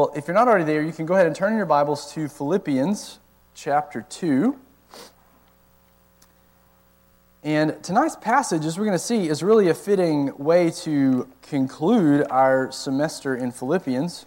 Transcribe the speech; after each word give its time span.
Well, 0.00 0.12
if 0.16 0.26
you're 0.26 0.34
not 0.34 0.48
already 0.48 0.64
there, 0.64 0.80
you 0.80 0.92
can 0.92 1.04
go 1.04 1.12
ahead 1.12 1.26
and 1.26 1.36
turn 1.36 1.58
your 1.58 1.66
Bibles 1.66 2.10
to 2.14 2.26
Philippians 2.26 3.18
chapter 3.54 4.00
2. 4.08 4.58
And 7.42 7.84
tonight's 7.84 8.16
passage, 8.16 8.64
as 8.64 8.78
we're 8.78 8.86
going 8.86 8.96
to 8.96 8.98
see, 8.98 9.28
is 9.28 9.42
really 9.42 9.68
a 9.68 9.74
fitting 9.74 10.34
way 10.38 10.70
to 10.84 11.28
conclude 11.42 12.26
our 12.30 12.72
semester 12.72 13.36
in 13.36 13.52
Philippians. 13.52 14.24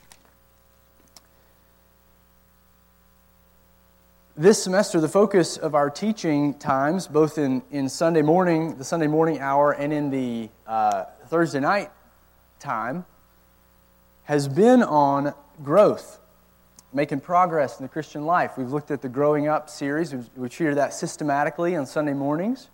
This 4.38 4.62
semester, 4.62 5.02
the 5.02 5.10
focus 5.10 5.58
of 5.58 5.74
our 5.74 5.90
teaching 5.90 6.54
times, 6.54 7.08
both 7.08 7.40
in, 7.40 7.64
in 7.72 7.90
Sunday 7.90 8.22
morning, 8.22 8.78
the 8.78 8.84
Sunday 8.84 9.08
morning 9.08 9.40
hour, 9.40 9.72
and 9.72 9.92
in 9.92 10.12
the 10.12 10.50
uh, 10.68 11.06
Thursday 11.30 11.62
night 11.62 11.90
time, 12.60 13.08
has 14.24 14.48
been 14.48 14.82
on 14.82 15.34
growth, 15.64 16.20
making 16.94 17.20
progress 17.20 17.80
in 17.80 17.84
the 17.84 17.90
Christian 17.90 18.26
life. 18.26 18.58
We've 18.58 18.72
looked 18.72 18.92
at 18.92 19.02
the 19.02 19.10
Growing 19.10 19.48
Up 19.48 19.70
series, 19.70 20.14
we've, 20.14 20.50
treated 20.50 20.78
that 20.78 20.94
systematically 20.94 21.76
on 21.76 21.86
Sunday 21.86 22.14
mornings. 22.14 22.70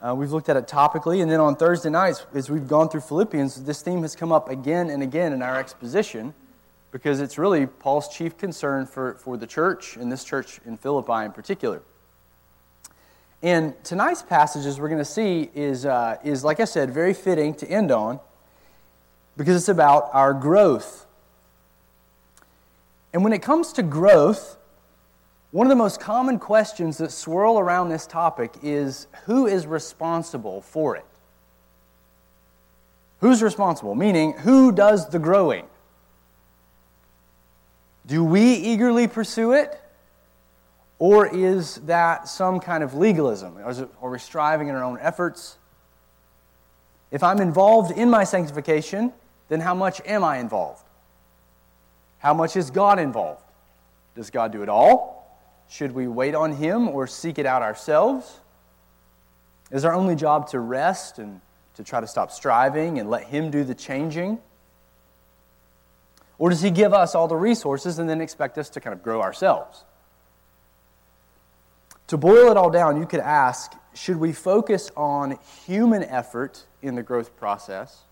Uh, 0.00 0.14
we've 0.14 0.32
looked 0.32 0.48
at 0.48 0.56
it 0.56 0.66
topically, 0.66 1.20
and 1.20 1.30
then 1.30 1.40
on 1.40 1.56
Thursday 1.56 1.90
nights, 1.90 2.24
as 2.34 2.48
we've 2.48 2.68
gone 2.68 2.88
through 2.88 3.02
Philippians, 3.02 3.64
this 3.64 3.82
theme 3.82 4.02
has 4.02 4.16
come 4.16 4.32
up 4.32 4.48
again 4.48 4.88
and 4.88 5.02
again 5.02 5.32
in 5.32 5.42
our 5.42 5.58
exposition 5.58 6.32
because 6.90 7.20
it's 7.20 7.36
really 7.36 7.66
Paul's 7.66 8.08
chief 8.08 8.38
concern 8.38 8.86
for, 8.86 9.14
for 9.14 9.36
the 9.36 9.46
church, 9.46 9.96
and 9.96 10.10
this 10.10 10.24
church 10.24 10.60
in 10.64 10.76
Philippi 10.76 11.24
in 11.24 11.32
particular. 11.32 11.82
And 13.42 13.74
tonight's 13.84 14.22
passages 14.22 14.78
we're 14.80 14.88
going 14.88 14.98
to 14.98 15.04
see 15.04 15.50
is, 15.54 15.86
uh, 15.86 16.16
is, 16.24 16.44
like 16.44 16.60
I 16.60 16.64
said, 16.64 16.90
very 16.90 17.14
fitting 17.14 17.54
to 17.54 17.66
end 17.66 17.90
on 17.90 18.20
because 19.36 19.56
it's 19.56 19.68
about 19.68 20.10
our 20.12 20.34
growth 20.34 21.06
and 23.12 23.24
when 23.24 23.32
it 23.32 23.42
comes 23.42 23.72
to 23.74 23.82
growth, 23.82 24.56
one 25.50 25.66
of 25.66 25.70
the 25.70 25.76
most 25.76 26.00
common 26.00 26.38
questions 26.38 26.98
that 26.98 27.10
swirl 27.10 27.58
around 27.58 27.88
this 27.88 28.06
topic 28.06 28.54
is 28.62 29.08
who 29.24 29.46
is 29.46 29.66
responsible 29.66 30.60
for 30.60 30.96
it? 30.96 31.04
Who's 33.18 33.42
responsible? 33.42 33.94
Meaning, 33.94 34.32
who 34.32 34.72
does 34.72 35.08
the 35.08 35.18
growing? 35.18 35.66
Do 38.06 38.24
we 38.24 38.54
eagerly 38.54 39.08
pursue 39.08 39.52
it? 39.52 39.78
Or 40.98 41.26
is 41.26 41.76
that 41.86 42.28
some 42.28 42.60
kind 42.60 42.84
of 42.84 42.94
legalism? 42.94 43.56
Are 44.00 44.10
we 44.10 44.18
striving 44.18 44.68
in 44.68 44.74
our 44.74 44.84
own 44.84 44.98
efforts? 45.00 45.58
If 47.10 47.22
I'm 47.22 47.40
involved 47.40 47.90
in 47.90 48.08
my 48.08 48.24
sanctification, 48.24 49.12
then 49.50 49.60
how 49.60 49.74
much 49.74 50.00
am 50.06 50.24
I 50.24 50.38
involved? 50.38 50.84
How 52.18 52.32
much 52.32 52.56
is 52.56 52.70
God 52.70 52.98
involved? 52.98 53.42
Does 54.14 54.30
God 54.30 54.52
do 54.52 54.62
it 54.62 54.68
all? 54.68 55.38
Should 55.68 55.92
we 55.92 56.06
wait 56.06 56.34
on 56.34 56.52
Him 56.52 56.88
or 56.88 57.06
seek 57.06 57.38
it 57.38 57.46
out 57.46 57.60
ourselves? 57.60 58.40
Is 59.70 59.84
our 59.84 59.92
only 59.92 60.14
job 60.14 60.48
to 60.50 60.60
rest 60.60 61.18
and 61.18 61.40
to 61.74 61.84
try 61.84 62.00
to 62.00 62.06
stop 62.06 62.30
striving 62.30 62.98
and 62.98 63.10
let 63.10 63.24
Him 63.24 63.50
do 63.50 63.64
the 63.64 63.74
changing? 63.74 64.38
Or 66.38 66.48
does 66.48 66.62
He 66.62 66.70
give 66.70 66.94
us 66.94 67.14
all 67.14 67.26
the 67.26 67.36
resources 67.36 67.98
and 67.98 68.08
then 68.08 68.20
expect 68.20 68.56
us 68.56 68.70
to 68.70 68.80
kind 68.80 68.94
of 68.94 69.02
grow 69.02 69.20
ourselves? 69.20 69.84
To 72.06 72.16
boil 72.16 72.50
it 72.50 72.56
all 72.56 72.70
down, 72.70 72.98
you 72.98 73.06
could 73.06 73.20
ask 73.20 73.72
should 73.94 74.16
we 74.16 74.32
focus 74.32 74.92
on 74.96 75.38
human 75.66 76.04
effort 76.04 76.66
in 76.82 76.94
the 76.94 77.02
growth 77.02 77.36
process, 77.36 78.04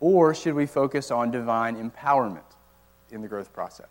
or 0.00 0.34
should 0.34 0.54
we 0.54 0.66
focus 0.66 1.10
on 1.10 1.30
divine 1.30 1.76
empowerment? 1.76 2.42
in 3.12 3.22
the 3.22 3.28
growth 3.28 3.52
process 3.52 3.88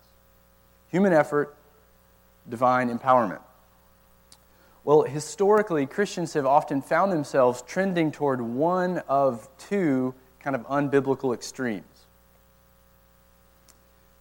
human 0.87 1.13
effort, 1.13 1.55
divine 2.49 2.89
empowerment. 2.89 3.41
Well, 4.83 5.03
historically, 5.03 5.85
Christians 5.85 6.33
have 6.33 6.47
often 6.47 6.81
found 6.81 7.11
themselves 7.11 7.61
trending 7.61 8.11
toward 8.11 8.41
one 8.41 9.03
of 9.07 9.47
two 9.59 10.15
kind 10.39 10.55
of 10.55 10.65
unbiblical 10.65 11.31
extremes. 11.31 11.83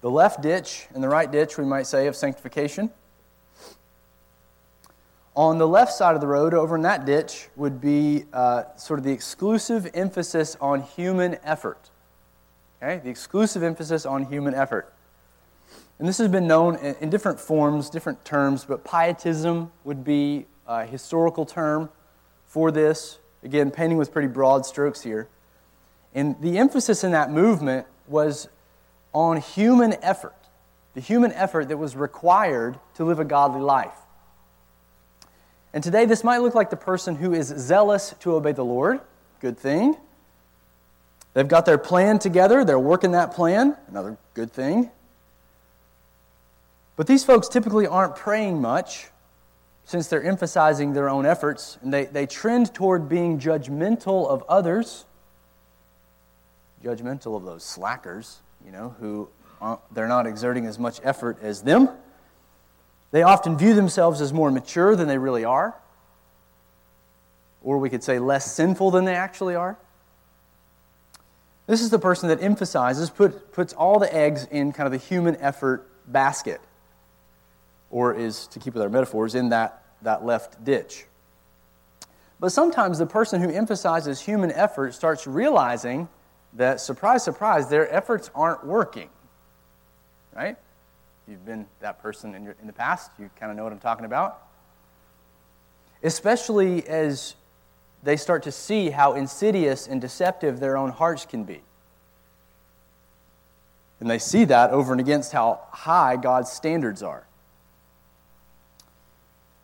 The 0.03 0.11
left 0.11 0.43
ditch 0.43 0.89
and 0.93 1.03
the 1.03 1.09
right 1.09 1.31
ditch, 1.33 1.57
we 1.57 1.65
might 1.65 1.87
say, 1.87 2.07
of 2.07 2.15
sanctification. 2.15 2.91
On 5.38 5.56
the 5.56 5.69
left 5.69 5.93
side 5.93 6.16
of 6.16 6.21
the 6.21 6.26
road, 6.26 6.53
over 6.53 6.75
in 6.75 6.82
that 6.82 7.06
ditch, 7.06 7.49
would 7.54 7.81
be 7.81 8.25
uh, 8.32 8.65
sort 8.75 8.99
of 8.99 9.04
the 9.04 9.12
exclusive 9.12 9.88
emphasis 9.94 10.56
on 10.60 10.82
human 10.82 11.38
effort. 11.44 11.91
Okay? 12.82 13.00
The 13.04 13.09
exclusive 13.09 13.62
emphasis 13.62 14.04
on 14.04 14.25
human 14.25 14.53
effort. 14.53 14.93
And 16.00 16.09
this 16.09 16.19
has 16.19 16.26
been 16.26 16.49
known 16.49 16.75
in 16.75 17.09
different 17.09 17.38
forms, 17.38 17.88
different 17.88 18.25
terms, 18.25 18.65
but 18.65 18.82
pietism 18.82 19.71
would 19.84 20.03
be 20.03 20.47
a 20.66 20.84
historical 20.84 21.47
term 21.47 21.88
for 22.44 22.72
this. 22.72 23.20
Again, 23.44 23.70
painting 23.70 23.97
with 23.97 24.12
pretty 24.12 24.26
broad 24.26 24.66
strokes 24.66 25.03
here. 25.03 25.28
And 26.16 26.34
the 26.43 26.59
emphasis 26.59 27.05
in 27.05 27.12
that 27.12 27.31
movement 27.31 27.87
was 28.09 28.49
on 29.12 29.37
human 29.37 29.94
effort, 30.03 30.49
the 30.94 31.00
human 31.00 31.31
effort 31.31 31.69
that 31.69 31.76
was 31.76 31.94
required 31.94 32.81
to 32.94 33.05
live 33.05 33.20
a 33.20 33.25
godly 33.25 33.60
life. 33.60 33.94
And 35.78 35.84
today, 35.84 36.06
this 36.06 36.25
might 36.25 36.39
look 36.39 36.56
like 36.56 36.71
the 36.71 36.77
person 36.77 37.15
who 37.15 37.33
is 37.33 37.55
zealous 37.56 38.12
to 38.19 38.34
obey 38.34 38.50
the 38.50 38.65
Lord. 38.65 38.99
Good 39.39 39.56
thing. 39.56 39.97
They've 41.34 41.47
got 41.47 41.66
their 41.66 41.78
plan 41.78 42.19
together, 42.19 42.65
they're 42.65 42.81
working 42.81 43.12
that 43.12 43.33
plan. 43.33 43.77
Another 43.87 44.19
good 44.34 44.53
thing. 44.53 44.91
But 46.97 47.06
these 47.06 47.25
folks 47.25 47.47
typically 47.47 47.87
aren't 47.87 48.17
praying 48.17 48.61
much 48.61 49.06
since 49.84 50.09
they're 50.09 50.25
emphasizing 50.25 50.94
their 50.94 51.09
own 51.09 51.25
efforts, 51.25 51.78
and 51.81 51.94
they, 51.94 52.06
they 52.06 52.27
trend 52.27 52.75
toward 52.75 53.09
being 53.09 53.38
judgmental 53.38 54.28
of 54.28 54.43
others, 54.49 55.05
judgmental 56.83 57.37
of 57.37 57.44
those 57.44 57.62
slackers, 57.62 58.38
you 58.67 58.72
know, 58.72 58.97
who 58.99 59.28
they're 59.93 60.09
not 60.09 60.27
exerting 60.27 60.67
as 60.67 60.77
much 60.77 61.00
effort 61.05 61.38
as 61.41 61.62
them. 61.62 61.88
They 63.11 63.23
often 63.23 63.57
view 63.57 63.75
themselves 63.75 64.21
as 64.21 64.33
more 64.33 64.51
mature 64.51 64.95
than 64.95 65.09
they 65.09 65.19
really 65.19 65.45
are, 65.45 65.75
or 67.63 67.79
we 67.79 67.91
could 67.91 68.05
say 68.05 68.19
less 68.19 68.53
sinful 68.53 68.91
than 68.91 69.05
they 69.05 69.15
actually 69.15 69.55
are. 69.55 69.79
This 71.67 71.83
is 71.83 71.91
the 71.91 71.99
person 71.99 72.29
that 72.29 72.43
emphasizes, 72.43 73.11
put, 73.11 73.53
puts 73.53 73.73
all 73.73 73.99
the 73.99 74.15
eggs 74.15 74.47
in 74.51 74.73
kind 74.73 74.87
of 74.87 74.93
the 74.93 75.07
human 75.07 75.37
effort 75.37 75.87
basket 76.07 76.61
or 77.91 78.15
is, 78.15 78.47
to 78.49 78.59
keep 78.59 78.75
with 78.75 78.83
our 78.83 78.89
metaphors, 78.89 79.35
in 79.35 79.49
that, 79.51 79.83
that 80.03 80.25
left 80.25 80.63
ditch. 80.65 81.07
But 82.41 82.51
sometimes 82.51 82.99
the 82.99 83.07
person 83.07 83.41
who 83.43 83.51
emphasizes 83.51 84.21
human 84.21 84.53
effort 84.53 84.95
starts 84.95 85.27
realizing 85.27 86.09
that, 86.55 86.81
surprise, 86.81 87.25
surprise, 87.25 87.69
their 87.69 87.93
efforts 87.93 88.31
aren't 88.35 88.67
working. 88.67 89.09
Right? 90.35 90.57
You've 91.28 91.44
been 91.44 91.66
that 91.81 92.00
person 92.00 92.34
in, 92.34 92.44
your, 92.44 92.56
in 92.61 92.66
the 92.66 92.72
past, 92.72 93.11
you 93.19 93.28
kind 93.39 93.50
of 93.50 93.56
know 93.56 93.65
what 93.65 93.72
I'm 93.72 93.78
talking 93.78 94.06
about. 94.06 94.43
Especially 96.03 96.87
as 96.89 97.34
they 98.03 98.16
start 98.16 98.44
to 98.44 98.53
see 98.53 98.89
how 98.91 99.12
insidious 99.12 99.87
and 99.87 100.00
deceptive 100.00 100.59
their 100.59 100.77
own 100.77 100.91
hearts 100.91 101.27
can 101.27 101.44
be. 101.44 101.61
And 104.00 104.09
they 104.09 104.19
see 104.19 104.44
that 104.47 104.71
over 104.71 104.93
and 104.93 105.00
against 105.00 105.33
how 105.33 105.61
high 105.71 106.17
God's 106.17 106.50
standards 106.50 107.03
are. 107.03 107.27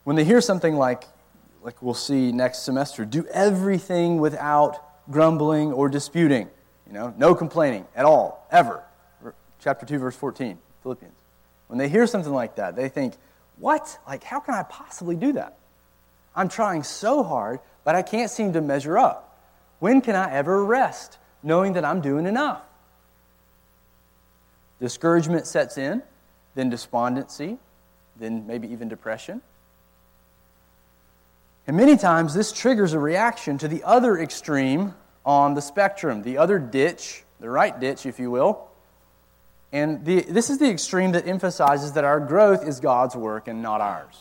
When 0.02 0.16
they 0.16 0.24
hear 0.24 0.42
something 0.42 0.74
like, 0.74 1.04
like 1.62 1.80
we'll 1.80 1.94
see 1.94 2.30
next 2.30 2.64
semester, 2.64 3.06
do 3.06 3.24
everything 3.32 4.18
without 4.18 4.82
grumbling 5.10 5.72
or 5.72 5.88
disputing. 5.88 6.50
You 6.86 6.92
know, 6.92 7.14
no 7.16 7.34
complaining 7.34 7.86
at 7.96 8.04
all, 8.04 8.46
ever. 8.50 8.82
Chapter 9.60 9.86
2, 9.86 9.98
verse 9.98 10.16
14, 10.16 10.58
Philippians. 10.82 11.23
When 11.74 11.80
they 11.80 11.88
hear 11.88 12.06
something 12.06 12.32
like 12.32 12.54
that, 12.54 12.76
they 12.76 12.88
think, 12.88 13.14
what? 13.58 13.98
Like, 14.06 14.22
how 14.22 14.38
can 14.38 14.54
I 14.54 14.62
possibly 14.62 15.16
do 15.16 15.32
that? 15.32 15.58
I'm 16.36 16.48
trying 16.48 16.84
so 16.84 17.24
hard, 17.24 17.58
but 17.82 17.96
I 17.96 18.02
can't 18.02 18.30
seem 18.30 18.52
to 18.52 18.60
measure 18.60 18.96
up. 18.96 19.36
When 19.80 20.00
can 20.00 20.14
I 20.14 20.32
ever 20.32 20.64
rest, 20.64 21.18
knowing 21.42 21.72
that 21.72 21.84
I'm 21.84 22.00
doing 22.00 22.26
enough? 22.26 22.62
Discouragement 24.78 25.48
sets 25.48 25.76
in, 25.76 26.04
then 26.54 26.70
despondency, 26.70 27.58
then 28.14 28.46
maybe 28.46 28.68
even 28.68 28.88
depression. 28.88 29.42
And 31.66 31.76
many 31.76 31.96
times 31.96 32.34
this 32.34 32.52
triggers 32.52 32.92
a 32.92 33.00
reaction 33.00 33.58
to 33.58 33.66
the 33.66 33.82
other 33.82 34.16
extreme 34.16 34.94
on 35.26 35.54
the 35.54 35.60
spectrum, 35.60 36.22
the 36.22 36.38
other 36.38 36.60
ditch, 36.60 37.24
the 37.40 37.50
right 37.50 37.80
ditch, 37.80 38.06
if 38.06 38.20
you 38.20 38.30
will. 38.30 38.68
And 39.74 40.04
the, 40.04 40.20
this 40.20 40.50
is 40.50 40.58
the 40.58 40.70
extreme 40.70 41.10
that 41.12 41.26
emphasizes 41.26 41.94
that 41.94 42.04
our 42.04 42.20
growth 42.20 42.64
is 42.64 42.78
God's 42.78 43.16
work 43.16 43.48
and 43.48 43.60
not 43.60 43.80
ours. 43.80 44.20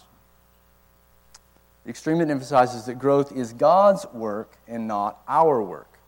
The 1.84 1.92
extreme 1.92 2.18
that 2.18 2.32
emphasizes 2.32 2.86
that 2.86 2.96
growth 2.96 3.32
is 3.32 3.54
God's 3.54 4.04
work 4.14 4.58
and 4.68 4.88
not 4.88 5.22
our 5.28 5.62
work. 5.62 6.00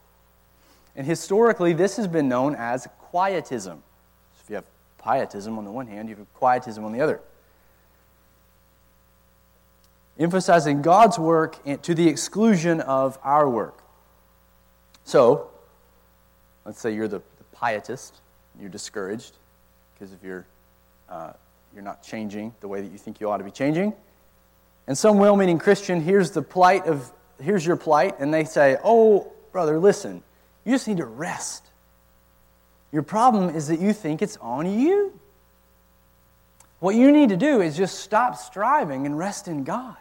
And 0.96 1.06
historically, 1.06 1.74
this 1.74 1.98
has 1.98 2.08
been 2.08 2.28
known 2.28 2.56
as 2.56 2.88
quietism. 3.12 3.84
So 4.34 4.42
If 4.44 4.50
you 4.50 4.56
have 4.56 4.66
pietism 4.98 5.60
on 5.60 5.64
the 5.64 5.72
one 5.72 5.86
hand, 5.86 6.10
you 6.10 6.16
have 6.16 6.34
quietism 6.34 6.84
on 6.84 6.92
the 6.92 7.02
other. 7.02 7.22
Emphasizing 10.18 10.82
God's 10.82 11.20
work 11.20 11.60
to 11.84 11.94
the 11.94 12.08
exclusion 12.08 12.82
of 12.82 13.20
our 13.24 13.48
work. 13.48 13.78
So, 15.04 15.52
let's 16.66 16.80
say 16.80 16.96
you're 16.96 17.08
the, 17.08 17.20
the 17.20 17.44
pietist, 17.56 18.22
you're 18.60 18.70
discouraged 18.70 19.38
because 19.94 20.14
of 20.14 20.24
your, 20.24 20.46
uh, 21.10 21.34
you're 21.74 21.84
not 21.84 22.04
changing 22.04 22.54
the 22.62 22.68
way 22.68 22.82
that 22.82 22.92
you 22.92 22.98
think 22.98 23.20
you 23.20 23.30
ought 23.30 23.38
to 23.38 23.44
be 23.44 23.52
changing. 23.52 23.94
And 24.88 24.98
some 24.98 25.18
well 25.18 25.36
meaning 25.36 25.58
Christian 25.58 26.02
hears 26.02 26.32
the 26.32 26.42
plight 26.42 26.86
of, 26.86 27.12
here's 27.42 27.66
your 27.66 27.76
plight, 27.76 28.20
and 28.20 28.34
they 28.34 28.44
say, 28.44 28.78
Oh, 28.84 29.32
brother, 29.52 29.80
listen, 29.80 30.22
you 30.64 30.74
just 30.74 30.88
need 30.88 30.98
to 30.98 31.06
rest. 31.06 31.64
Your 32.92 33.04
problem 33.04 33.56
is 33.56 33.68
that 33.68 33.80
you 33.80 33.94
think 33.94 34.22
it's 34.22 34.38
on 34.38 34.80
you. 34.80 35.20
What 36.80 36.96
you 36.96 37.12
need 37.12 37.30
to 37.30 37.38
do 37.38 37.62
is 37.62 37.76
just 37.76 38.00
stop 38.00 38.38
striving 38.38 39.06
and 39.06 39.18
rest 39.18 39.48
in 39.48 39.64
God. 39.64 39.98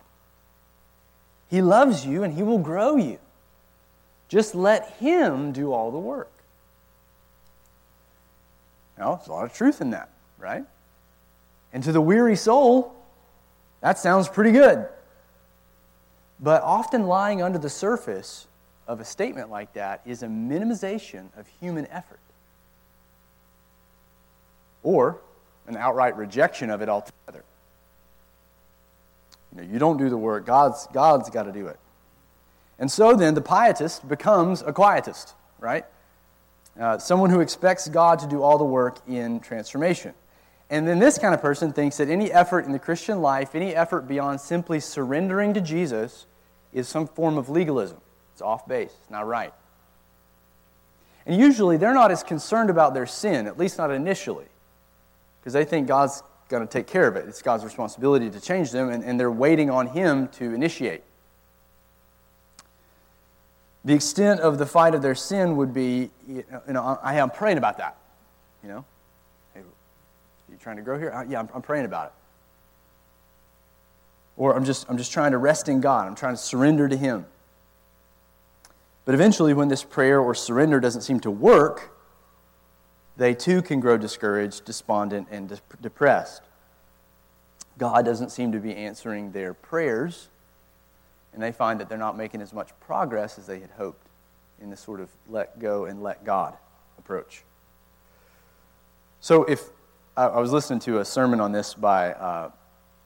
He 1.49 1.63
loves 1.63 2.05
you 2.05 2.25
and 2.25 2.35
He 2.35 2.43
will 2.43 2.59
grow 2.59 2.97
you. 2.97 3.19
Just 4.29 4.55
let 4.55 4.91
Him 4.95 5.53
do 5.53 5.73
all 5.73 5.91
the 5.91 5.99
work. 5.99 6.31
Now, 8.99 9.17
there's 9.17 9.29
a 9.29 9.33
lot 9.33 9.45
of 9.45 9.53
truth 9.53 9.81
in 9.81 9.91
that, 9.91 10.09
right? 10.39 10.65
And 11.73 11.83
to 11.85 11.93
the 11.93 12.01
weary 12.01 12.37
soul, 12.37 12.95
that 13.81 13.99
sounds 13.99 14.29
pretty 14.29 14.53
good. 14.53 14.87
But 16.41 16.63
often 16.63 17.07
lying 17.07 17.43
under 17.43 17.59
the 17.59 17.71
surface 17.71 18.47
of 18.87 19.01
a 19.01 19.05
statement 19.05 19.51
like 19.51 19.73
that 19.75 20.01
is 20.05 20.23
a 20.23 20.27
minimization 20.27 21.27
of 21.37 21.47
human 21.61 21.87
effort 21.89 22.21
or 24.83 25.19
an 25.67 25.77
outright 25.77 26.17
rejection 26.17 26.71
of 26.71 26.83
it 26.83 26.89
altogether. 26.89 27.43
You 29.53 29.63
know, 29.63 29.73
you 29.73 29.79
don't 29.79 29.97
do 29.97 30.11
the 30.11 30.17
work, 30.17 30.47
God's, 30.47 30.87
God's 30.93 31.31
got 31.31 31.45
to 31.45 31.53
do 31.53 31.67
it. 31.67 31.79
And 32.79 32.91
so 32.91 33.15
then 33.15 33.35
the 33.35 33.41
pietist 33.41 34.07
becomes 34.07 34.63
a 34.63 34.73
quietist, 34.73 35.35
right? 35.59 35.87
Uh, 36.79 36.99
someone 36.99 37.31
who 37.31 37.41
expects 37.41 37.89
God 37.89 38.19
to 38.19 38.27
do 38.27 38.43
all 38.43 38.59
the 38.59 38.65
work 38.65 38.99
in 39.07 39.41
transformation. 39.41 40.13
And 40.71 40.89
then 40.89 40.99
this 40.99 41.19
kind 41.19 41.35
of 41.35 41.41
person 41.41 41.73
thinks 41.73 41.99
that 41.99 42.09
any 42.09 42.33
effort 42.33 42.65
in 42.65 42.73
the 42.73 42.79
Christian 42.79 43.21
life, 43.21 43.55
any 43.55 43.75
effort 43.75 44.09
beyond 44.09 44.41
simply 44.41 44.81
surrendering 44.81 45.55
to 45.55 45.61
Jesus, 45.61 46.27
is 46.73 46.89
some 46.89 47.07
form 47.07 47.39
of 47.39 47.49
legalism. 47.49 47.99
It's 48.33 48.43
off 48.43 48.67
base, 48.67 48.93
it's 49.01 49.11
not 49.11 49.27
right. 49.27 49.53
And 51.27 51.41
usually 51.41 51.77
they're 51.77 51.95
not 51.95 52.11
as 52.11 52.23
concerned 52.23 52.71
about 52.71 52.93
their 52.93 53.07
sin, 53.07 53.47
at 53.47 53.59
least 53.59 53.79
not 53.79 53.91
initially, 53.91 54.47
because 55.41 55.53
they 55.53 55.65
think 55.65 55.87
God's 55.87 56.23
going 56.49 56.67
to 56.67 56.71
take 56.71 56.87
care 56.87 57.07
of 57.07 57.17
it. 57.17 57.27
It's 57.29 57.41
God's 57.41 57.65
responsibility 57.65 58.29
to 58.29 58.41
change 58.41 58.73
them, 58.73 58.91
and, 58.91 59.05
and 59.05 59.19
they're 59.19 59.31
waiting 59.31 59.71
on 59.71 59.87
Him 59.87 60.29
to 60.29 60.53
initiate. 60.53 61.05
The 63.85 63.95
extent 63.95 64.41
of 64.41 64.59
the 64.59 64.67
fight 64.67 64.95
of 64.95 65.03
their 65.03 65.15
sin 65.15 65.57
would 65.57 65.75
be, 65.75 66.11
you 66.27 66.45
know, 66.69 66.99
I 67.03 67.15
am 67.15 67.31
praying 67.31 67.59
about 67.59 67.79
that. 67.79 67.97
You 68.63 68.71
know, 68.71 68.85
hey, 69.53 69.61
you 70.51 70.57
trying 70.59 70.77
to 70.77 70.83
grow 70.83 70.99
here? 70.99 71.13
Uh, 71.13 71.23
yeah, 71.25 71.41
I'm, 71.41 71.49
I'm 71.55 71.63
praying 71.63 71.85
about 71.85 72.07
it. 72.07 72.13
Or 74.37 74.57
I'm 74.57 74.65
just, 74.65 74.87
I'm 74.89 74.97
just 74.97 75.13
trying 75.13 75.33
to 75.33 75.39
rest 75.39 75.69
in 75.69 75.81
God. 75.81 76.07
I'm 76.07 76.15
trying 76.15 76.35
to 76.35 76.41
surrender 76.41 76.89
to 76.89 76.97
Him. 76.97 77.27
But 79.05 79.15
eventually, 79.15 79.53
when 79.53 79.69
this 79.69 79.85
prayer 79.85 80.19
or 80.19 80.35
surrender 80.35 80.81
doesn't 80.81 81.03
seem 81.03 81.21
to 81.21 81.31
work, 81.31 81.95
they 83.17 83.35
too 83.35 83.61
can 83.61 83.81
grow 83.81 83.99
discouraged, 83.99 84.65
despondent, 84.65 85.29
and 85.31 85.51
de- 85.51 85.59
depressed. 85.83 86.43
God 87.77 88.05
doesn't 88.05 88.31
seem 88.31 88.53
to 88.53 88.59
be 88.59 88.75
answering 88.75 89.33
their 89.33 89.53
prayers, 89.53 90.29
and 91.35 91.43
they 91.43 91.53
find 91.53 91.81
that 91.81 91.89
they're 91.89 91.99
not 91.99 92.17
making 92.17 92.41
as 92.41 92.53
much 92.53 92.71
progress 92.81 93.39
as 93.39 93.47
they 93.47 93.61
had 93.61 93.71
hoped 93.71 94.07
in 94.61 94.71
this 94.71 94.81
sort 94.81 95.01
of 95.01 95.11
let 95.29 95.59
go 95.59 95.85
and 95.85 96.03
let 96.03 96.25
God 96.25 96.57
approach. 96.99 97.45
So, 99.21 99.45
if 99.45 99.63
I, 100.17 100.39
was 100.39 100.53
listening 100.53 100.79
to 100.81 101.01
a 101.01 101.05
sermon 101.05 101.41
on 101.41 101.51
this 101.53 101.75
by 101.75 102.13
uh, 102.13 102.51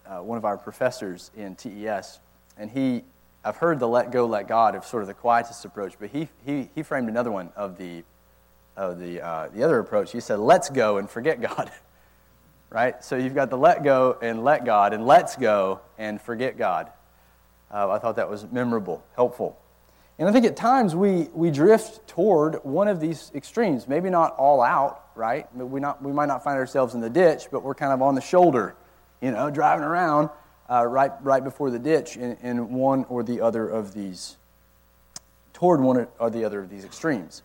uh, 0.07 0.19
one 0.19 0.37
of 0.37 0.45
our 0.45 0.59
professors 0.59 1.31
in 1.37 1.55
TES, 1.55 2.21
and 2.57 2.71
he 2.71 3.03
I've 3.45 3.57
heard 3.57 3.79
the 3.79 3.89
let 3.89 4.11
go, 4.11 4.27
let 4.27 4.49
God 4.49 4.75
of 4.75 4.85
sort 4.85 5.03
of 5.03 5.07
the 5.07 5.15
quietist 5.15 5.65
approach, 5.65 5.95
but 5.99 6.11
he, 6.11 6.29
he, 6.45 6.69
he 6.75 6.83
framed 6.83 7.09
another 7.09 7.31
one 7.31 7.51
of 7.57 7.79
the, 7.79 8.03
of 8.77 8.99
the, 8.99 9.25
uh, 9.25 9.49
the 9.55 9.63
other 9.63 9.79
approach. 9.79 10.13
He 10.13 10.21
said, 10.21 10.39
let's 10.39 10.69
go 10.69 10.99
and 10.99 11.09
forget 11.09 11.41
God. 11.41 11.71
right? 12.71 13.03
So 13.03 13.17
you've 13.17 13.35
got 13.35 13.49
the 13.49 13.57
let 13.57 13.83
go 13.83 14.19
and 14.21 14.45
let 14.45 14.65
God, 14.65 14.93
and 14.93 15.07
let's 15.07 15.37
go 15.37 15.81
and 15.97 16.21
forget 16.21 16.59
God. 16.59 16.91
Uh, 17.73 17.91
I 17.91 17.99
thought 17.99 18.17
that 18.17 18.31
was 18.31 18.47
memorable, 18.51 19.05
helpful. 19.15 19.59
And 20.19 20.29
I 20.29 20.33
think 20.33 20.47
at 20.47 20.57
times 20.57 20.97
we, 20.97 21.29
we 21.33 21.51
drift 21.51 22.07
toward 22.09 22.57
one 22.65 22.89
of 22.89 22.99
these 22.99 23.31
extremes. 23.35 23.87
Maybe 23.87 24.11
not 24.11 24.35
all 24.37 24.61
out, 24.61 25.05
right? 25.15 25.47
We, 25.55 25.79
not, 25.81 26.03
we 26.03 26.13
might 26.13 26.27
not 26.27 26.43
find 26.43 26.59
ourselves 26.59 26.95
in 26.95 27.01
the 27.01 27.11
ditch, 27.11 27.49
but 27.53 27.63
we're 27.63 27.75
kind 27.75 27.93
of 27.93 28.03
on 28.03 28.15
the 28.15 28.21
shoulder, 28.21 28.75
you 29.21 29.31
know, 29.31 29.51
driving 29.51 29.85
around 29.85 30.31
uh, 30.69 30.85
right, 30.87 31.13
right 31.23 31.43
before 31.43 31.71
the 31.71 31.79
ditch 31.79 32.17
in, 32.17 32.37
in 32.43 32.73
one 32.73 33.05
or 33.05 33.23
the 33.23 33.41
other 33.41 33.69
of 33.69 33.95
these, 33.95 34.37
toward 35.53 35.81
one 35.81 36.09
or 36.19 36.31
the 36.31 36.45
other 36.45 36.61
of 36.61 36.69
these 36.69 36.85
extremes. 36.85 37.43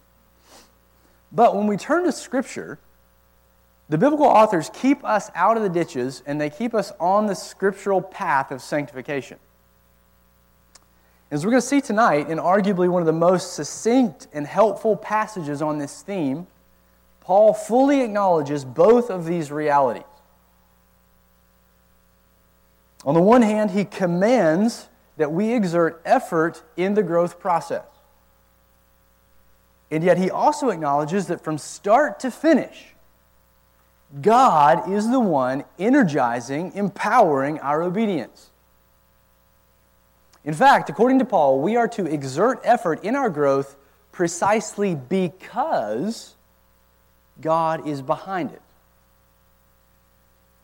But 1.31 1.55
when 1.55 1.67
we 1.67 1.77
turn 1.77 2.05
to 2.05 2.11
Scripture, 2.11 2.79
the 3.89 3.97
biblical 3.97 4.25
authors 4.25 4.71
keep 4.73 5.03
us 5.03 5.29
out 5.35 5.57
of 5.57 5.63
the 5.63 5.69
ditches 5.69 6.23
and 6.25 6.39
they 6.39 6.49
keep 6.49 6.73
us 6.73 6.91
on 6.99 7.27
the 7.27 7.35
scriptural 7.35 8.01
path 8.01 8.51
of 8.51 8.61
sanctification. 8.61 9.37
As 11.33 11.43
we're 11.43 11.49
going 11.49 11.61
to 11.63 11.67
see 11.67 11.81
tonight, 11.81 12.29
in 12.29 12.37
arguably 12.37 12.87
one 12.87 13.01
of 13.01 13.07
the 13.07 13.11
most 13.11 13.53
succinct 13.53 14.27
and 14.33 14.45
helpful 14.45 14.95
passages 14.95 15.63
on 15.63 15.79
this 15.79 16.03
theme, 16.03 16.45
Paul 17.21 17.55
fully 17.55 18.01
acknowledges 18.01 18.63
both 18.63 19.09
of 19.09 19.25
these 19.25 19.51
realities. 19.51 20.03
On 23.03 23.15
the 23.15 23.19
one 23.19 23.41
hand, 23.41 23.71
he 23.71 23.83
commands 23.83 24.89
that 25.17 25.31
we 25.31 25.55
exert 25.55 26.03
effort 26.05 26.61
in 26.77 26.93
the 26.93 27.01
growth 27.01 27.39
process. 27.39 27.87
And 29.89 30.03
yet, 30.03 30.19
he 30.19 30.29
also 30.29 30.69
acknowledges 30.69 31.25
that 31.27 31.43
from 31.43 31.57
start 31.57 32.19
to 32.19 32.29
finish, 32.29 32.93
God 34.21 34.87
is 34.87 35.09
the 35.09 35.19
one 35.19 35.63
energizing, 35.79 36.73
empowering 36.75 37.59
our 37.59 37.81
obedience. 37.81 38.51
In 40.45 40.53
fact, 40.53 40.89
according 40.89 41.19
to 41.19 41.25
Paul, 41.25 41.61
we 41.61 41.75
are 41.77 41.87
to 41.89 42.05
exert 42.05 42.59
effort 42.63 43.03
in 43.03 43.15
our 43.15 43.29
growth 43.29 43.77
precisely 44.11 44.95
because 44.95 46.35
God 47.39 47.87
is 47.87 48.01
behind 48.01 48.51
it. 48.51 48.61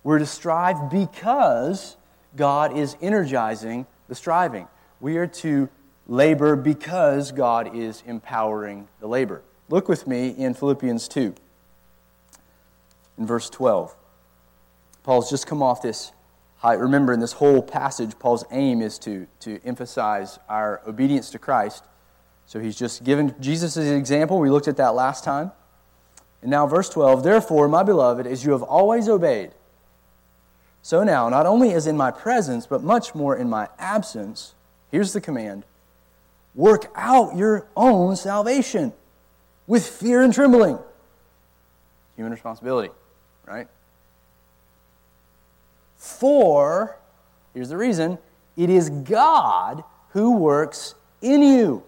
We're 0.03 0.19
to 0.19 0.25
strive 0.25 0.89
because 0.89 1.97
God 2.35 2.77
is 2.77 2.95
energizing 3.01 3.85
the 4.07 4.15
striving. 4.15 4.67
We 4.99 5.17
are 5.17 5.27
to 5.27 5.69
labor 6.07 6.55
because 6.55 7.31
God 7.31 7.75
is 7.75 8.03
empowering 8.05 8.87
the 8.99 9.07
labor. 9.07 9.41
Look 9.69 9.87
with 9.87 10.07
me 10.07 10.29
in 10.29 10.53
Philippians 10.53 11.07
2, 11.07 11.35
in 13.17 13.25
verse 13.25 13.49
12. 13.49 13.95
Paul's 15.03 15.29
just 15.29 15.47
come 15.47 15.61
off 15.61 15.81
this 15.81 16.11
high. 16.59 16.73
Remember, 16.73 17.11
in 17.11 17.19
this 17.19 17.33
whole 17.33 17.61
passage, 17.61 18.17
Paul's 18.19 18.45
aim 18.51 18.81
is 18.81 18.99
to, 18.99 19.27
to 19.41 19.59
emphasize 19.65 20.39
our 20.47 20.81
obedience 20.87 21.29
to 21.31 21.39
Christ. 21.39 21.83
So 22.45 22.59
he's 22.59 22.77
just 22.77 23.03
given 23.03 23.35
Jesus 23.39 23.75
as 23.77 23.87
an 23.87 23.97
example. 23.97 24.39
We 24.39 24.49
looked 24.49 24.67
at 24.67 24.77
that 24.77 24.95
last 24.95 25.23
time. 25.23 25.51
And 26.41 26.51
now, 26.51 26.67
verse 26.67 26.89
12 26.89 27.23
Therefore, 27.23 27.67
my 27.67 27.83
beloved, 27.83 28.27
as 28.27 28.45
you 28.45 28.51
have 28.51 28.63
always 28.63 29.09
obeyed, 29.09 29.51
so 30.81 31.03
now, 31.03 31.29
not 31.29 31.45
only 31.45 31.73
as 31.73 31.87
in 31.87 31.97
my 31.97 32.11
presence, 32.11 32.65
but 32.65 32.83
much 32.83 33.13
more 33.13 33.35
in 33.35 33.49
my 33.49 33.67
absence, 33.77 34.55
here's 34.91 35.13
the 35.13 35.21
command 35.21 35.65
work 36.55 36.91
out 36.95 37.35
your 37.35 37.67
own 37.75 38.15
salvation 38.15 38.91
with 39.67 39.85
fear 39.85 40.21
and 40.21 40.33
trembling. 40.33 40.79
Human 42.15 42.33
responsibility, 42.33 42.89
right? 43.45 43.67
For, 45.99 46.97
here's 47.53 47.69
the 47.69 47.77
reason, 47.77 48.17
it 48.55 48.69
is 48.69 48.89
God 48.89 49.83
who 50.13 50.37
works 50.37 50.95
in 51.21 51.43
you, 51.43 51.83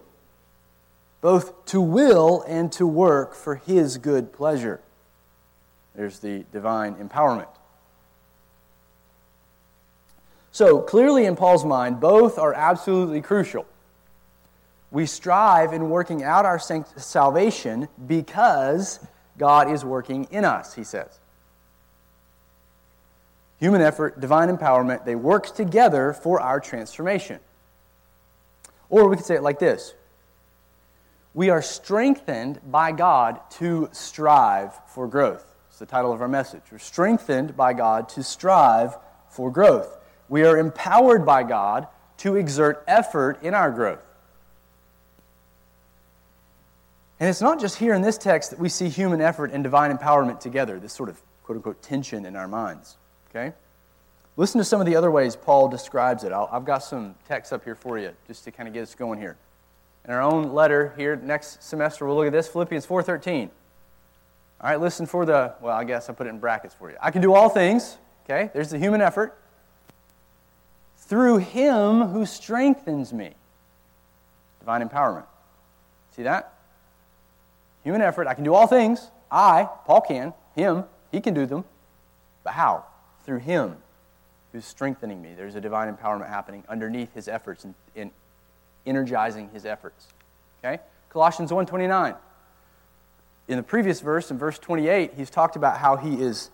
both 1.22 1.64
to 1.66 1.80
will 1.80 2.44
and 2.46 2.70
to 2.72 2.86
work 2.86 3.34
for 3.34 3.56
his 3.56 3.96
good 3.96 4.32
pleasure. 4.32 4.80
There's 5.94 6.18
the 6.18 6.44
divine 6.52 6.94
empowerment. 6.96 7.48
So, 10.52 10.80
clearly 10.80 11.24
in 11.24 11.34
Paul's 11.34 11.64
mind, 11.64 11.98
both 11.98 12.38
are 12.38 12.52
absolutely 12.52 13.22
crucial. 13.22 13.64
We 14.90 15.06
strive 15.06 15.72
in 15.72 15.88
working 15.88 16.22
out 16.22 16.44
our 16.44 16.58
salvation 16.58 17.88
because 18.06 19.00
God 19.38 19.70
is 19.70 19.86
working 19.86 20.24
in 20.30 20.44
us, 20.44 20.74
he 20.74 20.84
says. 20.84 21.18
Human 23.62 23.80
effort, 23.80 24.18
divine 24.18 24.48
empowerment, 24.48 25.04
they 25.04 25.14
work 25.14 25.54
together 25.54 26.12
for 26.12 26.40
our 26.40 26.58
transformation. 26.58 27.38
Or 28.88 29.08
we 29.08 29.14
could 29.14 29.24
say 29.24 29.36
it 29.36 29.42
like 29.42 29.60
this 29.60 29.94
We 31.32 31.48
are 31.48 31.62
strengthened 31.62 32.58
by 32.72 32.90
God 32.90 33.38
to 33.60 33.88
strive 33.92 34.74
for 34.88 35.06
growth. 35.06 35.46
It's 35.70 35.78
the 35.78 35.86
title 35.86 36.12
of 36.12 36.20
our 36.20 36.26
message. 36.26 36.62
We're 36.72 36.78
strengthened 36.78 37.56
by 37.56 37.72
God 37.72 38.08
to 38.10 38.24
strive 38.24 38.96
for 39.28 39.48
growth. 39.48 39.96
We 40.28 40.42
are 40.42 40.58
empowered 40.58 41.24
by 41.24 41.44
God 41.44 41.86
to 42.18 42.34
exert 42.34 42.82
effort 42.88 43.44
in 43.44 43.54
our 43.54 43.70
growth. 43.70 44.02
And 47.20 47.30
it's 47.30 47.40
not 47.40 47.60
just 47.60 47.76
here 47.76 47.94
in 47.94 48.02
this 48.02 48.18
text 48.18 48.50
that 48.50 48.58
we 48.58 48.68
see 48.68 48.88
human 48.88 49.20
effort 49.20 49.52
and 49.52 49.62
divine 49.62 49.96
empowerment 49.96 50.40
together, 50.40 50.80
this 50.80 50.92
sort 50.92 51.08
of 51.08 51.22
quote 51.44 51.58
unquote 51.58 51.80
tension 51.80 52.26
in 52.26 52.34
our 52.34 52.48
minds. 52.48 52.96
Okay? 53.34 53.52
Listen 54.36 54.58
to 54.58 54.64
some 54.64 54.80
of 54.80 54.86
the 54.86 54.96
other 54.96 55.10
ways 55.10 55.36
Paul 55.36 55.68
describes 55.68 56.24
it. 56.24 56.32
i 56.32 56.46
have 56.52 56.64
got 56.64 56.78
some 56.78 57.14
text 57.28 57.52
up 57.52 57.64
here 57.64 57.74
for 57.74 57.98
you 57.98 58.12
just 58.26 58.44
to 58.44 58.50
kind 58.50 58.68
of 58.68 58.74
get 58.74 58.82
us 58.82 58.94
going 58.94 59.18
here. 59.18 59.36
In 60.04 60.10
our 60.10 60.22
own 60.22 60.52
letter 60.52 60.94
here 60.96 61.16
next 61.16 61.62
semester, 61.62 62.06
we'll 62.06 62.16
look 62.16 62.26
at 62.26 62.32
this 62.32 62.48
Philippians 62.48 62.86
4:13. 62.86 63.50
All 64.60 64.70
right, 64.70 64.80
listen 64.80 65.06
for 65.06 65.24
the 65.24 65.54
well, 65.60 65.76
I 65.76 65.84
guess 65.84 66.08
I 66.08 66.12
put 66.12 66.26
it 66.26 66.30
in 66.30 66.38
brackets 66.38 66.74
for 66.74 66.90
you. 66.90 66.96
I 67.00 67.10
can 67.10 67.22
do 67.22 67.34
all 67.34 67.48
things. 67.48 67.98
Okay, 68.24 68.50
there's 68.52 68.70
the 68.70 68.78
human 68.78 69.00
effort 69.00 69.36
through 70.96 71.38
Him 71.38 72.02
who 72.08 72.24
strengthens 72.24 73.12
me. 73.12 73.34
Divine 74.60 74.88
empowerment. 74.88 75.24
See 76.16 76.22
that? 76.22 76.54
Human 77.84 78.00
effort. 78.00 78.28
I 78.28 78.34
can 78.34 78.44
do 78.44 78.54
all 78.54 78.66
things. 78.66 79.10
I, 79.30 79.68
Paul, 79.86 80.00
can. 80.02 80.32
Him, 80.54 80.84
he 81.10 81.20
can 81.20 81.34
do 81.34 81.46
them. 81.46 81.64
But 82.44 82.52
how? 82.52 82.84
Through 83.24 83.38
Him 83.38 83.76
who's 84.52 84.66
strengthening 84.66 85.20
me. 85.20 85.30
There's 85.34 85.54
a 85.54 85.60
divine 85.60 85.94
empowerment 85.94 86.28
happening 86.28 86.62
underneath 86.68 87.12
his 87.14 87.26
efforts 87.26 87.64
and 87.64 87.74
in, 87.94 88.10
in 88.84 88.96
energizing 88.96 89.48
his 89.52 89.64
efforts. 89.64 90.08
Okay? 90.62 90.80
Colossians 91.08 91.50
1:29. 91.50 92.16
In 93.48 93.56
the 93.56 93.62
previous 93.62 94.00
verse, 94.00 94.30
in 94.30 94.38
verse 94.38 94.58
28, 94.58 95.14
he's 95.16 95.30
talked 95.30 95.56
about 95.56 95.78
how 95.78 95.96
he 95.96 96.22
is 96.22 96.50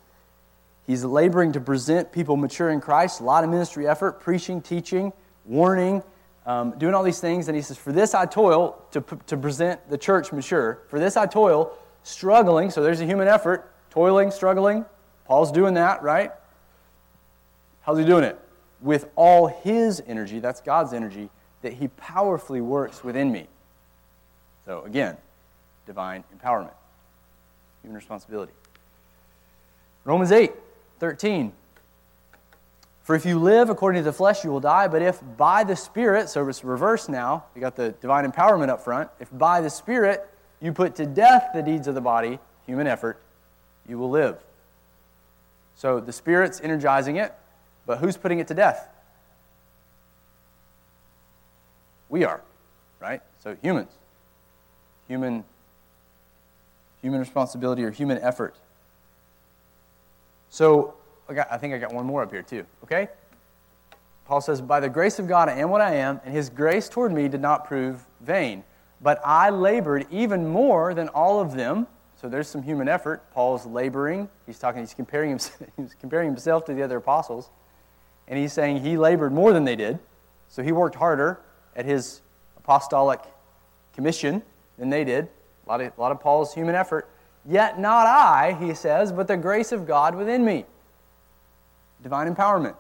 he's 0.87 1.05
laboring 1.05 1.53
to 1.53 1.61
present 1.61 2.13
people 2.13 2.37
mature 2.37 2.71
in 2.71 2.81
Christ, 2.81 3.21
a 3.21 3.25
lot 3.25 3.45
of 3.45 3.51
ministry 3.51 3.87
effort, 3.87 4.21
preaching, 4.21 4.63
teaching, 4.63 5.13
warning, 5.45 6.03
um, 6.47 6.79
doing 6.79 6.95
all 6.95 7.03
these 7.03 7.21
things. 7.21 7.49
And 7.49 7.57
he 7.57 7.63
says, 7.63 7.77
For 7.77 7.93
this 7.93 8.15
I 8.15 8.25
toil 8.25 8.81
to, 8.93 9.05
to 9.27 9.37
present 9.37 9.89
the 9.91 9.99
church 9.99 10.33
mature. 10.33 10.79
For 10.89 10.99
this 10.99 11.17
I 11.17 11.27
toil, 11.27 11.77
struggling. 12.05 12.71
So 12.71 12.83
there's 12.83 13.01
a 13.01 13.07
human 13.07 13.29
effort, 13.29 13.71
toiling, 13.91 14.31
struggling. 14.31 14.87
Paul's 15.27 15.53
doing 15.53 15.75
that, 15.75 16.03
right? 16.03 16.33
How's 17.89 17.97
he 17.97 18.05
doing 18.05 18.23
it? 18.23 18.39
With 18.83 19.09
all 19.17 19.47
his 19.47 20.03
energy, 20.07 20.41
that's 20.41 20.61
God's 20.61 20.93
energy, 20.93 21.31
that 21.63 21.73
he 21.73 21.89
powerfully 21.89 22.61
works 22.61 23.03
within 23.03 23.33
me. 23.33 23.47
So 24.67 24.83
again, 24.83 25.17
divine 25.87 26.23
empowerment, 26.37 26.75
human 27.81 27.97
responsibility. 27.97 28.53
Romans 30.05 30.33
8, 30.33 30.53
13. 31.01 31.51
For 33.05 33.15
if 33.15 33.25
you 33.25 33.39
live 33.39 33.71
according 33.71 34.03
to 34.03 34.05
the 34.05 34.13
flesh, 34.13 34.45
you 34.45 34.51
will 34.51 34.61
die. 34.61 34.87
But 34.87 35.01
if 35.01 35.23
by 35.39 35.65
the 35.65 35.75
Spirit, 35.75 36.29
so 36.29 36.47
it's 36.47 36.63
reversed 36.63 37.09
now, 37.09 37.47
you 37.55 37.63
got 37.63 37.75
the 37.75 37.93
divine 38.03 38.31
empowerment 38.31 38.69
up 38.69 38.85
front. 38.85 39.09
If 39.19 39.31
by 39.33 39.63
the 39.63 39.71
Spirit 39.71 40.29
you 40.61 40.75
put 40.75 40.95
to 40.97 41.07
death 41.07 41.53
the 41.55 41.63
deeds 41.63 41.89
of 41.89 41.95
the 41.95 42.03
body, 42.03 42.39
human 42.67 42.87
effort, 42.87 43.19
you 43.89 43.97
will 43.97 44.11
live. 44.11 44.37
So 45.75 46.01
the 46.01 46.13
Spirit's 46.13 46.61
energizing 46.61 47.17
it, 47.17 47.35
but 47.89 47.99
who's 47.99 48.19
putting 48.19 48.39
it 48.39 48.47
to 48.49 48.55
death? 48.55 48.87
We 52.11 52.23
are, 52.25 52.43
right? 53.01 53.23
So 53.43 53.57
humans. 53.63 53.91
Human 55.09 55.43
human 57.01 57.19
responsibility 57.19 57.83
or 57.85 57.91
human 57.91 58.19
effort. 58.19 58.57
So 60.51 60.95
I, 61.31 61.35
got, 61.35 61.49
I 61.51 61.57
think 61.57 61.73
I 61.73 61.79
got 61.79 61.95
one 61.95 62.05
more 62.05 62.23
up 62.23 62.31
here 62.31 62.43
too, 62.43 62.67
okay? 62.83 63.09
Paul 64.27 64.43
says, 64.43 64.61
By 64.61 64.81
the 64.81 64.91
grace 64.91 65.19
of 65.19 65.27
God, 65.27 65.49
I 65.49 65.55
am 65.55 65.71
what 65.71 65.81
I 65.81 65.95
am, 65.95 66.21
and 66.25 66.35
his 66.35 66.51
grace 66.51 66.91
toward 66.91 67.13
me 67.13 67.27
did 67.29 67.41
not 67.41 67.67
prove 67.67 68.05
vain. 68.21 68.65
But 69.01 69.19
I 69.25 69.49
labored 69.49 70.07
even 70.11 70.47
more 70.47 70.93
than 70.93 71.09
all 71.09 71.41
of 71.41 71.55
them. 71.55 71.87
So 72.21 72.29
there's 72.29 72.49
some 72.49 72.63
human 72.63 72.89
effort. 72.89 73.23
Paul's 73.33 73.65
laboring. 73.65 74.29
He's 74.45 74.59
talking, 74.59 74.83
he's 74.83 74.93
comparing 74.93 75.31
himself, 75.31 75.63
he's 75.79 75.95
comparing 75.95 76.29
himself 76.29 76.67
to 76.67 76.75
the 76.75 76.83
other 76.83 76.99
apostles. 76.99 77.49
And 78.29 78.39
he's 78.39 78.53
saying 78.53 78.83
he 78.83 78.97
labored 78.97 79.33
more 79.33 79.53
than 79.53 79.65
they 79.65 79.77
did. 79.77 79.99
So 80.49 80.63
he 80.63 80.73
worked 80.73 80.95
harder 80.95 81.41
at 81.75 81.85
his 81.85 82.21
apostolic 82.57 83.21
commission 83.95 84.43
than 84.79 84.91
they 84.91 85.05
did. 85.05 85.29
A 85.67 85.69
lot 85.69 85.81
of, 85.81 85.93
a 85.97 86.01
lot 86.01 86.13
of 86.13 86.21
Paul's 86.21 86.55
human 86.55 86.75
effort. 86.75 87.09
Yet 87.45 87.79
not 87.79 88.07
I, 88.07 88.57
he 88.61 88.75
says, 88.75 89.13
but 89.13 89.27
the 89.27 89.37
grace 89.37 89.73
of 89.73 89.87
God 89.87 90.15
within 90.15 90.45
me. 90.45 90.67
Divine 92.03 92.33
empowerment. 92.33 92.77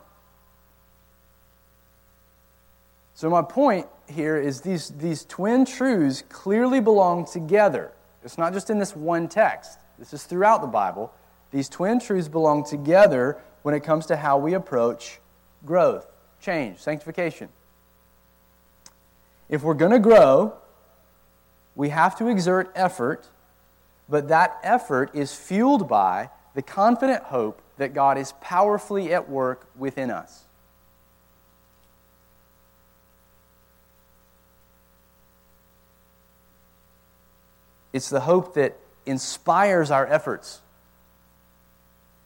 So, 3.15 3.29
my 3.29 3.43
point 3.43 3.89
here 4.07 4.37
is 4.37 4.61
these, 4.61 4.91
these 4.91 5.25
twin 5.25 5.65
truths 5.65 6.23
clearly 6.29 6.81
belong 6.81 7.25
together. 7.25 7.91
It's 8.23 8.39
not 8.39 8.53
just 8.53 8.71
in 8.71 8.79
this 8.79 8.95
one 8.95 9.29
text, 9.29 9.79
this 9.99 10.13
is 10.13 10.23
throughout 10.23 10.61
the 10.61 10.69
Bible. 10.69 11.13
These 11.51 11.69
twin 11.69 11.99
truths 11.99 12.29
belong 12.29 12.65
together 12.65 13.39
when 13.63 13.75
it 13.75 13.81
comes 13.81 14.07
to 14.07 14.17
how 14.17 14.39
we 14.39 14.55
approach 14.55 15.19
growth, 15.65 16.07
change, 16.41 16.79
sanctification. 16.79 17.49
If 19.49 19.63
we're 19.63 19.75
going 19.75 19.93
to 19.93 19.99
grow, 19.99 20.55
we 21.75 21.89
have 21.91 22.19
to 22.19 22.29
exert 22.29 22.71
effort, 22.75 23.27
but 24.09 24.29
that 24.29 24.59
effort 24.63 25.11
is 25.15 25.35
fueled 25.35 25.89
by 25.89 26.31
the 26.55 26.63
confident 26.63 27.25
hope 27.25 27.61
that 27.77 27.95
God 27.95 28.19
is 28.19 28.33
powerfully 28.41 29.13
at 29.13 29.29
work 29.29 29.67
within 29.77 30.11
us. 30.11 30.45
It's 37.93 38.11
the 38.11 38.21
hope 38.21 38.55
that 38.55 38.77
inspires 39.07 39.91
our 39.91 40.07
efforts. 40.07 40.61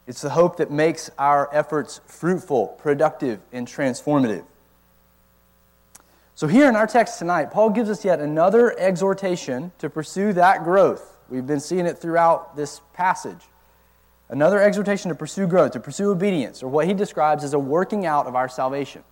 It's 0.06 0.22
the 0.22 0.30
hope 0.30 0.56
that 0.56 0.70
makes 0.70 1.10
our 1.18 1.48
efforts 1.52 2.00
fruitful, 2.06 2.68
productive, 2.78 3.40
and 3.52 3.66
transformative. 3.66 4.44
So, 6.34 6.48
here 6.48 6.68
in 6.68 6.74
our 6.74 6.86
text 6.86 7.18
tonight, 7.18 7.50
Paul 7.50 7.70
gives 7.70 7.88
us 7.88 8.04
yet 8.04 8.18
another 8.18 8.76
exhortation 8.78 9.70
to 9.78 9.88
pursue 9.88 10.32
that 10.32 10.64
growth. 10.64 11.18
We've 11.28 11.46
been 11.46 11.60
seeing 11.60 11.86
it 11.86 11.98
throughout 11.98 12.56
this 12.56 12.80
passage. 12.94 13.40
Another 14.28 14.60
exhortation 14.60 15.10
to 15.10 15.14
pursue 15.14 15.46
growth, 15.46 15.72
to 15.72 15.80
pursue 15.80 16.10
obedience, 16.10 16.62
or 16.62 16.68
what 16.68 16.86
he 16.86 16.94
describes 16.94 17.44
as 17.44 17.52
a 17.52 17.58
working 17.58 18.06
out 18.06 18.26
of 18.26 18.34
our 18.34 18.48
salvation. 18.48 19.04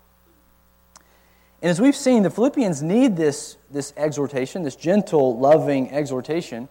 And 1.62 1.70
as 1.70 1.80
we've 1.80 1.94
seen, 1.94 2.22
the 2.22 2.30
Philippians 2.30 2.82
need 2.82 3.16
this, 3.16 3.58
this 3.70 3.92
exhortation, 3.96 4.62
this 4.62 4.76
gentle, 4.76 5.38
loving 5.38 5.90
exhortation 5.90 6.68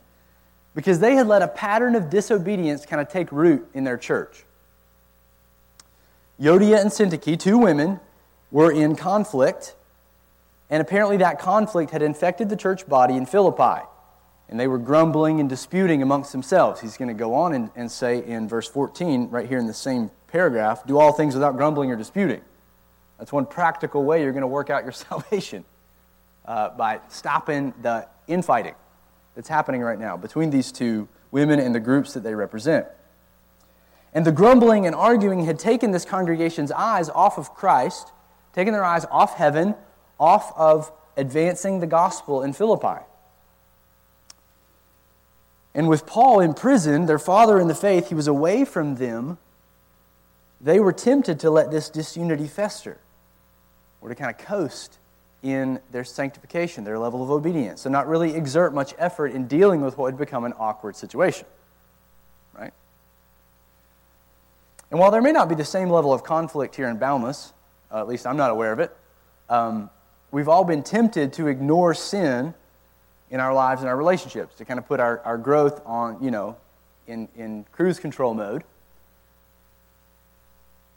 because 0.75 0.99
they 0.99 1.15
had 1.15 1.27
let 1.27 1.41
a 1.41 1.47
pattern 1.47 1.95
of 1.95 2.09
disobedience 2.09 2.85
kind 2.85 3.01
of 3.01 3.09
take 3.09 3.31
root 3.31 3.67
in 3.73 3.83
their 3.83 3.97
church. 3.97 4.45
Euodia 6.39 6.79
and 6.79 6.89
Syntyche, 6.89 7.37
two 7.37 7.57
women, 7.57 7.99
were 8.51 8.71
in 8.71 8.95
conflict, 8.95 9.75
and 10.69 10.81
apparently 10.81 11.17
that 11.17 11.39
conflict 11.39 11.91
had 11.91 12.01
infected 12.01 12.49
the 12.49 12.55
church 12.55 12.87
body 12.87 13.15
in 13.15 13.25
Philippi. 13.25 13.83
And 14.47 14.59
they 14.59 14.67
were 14.67 14.79
grumbling 14.79 15.39
and 15.39 15.47
disputing 15.47 16.01
amongst 16.01 16.31
themselves. 16.31 16.81
He's 16.81 16.97
going 16.97 17.09
to 17.09 17.13
go 17.13 17.35
on 17.35 17.53
and, 17.53 17.69
and 17.75 17.91
say 17.91 18.23
in 18.25 18.47
verse 18.47 18.67
14, 18.67 19.29
right 19.29 19.47
here 19.47 19.59
in 19.59 19.67
the 19.67 19.73
same 19.73 20.09
paragraph, 20.27 20.87
do 20.87 20.97
all 20.97 21.11
things 21.11 21.35
without 21.35 21.55
grumbling 21.55 21.91
or 21.91 21.95
disputing. 21.95 22.41
That's 23.19 23.31
one 23.31 23.45
practical 23.45 24.03
way 24.03 24.23
you're 24.23 24.31
going 24.31 24.41
to 24.41 24.47
work 24.47 24.69
out 24.69 24.83
your 24.83 24.91
salvation 24.93 25.65
uh, 26.45 26.69
by 26.69 26.99
stopping 27.09 27.73
the 27.81 28.07
infighting 28.27 28.75
that's 29.39 29.47
happening 29.47 29.79
right 29.79 29.97
now 29.97 30.17
between 30.17 30.49
these 30.49 30.69
two 30.69 31.07
women 31.31 31.61
and 31.61 31.73
the 31.73 31.79
groups 31.79 32.11
that 32.11 32.23
they 32.23 32.35
represent. 32.35 32.85
And 34.13 34.25
the 34.25 34.33
grumbling 34.33 34.85
and 34.85 34.93
arguing 34.93 35.45
had 35.45 35.57
taken 35.57 35.91
this 35.91 36.03
congregation's 36.03 36.73
eyes 36.73 37.07
off 37.07 37.37
of 37.37 37.53
Christ, 37.53 38.11
taken 38.51 38.73
their 38.73 38.83
eyes 38.83 39.05
off 39.09 39.37
heaven, 39.37 39.75
off 40.19 40.51
of 40.57 40.91
advancing 41.15 41.79
the 41.79 41.87
gospel 41.87 42.43
in 42.43 42.51
Philippi. 42.51 43.01
And 45.73 45.87
with 45.87 46.05
Paul 46.05 46.41
in 46.41 46.53
prison, 46.53 47.05
their 47.05 47.17
father 47.17 47.61
in 47.61 47.69
the 47.69 47.75
faith, 47.75 48.09
he 48.09 48.15
was 48.15 48.27
away 48.27 48.65
from 48.65 48.95
them. 48.95 49.37
They 50.59 50.81
were 50.81 50.91
tempted 50.91 51.39
to 51.39 51.49
let 51.49 51.71
this 51.71 51.89
disunity 51.89 52.49
fester 52.49 52.97
or 54.01 54.09
to 54.09 54.15
kind 54.15 54.31
of 54.31 54.37
coast 54.37 54.97
in 55.41 55.79
their 55.91 56.03
sanctification, 56.03 56.83
their 56.83 56.99
level 56.99 57.23
of 57.23 57.31
obedience, 57.31 57.85
and 57.85 57.93
not 57.93 58.07
really 58.07 58.35
exert 58.35 58.73
much 58.73 58.93
effort 58.97 59.27
in 59.27 59.47
dealing 59.47 59.81
with 59.81 59.97
what 59.97 60.05
would 60.05 60.17
become 60.17 60.43
an 60.43 60.53
awkward 60.59 60.95
situation. 60.95 61.47
Right? 62.53 62.73
And 64.91 64.99
while 64.99 65.11
there 65.11 65.21
may 65.21 65.31
not 65.31 65.47
be 65.47 65.55
the 65.55 65.65
same 65.65 65.89
level 65.89 66.13
of 66.13 66.23
conflict 66.23 66.75
here 66.75 66.89
in 66.89 66.97
Boundless, 66.97 67.53
uh, 67.91 67.99
at 67.99 68.07
least 68.07 68.27
I'm 68.27 68.37
not 68.37 68.51
aware 68.51 68.73
of 68.73 68.79
it, 68.79 68.95
um, 69.49 69.89
we've 70.31 70.49
all 70.49 70.65
been 70.65 70.83
tempted 70.83 71.33
to 71.33 71.47
ignore 71.47 71.93
sin 71.93 72.53
in 73.31 73.39
our 73.39 73.53
lives 73.53 73.81
and 73.81 73.89
our 73.89 73.95
relationships, 73.95 74.55
to 74.55 74.65
kind 74.65 74.79
of 74.79 74.87
put 74.87 74.99
our, 74.99 75.19
our 75.21 75.37
growth 75.37 75.81
on, 75.85 76.21
you 76.21 76.31
know, 76.31 76.57
in, 77.07 77.27
in 77.37 77.65
cruise 77.71 77.99
control 77.99 78.33
mode. 78.33 78.63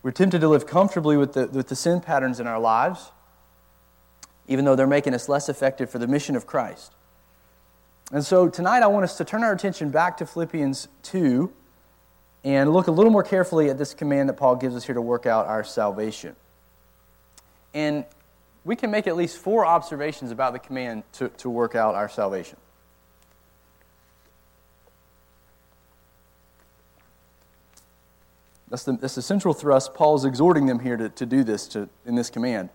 We're 0.03 0.11
tempted 0.11 0.41
to 0.41 0.49
live 0.49 0.67
comfortably 0.67 1.17
with 1.17 1.35
the, 1.35 1.47
with 1.47 1.69
the 1.69 1.77
sin 1.77 2.01
patterns 2.01 2.41
in 2.41 2.47
our 2.47 2.59
lives, 2.59 3.13
even 4.49 4.65
though 4.65 4.77
they're 4.77 4.87
making 4.87 5.15
us 5.15 5.29
less 5.29 5.49
effective 5.49 5.91
for 5.91 5.99
the 5.99 6.07
mission 6.07 6.37
of 6.37 6.47
Christ. 6.47 6.93
And 8.11 8.25
so 8.25 8.49
tonight 8.49 8.83
I 8.83 8.89
want 8.89 9.05
us 9.05 9.17
to 9.19 9.25
turn 9.25 9.43
our 9.43 9.53
attention 9.53 9.91
back 9.91 10.19
to 10.19 10.27
Philippians 10.27 10.89
2 11.05 11.53
and 12.45 12.73
look 12.73 12.89
a 12.89 12.91
little 12.91 13.13
more 13.13 13.23
carefully 13.23 13.71
at 13.71 13.79
this 13.79 13.95
command 13.95 14.29
that 14.29 14.35
Paul 14.35 14.57
gives 14.57 14.75
us 14.75 14.85
here 14.85 14.95
to 14.95 15.01
work 15.01 15.27
out 15.27 15.47
our 15.47 15.65
salvation. 15.65 16.37
And 17.73 18.05
we 18.65 18.77
can 18.77 18.91
make 18.91 19.07
at 19.07 19.17
least 19.17 19.39
four 19.39 19.65
observations 19.65 20.31
about 20.31 20.53
the 20.53 20.59
command 20.59 21.05
to, 21.15 21.29
to 21.29 21.49
work 21.49 21.75
out 21.75 21.95
our 21.95 22.09
salvation. 22.09 22.59
That's 28.69 28.85
the, 28.85 28.93
that's 28.93 29.17
the 29.17 29.23
central 29.23 29.53
thrust. 29.53 29.95
Paul's 29.95 30.25
exhorting 30.25 30.67
them 30.67 30.79
here 30.79 30.97
to, 30.97 31.09
to 31.11 31.27
do 31.27 31.45
this 31.45 31.69
to, 31.69 31.89
in 32.07 32.15
this 32.15 32.31
command. 32.31 32.71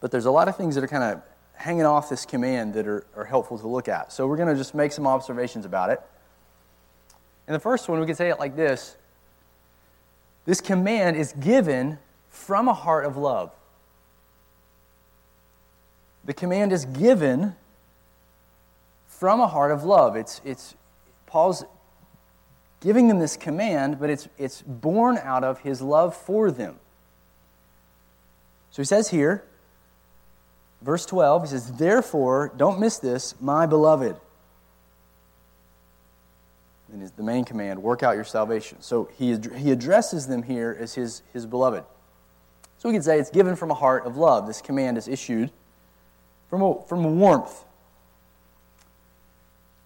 But 0.00 0.10
there's 0.10 0.26
a 0.26 0.30
lot 0.30 0.48
of 0.48 0.56
things 0.56 0.74
that 0.74 0.84
are 0.84 0.88
kind 0.88 1.04
of 1.04 1.22
hanging 1.54 1.84
off 1.84 2.08
this 2.08 2.24
command 2.24 2.74
that 2.74 2.86
are, 2.86 3.04
are 3.16 3.24
helpful 3.24 3.58
to 3.58 3.66
look 3.66 3.88
at. 3.88 4.12
So 4.12 4.26
we're 4.26 4.36
going 4.36 4.48
to 4.48 4.54
just 4.54 4.74
make 4.74 4.92
some 4.92 5.06
observations 5.06 5.64
about 5.64 5.90
it. 5.90 6.00
And 7.46 7.54
the 7.54 7.60
first 7.60 7.88
one, 7.88 7.98
we 7.98 8.06
can 8.06 8.14
say 8.14 8.30
it 8.30 8.38
like 8.38 8.54
this 8.54 8.96
This 10.44 10.60
command 10.60 11.16
is 11.16 11.32
given 11.32 11.98
from 12.28 12.68
a 12.68 12.74
heart 12.74 13.04
of 13.04 13.16
love. 13.16 13.52
The 16.24 16.34
command 16.34 16.72
is 16.72 16.84
given 16.84 17.56
from 19.06 19.40
a 19.40 19.48
heart 19.48 19.72
of 19.72 19.82
love. 19.82 20.14
It's, 20.14 20.40
it's 20.44 20.74
Paul's 21.26 21.64
giving 22.80 23.08
them 23.08 23.18
this 23.18 23.36
command, 23.36 23.98
but 23.98 24.10
it's, 24.10 24.28
it's 24.38 24.62
born 24.62 25.18
out 25.18 25.42
of 25.42 25.60
his 25.60 25.82
love 25.82 26.14
for 26.14 26.50
them. 26.50 26.78
So 28.70 28.82
he 28.82 28.86
says 28.86 29.08
here, 29.08 29.44
verse 30.82 31.06
12, 31.06 31.42
he 31.42 31.48
says, 31.48 31.72
Therefore, 31.72 32.52
don't 32.56 32.80
miss 32.80 32.98
this, 32.98 33.34
my 33.40 33.66
beloved. 33.66 34.16
And 36.92 37.02
is 37.02 37.10
the 37.12 37.22
main 37.22 37.44
command, 37.44 37.82
work 37.82 38.02
out 38.02 38.14
your 38.14 38.24
salvation. 38.24 38.80
So 38.80 39.10
he, 39.18 39.36
he 39.56 39.70
addresses 39.70 40.26
them 40.26 40.42
here 40.42 40.76
as 40.80 40.94
his, 40.94 41.22
his 41.32 41.44
beloved. 41.44 41.84
So 42.78 42.88
we 42.88 42.94
could 42.94 43.04
say 43.04 43.18
it's 43.18 43.30
given 43.30 43.56
from 43.56 43.70
a 43.70 43.74
heart 43.74 44.06
of 44.06 44.16
love. 44.16 44.46
This 44.46 44.62
command 44.62 44.96
is 44.96 45.08
issued 45.08 45.50
from 46.48 46.62
a, 46.62 46.82
from 46.86 47.18
warmth. 47.18 47.64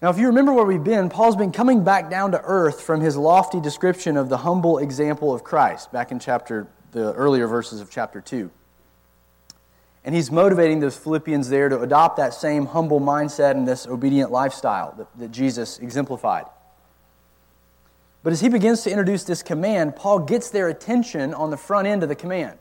Now, 0.01 0.11
if 0.11 0.19
you 0.19 0.27
remember 0.27 0.53
where 0.53 0.65
we've 0.65 0.83
been, 0.83 1.09
Paul's 1.09 1.37
been 1.37 1.53
coming 1.53 1.85
back 1.85 2.11
down 2.11 2.33
to 2.33 2.41
earth 2.43 2.81
from 2.81 3.01
his 3.01 3.17
lofty 3.17 3.61
description 3.61 4.17
of 4.17 4.29
the 4.29 4.37
humble 4.37 4.79
example 4.79 5.33
of 5.33 5.45
Christ 5.45 5.93
back 5.93 6.11
in 6.11 6.19
chapter, 6.19 6.67
the 6.91 7.13
earlier 7.15 7.47
verses 7.47 7.81
of 7.81 7.89
chapter 7.89 8.21
2. 8.21 8.51
And 10.05 10.15
he's 10.15 10.31
motivating 10.31 10.81
those 10.81 10.97
Philippians 10.97 11.49
there 11.49 11.69
to 11.69 11.81
adopt 11.81 12.17
that 12.17 12.35
same 12.35 12.67
humble 12.67 13.01
mindset 13.01 13.53
and 13.53 13.67
this 13.67 13.87
obedient 13.87 14.33
lifestyle 14.33 14.95
that, 14.99 15.07
that 15.19 15.31
Jesus 15.31 15.79
exemplified. 15.79 16.47
But 18.23 18.33
as 18.33 18.41
he 18.41 18.49
begins 18.49 18.83
to 18.83 18.91
introduce 18.91 19.25
this 19.25 19.43
command, 19.43 19.97
Paul 19.97 20.21
gets 20.21 20.51
their 20.51 20.69
attention 20.69 21.35
on 21.35 21.51
the 21.51 21.57
front 21.57 21.87
end 21.87 22.03
of 22.03 22.09
the 22.09 22.15
command. 22.15 22.59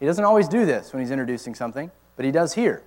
He 0.00 0.06
doesn't 0.06 0.24
always 0.24 0.48
do 0.48 0.66
this 0.66 0.92
when 0.92 1.00
he's 1.00 1.10
introducing 1.10 1.54
something, 1.54 1.90
but 2.16 2.24
he 2.24 2.32
does 2.32 2.54
here. 2.54 2.82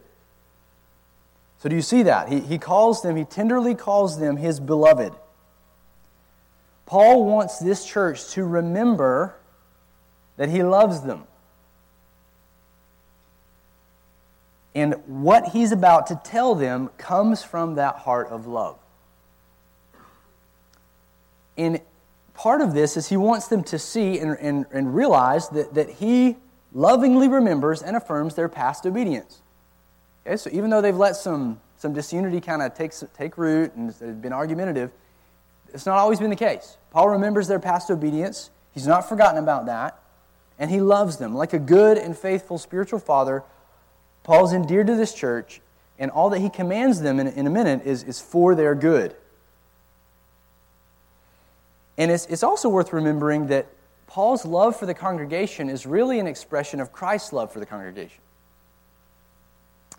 So, 1.57 1.69
do 1.69 1.75
you 1.75 1.81
see 1.81 2.03
that? 2.03 2.27
He, 2.29 2.41
he 2.41 2.57
calls 2.57 3.01
them, 3.01 3.15
he 3.15 3.23
tenderly 3.23 3.75
calls 3.75 4.19
them 4.19 4.37
his 4.37 4.59
beloved. 4.59 5.13
Paul 6.85 7.25
wants 7.25 7.59
this 7.59 7.85
church 7.85 8.27
to 8.31 8.43
remember 8.43 9.37
that 10.37 10.49
he 10.49 10.63
loves 10.63 11.01
them. 11.01 11.23
And 14.75 14.95
what 15.07 15.47
he's 15.47 15.71
about 15.71 16.07
to 16.07 16.19
tell 16.23 16.53
them 16.53 16.89
comes 16.97 17.41
from 17.41 17.75
that 17.75 17.95
heart 17.95 18.27
of 18.27 18.45
love. 18.45 18.77
And 21.57 21.79
part 22.33 22.59
of 22.59 22.73
this 22.73 22.97
is 22.97 23.07
he 23.07 23.15
wants 23.15 23.47
them 23.47 23.63
to 23.63 23.79
see 23.79 24.19
and, 24.19 24.37
and, 24.39 24.65
and 24.73 24.93
realize 24.93 25.47
that, 25.49 25.73
that 25.75 25.89
he 25.89 26.35
lovingly 26.73 27.29
remembers 27.29 27.81
and 27.81 27.95
affirms 27.95 28.35
their 28.35 28.49
past 28.49 28.85
obedience. 28.85 29.41
Okay, 30.27 30.35
so 30.35 30.49
even 30.51 30.69
though 30.69 30.81
they've 30.81 30.95
let 30.95 31.15
some, 31.15 31.61
some 31.77 31.93
disunity 31.93 32.41
kind 32.41 32.61
of 32.61 32.75
take, 32.75 32.91
take 33.17 33.37
root 33.37 33.73
and 33.75 33.91
they've 33.91 34.21
been 34.21 34.33
argumentative, 34.33 34.91
it's 35.73 35.85
not 35.85 35.97
always 35.97 36.19
been 36.19 36.29
the 36.29 36.35
case. 36.35 36.77
Paul 36.91 37.09
remembers 37.09 37.47
their 37.47 37.59
past 37.59 37.89
obedience, 37.89 38.49
he's 38.73 38.87
not 38.87 39.07
forgotten 39.07 39.41
about 39.41 39.67
that, 39.67 39.97
and 40.59 40.69
he 40.69 40.81
loves 40.81 41.17
them. 41.17 41.33
Like 41.33 41.53
a 41.53 41.59
good 41.59 41.97
and 41.97 42.17
faithful 42.17 42.57
spiritual 42.57 42.99
father, 42.99 43.43
Paul's 44.25 44.53
endeared 44.53 44.87
to 44.87 44.95
this 44.95 45.13
church, 45.13 45.61
and 45.99 46.09
all 46.09 46.31
that 46.31 46.39
he 46.39 46.49
commands 46.49 46.99
them 46.99 47.19
in, 47.19 47.27
in 47.27 47.45
a 47.45 47.49
minute 47.49 47.85
is, 47.85 48.01
is 48.03 48.19
for 48.19 48.55
their 48.55 48.73
good. 48.73 49.15
And 51.97 52.09
it's, 52.09 52.25
it's 52.25 52.41
also 52.41 52.67
worth 52.67 52.91
remembering 52.91 53.47
that 53.47 53.67
Paul's 54.07 54.43
love 54.43 54.75
for 54.75 54.87
the 54.87 54.95
congregation 54.95 55.69
is 55.69 55.85
really 55.85 56.19
an 56.19 56.25
expression 56.25 56.79
of 56.79 56.91
Christ's 56.91 57.33
love 57.33 57.53
for 57.53 57.59
the 57.59 57.67
congregation. 57.67 58.19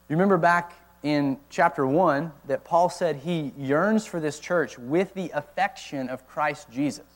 You 0.08 0.16
remember 0.16 0.38
back 0.38 0.72
in 1.04 1.38
chapter 1.48 1.86
1 1.86 2.32
that 2.48 2.64
Paul 2.64 2.88
said 2.88 3.16
he 3.16 3.52
yearns 3.56 4.06
for 4.06 4.18
this 4.18 4.40
church 4.40 4.76
with 4.76 5.14
the 5.14 5.30
affection 5.34 6.08
of 6.08 6.26
Christ 6.26 6.68
Jesus. 6.72 7.06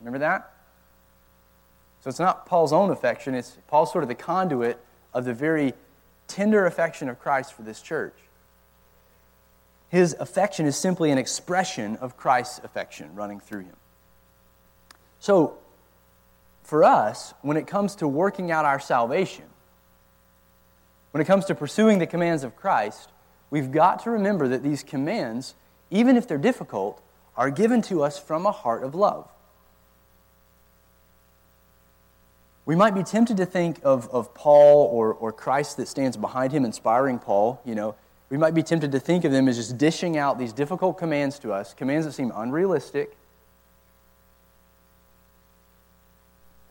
Remember 0.00 0.18
that? 0.20 0.50
So 2.00 2.08
it's 2.08 2.18
not 2.18 2.46
Paul's 2.46 2.72
own 2.72 2.90
affection, 2.90 3.34
it's 3.34 3.58
Paul's 3.68 3.92
sort 3.92 4.02
of 4.02 4.08
the 4.08 4.14
conduit 4.14 4.78
of 5.14 5.24
the 5.24 5.32
very 5.32 5.72
tender 6.26 6.66
affection 6.66 7.08
of 7.08 7.18
Christ 7.18 7.52
for 7.54 7.62
this 7.62 7.80
church. 7.80 8.14
His 9.88 10.16
affection 10.18 10.66
is 10.66 10.76
simply 10.76 11.10
an 11.10 11.18
expression 11.18 11.96
of 11.96 12.16
Christ's 12.16 12.58
affection 12.64 13.14
running 13.14 13.40
through 13.40 13.60
him. 13.60 13.76
So, 15.20 15.58
for 16.64 16.82
us, 16.82 17.32
when 17.42 17.56
it 17.56 17.66
comes 17.66 17.94
to 17.96 18.08
working 18.08 18.50
out 18.50 18.64
our 18.64 18.80
salvation, 18.80 19.44
when 21.12 21.20
it 21.20 21.26
comes 21.26 21.44
to 21.44 21.54
pursuing 21.54 21.98
the 21.98 22.06
commands 22.06 22.42
of 22.42 22.56
Christ, 22.56 23.10
we've 23.50 23.70
got 23.70 24.02
to 24.02 24.10
remember 24.10 24.48
that 24.48 24.62
these 24.62 24.82
commands, 24.82 25.54
even 25.90 26.16
if 26.16 26.26
they're 26.26 26.38
difficult, 26.38 27.00
are 27.36 27.50
given 27.50 27.82
to 27.82 28.02
us 28.02 28.18
from 28.18 28.46
a 28.46 28.50
heart 28.50 28.82
of 28.82 28.94
love. 28.94 29.28
We 32.66 32.74
might 32.74 32.94
be 32.94 33.02
tempted 33.02 33.36
to 33.36 33.46
think 33.46 33.80
of, 33.84 34.08
of 34.08 34.34
Paul 34.34 34.88
or, 34.92 35.12
or 35.12 35.32
Christ 35.32 35.76
that 35.76 35.88
stands 35.88 36.16
behind 36.16 36.52
him, 36.52 36.64
inspiring 36.64 37.18
Paul, 37.18 37.60
you 37.64 37.74
know, 37.74 37.94
we 38.30 38.38
might 38.38 38.54
be 38.54 38.62
tempted 38.62 38.90
to 38.92 38.98
think 38.98 39.24
of 39.24 39.32
them 39.32 39.46
as 39.48 39.56
just 39.56 39.78
dishing 39.78 40.16
out 40.16 40.38
these 40.38 40.52
difficult 40.52 40.98
commands 40.98 41.38
to 41.40 41.52
us, 41.52 41.74
commands 41.74 42.06
that 42.06 42.12
seem 42.12 42.32
unrealistic. 42.34 43.16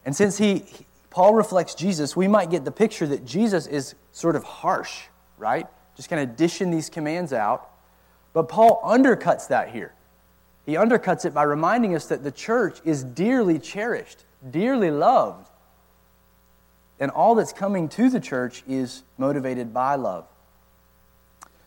And 0.06 0.15
since 0.15 0.38
he, 0.38 0.65
Paul 1.10 1.36
reflects 1.36 1.75
Jesus, 1.75 2.15
we 2.15 2.27
might 2.27 2.49
get 2.49 2.65
the 2.65 2.71
picture 2.71 3.08
that 3.08 3.23
Jesus 3.25 3.67
is 3.67 3.95
sort 4.12 4.36
of 4.36 4.43
harsh, 4.43 5.03
right? 5.38 5.67
Just 5.95 6.10
kind 6.10 6.21
of 6.21 6.36
dishing 6.36 6.71
these 6.71 6.89
commands 6.89 7.32
out. 7.32 7.69
But 8.34 8.49
Paul 8.49 8.82
undercuts 8.84 9.47
that 9.47 9.69
here. 9.69 9.93
He 10.65 10.73
undercuts 10.73 11.23
it 11.23 11.34
by 11.34 11.43
reminding 11.43 11.95
us 11.95 12.08
that 12.08 12.23
the 12.23 12.32
church 12.32 12.79
is 12.84 13.03
dearly 13.03 13.60
cherished, 13.60 14.25
dearly 14.49 14.91
loved. 14.91 15.49
And 16.99 17.12
all 17.12 17.36
that's 17.36 17.53
coming 17.53 17.89
to 17.89 18.10
the 18.10 18.19
church 18.19 18.63
is 18.67 19.03
motivated 19.17 19.73
by 19.73 19.95
love. 19.95 20.25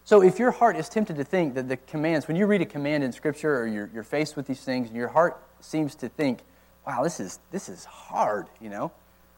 So 0.05 0.23
if 0.23 0.39
your 0.39 0.53
heart 0.53 0.77
is 0.77 0.89
tempted 0.89 1.17
to 1.17 1.25
think 1.25 1.55
that 1.55 1.69
the 1.69 1.77
commands, 1.77 2.29
when 2.29 2.37
you 2.37 2.47
read 2.47 2.63
a 2.63 2.67
command 2.67 3.03
in 3.03 3.11
Scripture 3.11 3.61
or 3.61 3.67
you're, 3.67 3.91
you're 3.93 4.05
faced 4.05 4.37
with 4.37 4.47
these 4.47 4.63
things 4.63 4.87
and 4.87 4.97
your 4.97 5.09
heart 5.09 5.43
seems 5.61 5.97
to 5.97 6.09
think, 6.09 6.41
wow, 6.87 7.03
this 7.03 7.19
is, 7.19 7.41
this 7.51 7.69
is 7.69 7.85
hard, 7.85 8.47
you 8.61 8.71
know, 8.71 8.93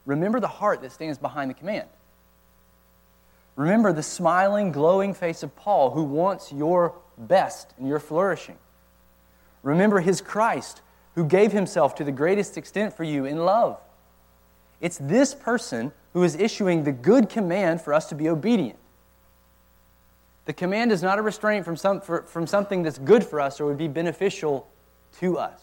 remember 0.05 0.41
the 0.41 0.47
heart 0.47 0.83
that 0.83 0.93
stands 0.93 1.17
behind 1.17 1.49
the 1.49 1.55
command. 1.55 1.89
Remember 3.57 3.95
the 3.95 4.03
smiling, 4.03 4.71
glowing 4.71 5.15
face 5.15 5.43
of 5.43 5.57
Paul 5.57 5.91
who 5.93 6.05
wants 6.05 6.53
your 6.53 6.95
best 7.17 7.73
and 7.79 7.89
your 7.89 7.99
flourishing. 7.99 8.59
Remember 9.63 10.01
his 10.01 10.21
Christ 10.21 10.83
who 11.15 11.25
gave 11.25 11.51
himself 11.51 11.95
to 11.97 12.05
the 12.05 12.13
greatest 12.13 12.57
extent 12.57 12.95
for 12.95 13.05
you 13.05 13.25
in 13.25 13.39
love. 13.39 13.81
It's 14.81 14.99
this 14.99 15.35
person 15.35 15.93
who 16.13 16.23
is 16.23 16.37
issuing 16.37 16.85
the 16.85 16.93
good 16.93 17.29
command 17.29 17.81
for 17.81 17.93
us 17.93 18.07
to 18.11 18.15
be 18.15 18.29
obedient. 18.29 18.79
The 20.45 20.53
command 20.53 20.93
is 20.93 21.03
not 21.03 21.19
a 21.19 21.23
restraint 21.23 21.65
from, 21.65 21.77
some, 21.77 22.01
for, 22.01 22.23
from 22.23 22.47
something 22.47 22.83
that's 22.83 22.99
good 22.99 23.23
for 23.25 23.41
us 23.41 23.61
or 23.61 23.67
would 23.67 23.79
be 23.79 23.89
beneficial 23.89 24.67
to 25.19 25.39
us. 25.39 25.61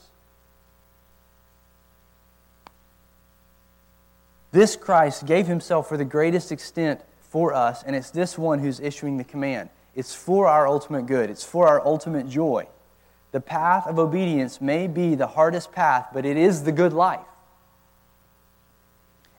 This 4.51 4.75
Christ 4.75 5.25
gave 5.25 5.47
himself 5.47 5.89
for 5.89 5.97
the 5.97 6.05
greatest 6.05 6.51
extent 6.51 7.01
for 7.19 7.53
us, 7.53 7.83
and 7.83 7.95
it's 7.95 8.11
this 8.11 8.37
one 8.37 8.59
who's 8.59 8.79
issuing 8.79 9.17
the 9.17 9.23
command. 9.23 9.69
It's 9.95 10.15
for 10.15 10.47
our 10.47 10.67
ultimate 10.67 11.07
good, 11.07 11.29
it's 11.29 11.43
for 11.43 11.67
our 11.67 11.85
ultimate 11.85 12.29
joy. 12.29 12.67
The 13.31 13.41
path 13.41 13.87
of 13.87 13.99
obedience 13.99 14.61
may 14.61 14.87
be 14.87 15.15
the 15.15 15.27
hardest 15.27 15.73
path, 15.73 16.07
but 16.13 16.25
it 16.25 16.37
is 16.37 16.63
the 16.63 16.71
good 16.71 16.93
life. 16.93 17.25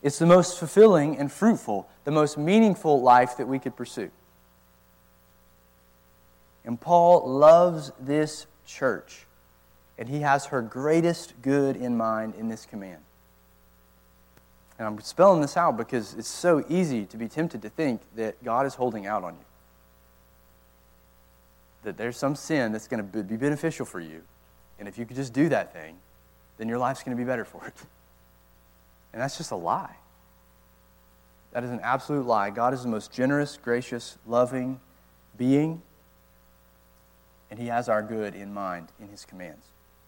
It's 0.07 0.21
the 0.21 0.27
most 0.27 0.61
fulfilling 0.61 1.19
and 1.19 1.33
fruitful, 1.33 1.89
the 2.05 2.13
most 2.13 2.39
meaningful 2.39 3.03
life 3.03 3.39
that 3.39 3.49
we 3.49 3.59
could 3.59 3.75
pursue. 3.75 4.13
And 6.65 6.81
Paul 6.81 7.29
loves 7.29 7.91
this 7.99 8.47
church, 8.65 9.27
and 9.99 10.09
he 10.09 10.21
has 10.21 10.47
her 10.47 10.63
greatest 10.63 11.35
good 11.43 11.75
in 11.75 11.97
mind 11.97 12.37
in 12.37 12.47
this 12.47 12.67
command. 12.67 13.01
And 14.79 14.87
I'm 14.87 15.01
spelling 15.01 15.41
this 15.41 15.57
out 15.57 15.77
because 15.77 16.15
it's 16.15 16.29
so 16.29 16.65
easy 16.69 17.05
to 17.07 17.17
be 17.17 17.27
tempted 17.27 17.61
to 17.63 17.69
think 17.69 18.01
that 18.15 18.45
God 18.45 18.65
is 18.65 18.77
holding 18.77 19.09
out 19.09 19.25
on 19.25 19.33
you. 19.33 19.45
That 21.83 21.97
there's 21.97 22.17
some 22.17 22.37
sin 22.37 22.71
that's 22.71 22.87
going 22.87 23.11
to 23.11 23.25
be 23.25 23.37
beneficial 23.37 23.85
for 23.85 23.99
you. 23.99 24.23
And 24.79 24.87
if 24.87 24.99
you 24.99 25.05
could 25.05 25.17
just 25.17 25.33
do 25.33 25.49
that 25.49 25.73
thing, 25.73 25.97
then 26.59 26.69
your 26.69 26.79
life's 26.79 27.03
going 27.03 27.17
to 27.17 27.21
be 27.21 27.27
better 27.27 27.45
for 27.45 27.67
it. 27.67 27.75
And 29.17 29.23
that's 29.23 29.39
just 29.39 29.51
a 29.51 29.57
lie. 29.57 29.97
That 31.53 31.65
is 31.65 31.71
an 31.71 31.81
absolute 31.83 32.27
lie. 32.27 32.51
God 32.51 32.75
is 32.75 32.83
the 32.83 32.91
most 32.91 33.11
generous, 33.11 33.57
gracious, 33.57 34.19
loving 34.27 34.79
being, 35.39 35.81
and 37.51 37.59
He 37.59 37.69
has 37.69 37.89
our 37.89 38.03
good 38.03 38.35
in 38.35 38.53
mind 38.53 38.89
in 39.01 39.09
His 39.09 39.25
commands. 39.25 39.65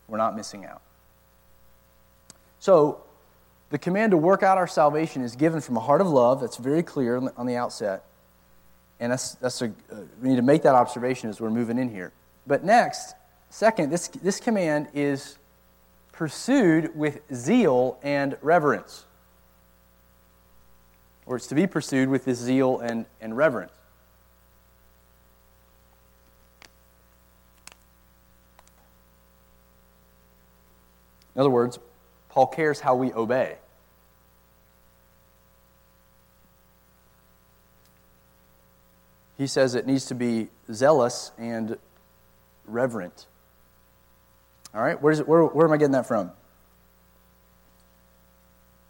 We're 0.09 0.19
not 0.19 0.37
missing 0.37 0.67
out. 0.67 0.83
So, 2.61 3.01
the 3.71 3.79
command 3.79 4.11
to 4.11 4.19
work 4.19 4.43
out 4.43 4.59
our 4.59 4.67
salvation 4.67 5.23
is 5.23 5.37
given 5.37 5.63
from 5.63 5.79
a 5.79 5.81
heart 5.81 6.03
of 6.03 6.07
love. 6.07 6.43
That's 6.43 6.59
very 6.59 6.83
clear 6.83 7.17
on 7.17 7.47
the 7.47 7.57
outset. 7.57 8.05
And 9.01 9.11
that's, 9.11 9.37
that's 9.37 9.63
a, 9.63 9.69
uh, 9.91 10.01
we 10.21 10.29
need 10.29 10.37
to 10.37 10.43
make 10.43 10.65
that 10.65 10.75
observation 10.75 11.31
as 11.31 11.41
we're 11.41 11.49
moving 11.49 11.79
in 11.79 11.89
here. 11.89 12.13
But 12.47 12.63
next, 12.63 13.15
second, 13.49 13.89
this, 13.89 14.09
this 14.09 14.39
command 14.39 14.89
is 14.93 15.39
pursued 16.19 16.97
with 16.97 17.21
zeal 17.33 17.97
and 18.03 18.37
reverence. 18.43 19.05
Or 21.27 21.37
it's 21.37 21.47
to 21.47 21.55
be 21.55 21.69
pursued 21.69 22.09
with 22.09 22.25
this 22.25 22.39
zeal 22.39 22.81
and, 22.81 23.07
and 23.21 23.37
reverence. 23.37 23.71
In 31.37 31.41
other 31.41 31.51
words, 31.51 31.79
Paul 32.31 32.49
cares 32.49 32.81
how 32.81 32.97
we 32.97 33.13
obey. 33.13 33.59
He 39.37 39.47
says 39.47 39.77
it 39.77 39.87
needs 39.87 40.07
to 40.07 40.17
be 40.17 40.49
zealous 40.73 41.31
and 41.39 41.79
reverent. 42.67 43.29
All 44.79 44.85
right, 44.85 45.03
where's 45.03 45.19
it, 45.19 45.27
where, 45.27 45.43
where 45.43 45.67
am 45.67 45.73
I 45.73 45.77
getting 45.77 45.93
that 45.93 46.07
from? 46.07 46.31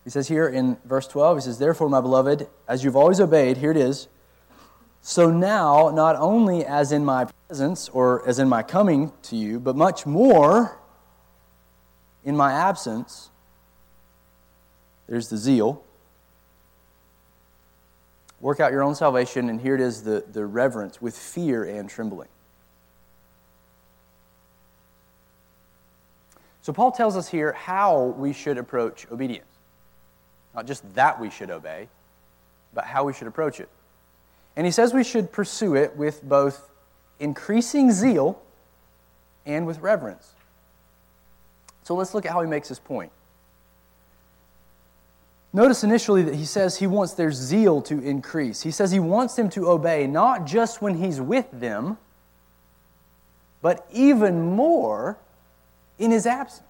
He 0.05 0.11
says 0.11 0.29
here 0.29 0.47
in 0.47 0.77
verse 0.85 1.07
12, 1.07 1.39
he 1.39 1.41
says, 1.41 1.59
Therefore, 1.59 1.89
my 1.89 2.03
beloved, 2.03 2.47
as 2.69 2.85
you've 2.85 2.95
always 2.95 3.21
obeyed, 3.21 3.57
here 3.57 3.71
it 3.71 3.77
is, 3.79 4.07
so 5.01 5.31
now, 5.31 5.89
not 5.89 6.15
only 6.17 6.63
as 6.67 6.93
in 6.93 7.07
my 7.07 7.27
presence 7.47 7.89
or 7.89 8.27
as 8.29 8.39
in 8.39 8.51
my 8.51 8.63
coming 8.63 9.13
to 9.23 9.37
you, 9.37 9.59
but 9.59 9.77
much 9.77 10.05
more 10.05 10.79
in 12.23 12.37
my 12.37 12.53
absence, 12.53 13.31
there's 15.09 15.31
the 15.31 15.39
zeal. 15.39 15.83
Work 18.41 18.61
out 18.61 18.73
your 18.73 18.83
own 18.83 18.95
salvation, 18.95 19.49
and 19.49 19.59
here 19.59 19.75
it 19.75 19.81
is 19.81 20.03
the, 20.03 20.23
the 20.31 20.45
reverence 20.45 21.01
with 21.01 21.17
fear 21.17 21.65
and 21.65 21.89
trembling. 21.89 22.29
So, 26.69 26.75
Paul 26.75 26.93
tells 26.93 27.17
us 27.17 27.27
here 27.27 27.53
how 27.55 28.15
we 28.19 28.35
should 28.35 28.59
approach 28.59 29.07
obedience. 29.11 29.49
Not 30.55 30.67
just 30.67 30.85
that 30.97 31.19
we 31.19 31.31
should 31.31 31.49
obey, 31.49 31.89
but 32.75 32.85
how 32.85 33.05
we 33.05 33.15
should 33.15 33.27
approach 33.27 33.59
it. 33.59 33.71
And 34.55 34.67
he 34.67 34.71
says 34.71 34.93
we 34.93 35.03
should 35.03 35.33
pursue 35.33 35.77
it 35.77 35.97
with 35.97 36.23
both 36.23 36.69
increasing 37.21 37.91
zeal 37.91 38.43
and 39.47 39.67
with 39.67 39.79
reverence. 39.79 40.35
So, 41.85 41.95
let's 41.95 42.13
look 42.13 42.27
at 42.27 42.33
how 42.33 42.43
he 42.43 42.49
makes 42.51 42.69
his 42.69 42.79
point. 42.79 43.13
Notice 45.55 45.83
initially 45.85 46.23
that 46.25 46.35
he 46.35 46.45
says 46.45 46.77
he 46.77 46.87
wants 46.87 47.15
their 47.15 47.33
zeal 47.33 47.81
to 47.81 47.99
increase. 47.99 48.61
He 48.61 48.73
says 48.73 48.91
he 48.91 49.01
wants 49.01 49.37
them 49.37 49.49
to 49.51 49.71
obey 49.71 50.07
not 50.07 50.45
just 50.45 50.83
when 50.83 51.03
he's 51.03 51.19
with 51.19 51.47
them, 51.51 51.97
but 53.63 53.87
even 53.91 54.43
more 54.55 55.17
in 55.99 56.11
his 56.11 56.27
absence. 56.27 56.65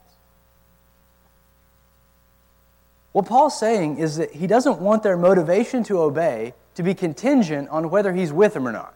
What 3.13 3.27
Paul's 3.27 3.59
saying 3.59 3.99
is 3.99 4.17
that 4.17 4.33
he 4.33 4.47
doesn't 4.47 4.81
want 4.81 5.03
their 5.03 5.17
motivation 5.17 5.83
to 5.85 6.01
obey 6.01 6.55
to 6.75 6.83
be 6.83 6.95
contingent 6.95 7.69
on 7.71 7.91
whether 7.91 8.13
he's 8.13 8.33
with 8.33 8.55
them 8.55 8.69
or 8.69 8.73
not. 8.73 8.95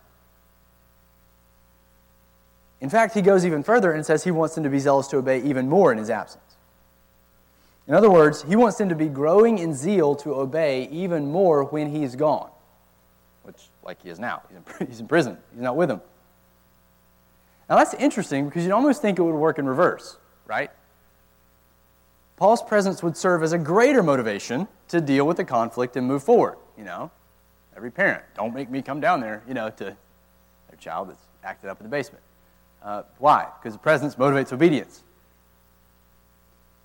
In 2.80 2.90
fact, 2.90 3.14
he 3.14 3.22
goes 3.22 3.46
even 3.46 3.62
further 3.62 3.92
and 3.92 4.04
says 4.04 4.24
he 4.24 4.30
wants 4.30 4.54
them 4.54 4.64
to 4.64 4.70
be 4.70 4.78
zealous 4.78 5.06
to 5.08 5.16
obey 5.16 5.40
even 5.42 5.68
more 5.68 5.92
in 5.92 5.98
his 5.98 6.10
absence. 6.10 6.42
In 7.86 7.94
other 7.94 8.10
words, 8.10 8.42
he 8.42 8.56
wants 8.56 8.76
them 8.76 8.88
to 8.88 8.94
be 8.94 9.08
growing 9.08 9.58
in 9.58 9.74
zeal 9.74 10.14
to 10.16 10.34
obey 10.34 10.88
even 10.90 11.30
more 11.30 11.64
when 11.64 11.90
he's 11.90 12.16
gone, 12.16 12.50
which, 13.42 13.68
like 13.82 14.02
he 14.02 14.08
is 14.08 14.18
now, 14.18 14.42
he's 14.78 15.00
in, 15.00 15.06
prison, 15.08 15.38
he's 15.52 15.62
not 15.62 15.76
with 15.76 15.88
them. 15.88 16.00
Now, 17.68 17.76
that's 17.76 17.94
interesting 17.94 18.46
because 18.46 18.64
you'd 18.64 18.72
almost 18.72 19.02
think 19.02 19.18
it 19.18 19.22
would 19.22 19.34
work 19.34 19.58
in 19.58 19.66
reverse, 19.66 20.16
right? 20.52 20.70
Paul's 22.36 22.62
presence 22.62 23.02
would 23.02 23.16
serve 23.16 23.42
as 23.42 23.54
a 23.54 23.58
greater 23.58 24.02
motivation 24.02 24.68
to 24.88 25.00
deal 25.00 25.26
with 25.26 25.38
the 25.38 25.44
conflict 25.44 25.96
and 25.96 26.06
move 26.06 26.22
forward. 26.22 26.58
You 26.76 26.84
know, 26.84 27.10
every 27.74 27.90
parent, 27.90 28.22
don't 28.36 28.54
make 28.54 28.68
me 28.68 28.82
come 28.82 29.00
down 29.00 29.20
there, 29.20 29.42
you 29.48 29.54
know, 29.54 29.70
to 29.70 29.84
their 29.84 30.78
child 30.78 31.08
that's 31.08 31.24
acted 31.42 31.70
up 31.70 31.80
in 31.80 31.84
the 31.84 31.90
basement. 31.90 32.22
Uh, 32.82 33.04
why? 33.18 33.48
Because 33.58 33.72
the 33.72 33.78
presence 33.78 34.16
motivates 34.16 34.52
obedience. 34.52 35.02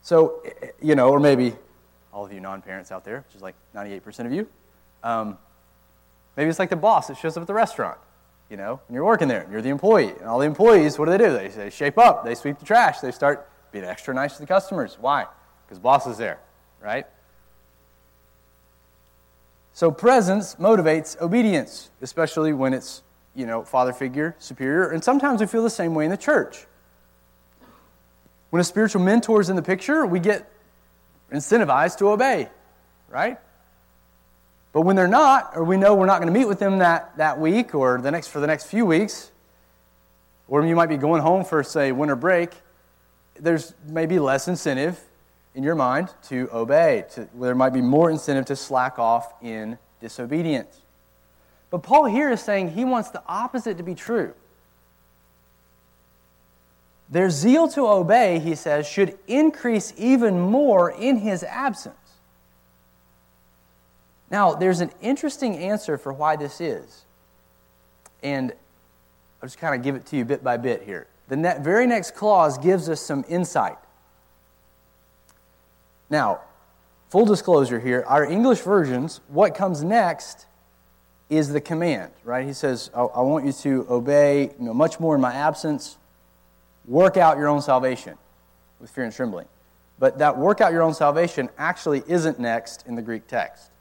So, 0.02 0.42
you 0.82 0.96
know, 0.96 1.10
or 1.10 1.20
maybe 1.20 1.54
all 2.14 2.26
of 2.26 2.32
you 2.32 2.40
non 2.40 2.62
parents 2.62 2.90
out 2.90 3.04
there, 3.04 3.26
which 3.28 3.36
is 3.36 3.42
like 3.42 3.56
98% 3.76 4.28
of 4.28 4.32
you, 4.32 4.48
um, 5.04 5.38
maybe 6.38 6.50
it's 6.50 6.60
like 6.60 6.70
the 6.70 6.78
boss 6.78 7.08
that 7.08 7.18
shows 7.18 7.36
up 7.36 7.42
at 7.42 7.48
the 7.48 7.54
restaurant, 7.54 7.98
you 8.50 8.56
know, 8.56 8.80
and 8.88 8.96
you're 8.96 9.04
working 9.04 9.28
there, 9.28 9.42
and 9.42 9.52
you're 9.52 9.62
the 9.62 9.70
employee. 9.70 10.14
And 10.20 10.24
all 10.24 10.40
the 10.40 10.46
employees, 10.46 10.98
what 10.98 11.06
do 11.06 11.12
they 11.12 11.18
do? 11.18 11.34
They, 11.34 11.50
they 11.50 11.70
shape 11.70 11.98
up, 11.98 12.24
they 12.24 12.36
sweep 12.36 12.60
the 12.60 12.66
trash, 12.66 13.02
they 13.02 13.12
start 13.12 13.50
being 13.72 13.86
extra 13.86 14.14
nice 14.14 14.34
to 14.36 14.42
the 14.42 14.48
customers. 14.48 14.98
Why? 15.00 15.26
Because 15.66 15.80
boss 15.80 16.08
is 16.08 16.18
there, 16.18 16.40
right? 16.82 17.06
So 19.74 19.92
presence 19.92 20.56
motivates 20.56 21.20
obedience, 21.22 21.92
especially 22.02 22.54
when 22.54 22.74
it's, 22.74 23.04
you 23.36 23.46
know, 23.46 23.64
father 23.64 23.94
figure, 23.94 24.36
superior, 24.40 24.90
and 24.90 25.04
sometimes 25.04 25.40
we 25.40 25.46
feel 25.46 25.62
the 25.62 25.70
same 25.70 25.94
way 25.94 26.06
in 26.06 26.12
the 26.12 26.18
church. 26.18 26.66
When 28.50 28.60
a 28.60 28.64
spiritual 28.64 29.04
mentor 29.04 29.42
is 29.42 29.50
in 29.50 29.56
the 29.56 29.62
picture, 29.62 30.06
we 30.06 30.20
get 30.20 30.50
incentivized 31.32 31.98
to 32.00 32.10
obey, 32.10 32.50
right? 33.10 33.38
But 34.72 34.82
when 34.82 34.96
they're 34.96 35.08
not, 35.08 35.52
or 35.56 35.64
we 35.64 35.78
know 35.78 35.96
we're 35.96 36.06
not 36.06 36.22
going 36.22 36.34
to 36.34 36.40
meet 36.40 36.48
with 36.48 36.60
them 36.60 36.80
that, 36.80 37.16
that 37.18 37.40
week 37.40 37.76
or 37.76 38.00
the 38.00 38.10
next 38.10 38.30
for 38.30 38.40
the 38.40 38.48
next 38.48 38.66
few 38.66 38.86
weeks, 38.86 39.32
or 40.48 40.66
you 40.66 40.76
might 40.76 40.90
be 40.90 40.98
going 40.98 41.22
home 41.22 41.44
for, 41.44 41.62
say, 41.64 41.92
winter 41.92 42.16
break, 42.16 42.52
there's 43.40 43.74
maybe 43.86 44.20
less 44.20 44.48
incentive 44.48 45.00
in 45.56 45.64
your 45.64 45.76
mind 45.76 46.10
to 46.30 46.50
obey. 46.54 47.06
To, 47.16 47.28
there 47.36 47.56
might 47.56 47.74
be 47.74 47.82
more 47.82 48.10
incentive 48.10 48.46
to 48.46 48.56
slack 48.56 49.00
off 49.00 49.34
in 49.42 49.78
disobedience. 50.00 50.82
But 51.70 51.84
Paul 51.84 52.06
here 52.06 52.30
is 52.30 52.42
saying 52.42 52.72
he 52.72 52.86
wants 52.86 53.10
the 53.10 53.24
opposite 53.28 53.78
to 53.78 53.84
be 53.84 53.96
true. 53.96 54.34
Their 57.10 57.30
zeal 57.30 57.68
to 57.70 57.88
obey, 57.88 58.40
he 58.40 58.56
says, 58.56 58.88
should 58.88 59.18
increase 59.28 59.94
even 59.98 60.40
more 60.40 60.92
in 60.92 61.18
his 61.18 61.44
absence. 61.44 61.96
Now, 64.30 64.56
there's 64.56 64.82
an 64.82 64.92
interesting 65.02 65.58
answer 65.58 65.98
for 65.98 66.12
why 66.12 66.36
this 66.36 66.60
is. 66.60 67.06
And 68.22 68.52
I'll 69.42 69.48
just 69.48 69.58
kind 69.58 69.74
of 69.74 69.84
give 69.84 69.96
it 69.96 70.06
to 70.08 70.18
you 70.18 70.26
bit 70.26 70.44
by 70.44 70.58
bit 70.58 70.84
here. 70.84 71.08
The 71.30 71.58
very 71.62 71.88
next 71.88 72.16
clause 72.16 72.58
gives 72.58 72.90
us 72.90 73.02
some 73.02 73.26
insight. 73.28 73.78
Now, 76.10 76.42
full 77.10 77.26
disclosure 77.26 77.80
here, 77.80 78.06
our 78.08 78.24
English 78.24 78.62
versions, 78.62 79.20
what 79.28 79.56
comes 79.56 79.84
next 79.84 80.46
is 81.30 81.50
the 81.50 81.60
command, 81.60 82.12
right? 82.24 82.46
He 82.46 82.54
says, 82.54 82.90
I, 82.96 83.02
I 83.02 83.22
want 83.22 83.46
you 83.46 83.52
to 83.52 83.86
obey 83.90 84.44
you 84.44 84.66
know, 84.66 84.74
much 84.74 85.00
more 85.00 85.16
in 85.16 85.22
my 85.22 85.34
absence 85.34 85.98
Work 86.88 87.18
out 87.18 87.38
your 87.38 87.50
own 87.50 87.62
salvation 87.62 88.18
with 88.80 88.90
fear 88.90 89.04
and 89.04 89.14
trembling. 89.14 89.48
But 90.00 90.20
that 90.20 90.38
work 90.38 90.62
out 90.62 90.72
your 90.72 90.84
own 90.84 90.94
salvation 90.94 91.50
actually 91.58 92.02
isn't 92.08 92.40
next 92.40 92.88
in 92.88 92.96
the 92.96 93.02
Greek 93.02 93.28
text. 93.28 93.72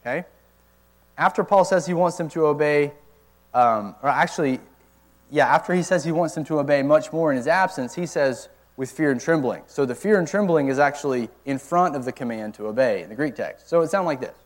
Okay? 0.00 0.24
After 1.16 1.42
Paul 1.42 1.64
says 1.64 1.86
he 1.86 1.94
wants 1.94 2.18
them 2.18 2.28
to 2.30 2.46
obey, 2.46 2.92
um, 3.54 3.94
or 4.02 4.10
actually, 4.10 4.60
yeah, 5.30 5.46
after 5.46 5.74
he 5.74 5.82
says 5.82 6.04
he 6.04 6.12
wants 6.12 6.34
them 6.34 6.44
to 6.44 6.58
obey 6.58 6.82
much 6.82 7.12
more 7.12 7.30
in 7.30 7.36
his 7.36 7.46
absence, 7.46 7.94
he 7.94 8.06
says 8.06 8.48
with 8.76 8.90
fear 8.90 9.10
and 9.10 9.20
trembling. 9.20 9.62
So 9.66 9.84
the 9.84 9.94
fear 9.94 10.18
and 10.18 10.28
trembling 10.28 10.68
is 10.68 10.78
actually 10.78 11.28
in 11.44 11.58
front 11.58 11.96
of 11.96 12.04
the 12.04 12.12
command 12.12 12.54
to 12.54 12.66
obey 12.66 13.02
in 13.02 13.08
the 13.08 13.14
Greek 13.14 13.34
text. 13.34 13.68
So 13.68 13.80
it 13.80 13.90
sounds 13.90 14.06
like 14.06 14.20
this. 14.20 14.36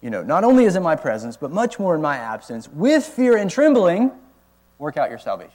You 0.00 0.08
know, 0.08 0.22
not 0.22 0.44
only 0.44 0.64
is 0.64 0.76
in 0.76 0.82
my 0.82 0.96
presence, 0.96 1.36
but 1.36 1.50
much 1.50 1.78
more 1.78 1.94
in 1.94 2.00
my 2.00 2.16
absence, 2.16 2.68
with 2.68 3.04
fear 3.04 3.36
and 3.36 3.50
trembling, 3.50 4.10
work 4.78 4.96
out 4.96 5.10
your 5.10 5.18
salvation. 5.18 5.52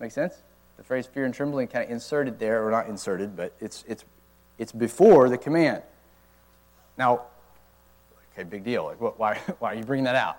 Make 0.00 0.10
sense? 0.10 0.34
The 0.78 0.82
phrase 0.82 1.06
fear 1.06 1.24
and 1.24 1.32
trembling 1.32 1.68
kind 1.68 1.84
of 1.84 1.90
inserted 1.90 2.40
there, 2.40 2.66
or 2.66 2.72
not 2.72 2.88
inserted, 2.88 3.36
but 3.36 3.54
it's, 3.60 3.84
it's, 3.86 4.04
it's 4.58 4.72
before 4.72 5.28
the 5.28 5.38
command. 5.38 5.84
Now, 6.98 7.22
okay, 8.32 8.42
big 8.42 8.64
deal. 8.64 8.84
Like, 8.84 9.00
what, 9.00 9.16
why, 9.16 9.36
why 9.60 9.72
are 9.72 9.76
you 9.76 9.84
bringing 9.84 10.04
that 10.04 10.16
out? 10.16 10.38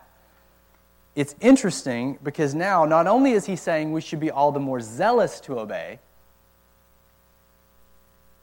It's 1.16 1.36
interesting 1.40 2.18
because 2.24 2.56
now, 2.56 2.86
not 2.86 3.06
only 3.06 3.34
is 3.34 3.46
he 3.46 3.56
saying 3.56 3.92
we 3.92 4.02
should 4.02 4.20
be 4.20 4.32
all 4.32 4.52
the 4.52 4.60
more 4.60 4.82
zealous 4.82 5.40
to 5.42 5.60
obey, 5.60 6.00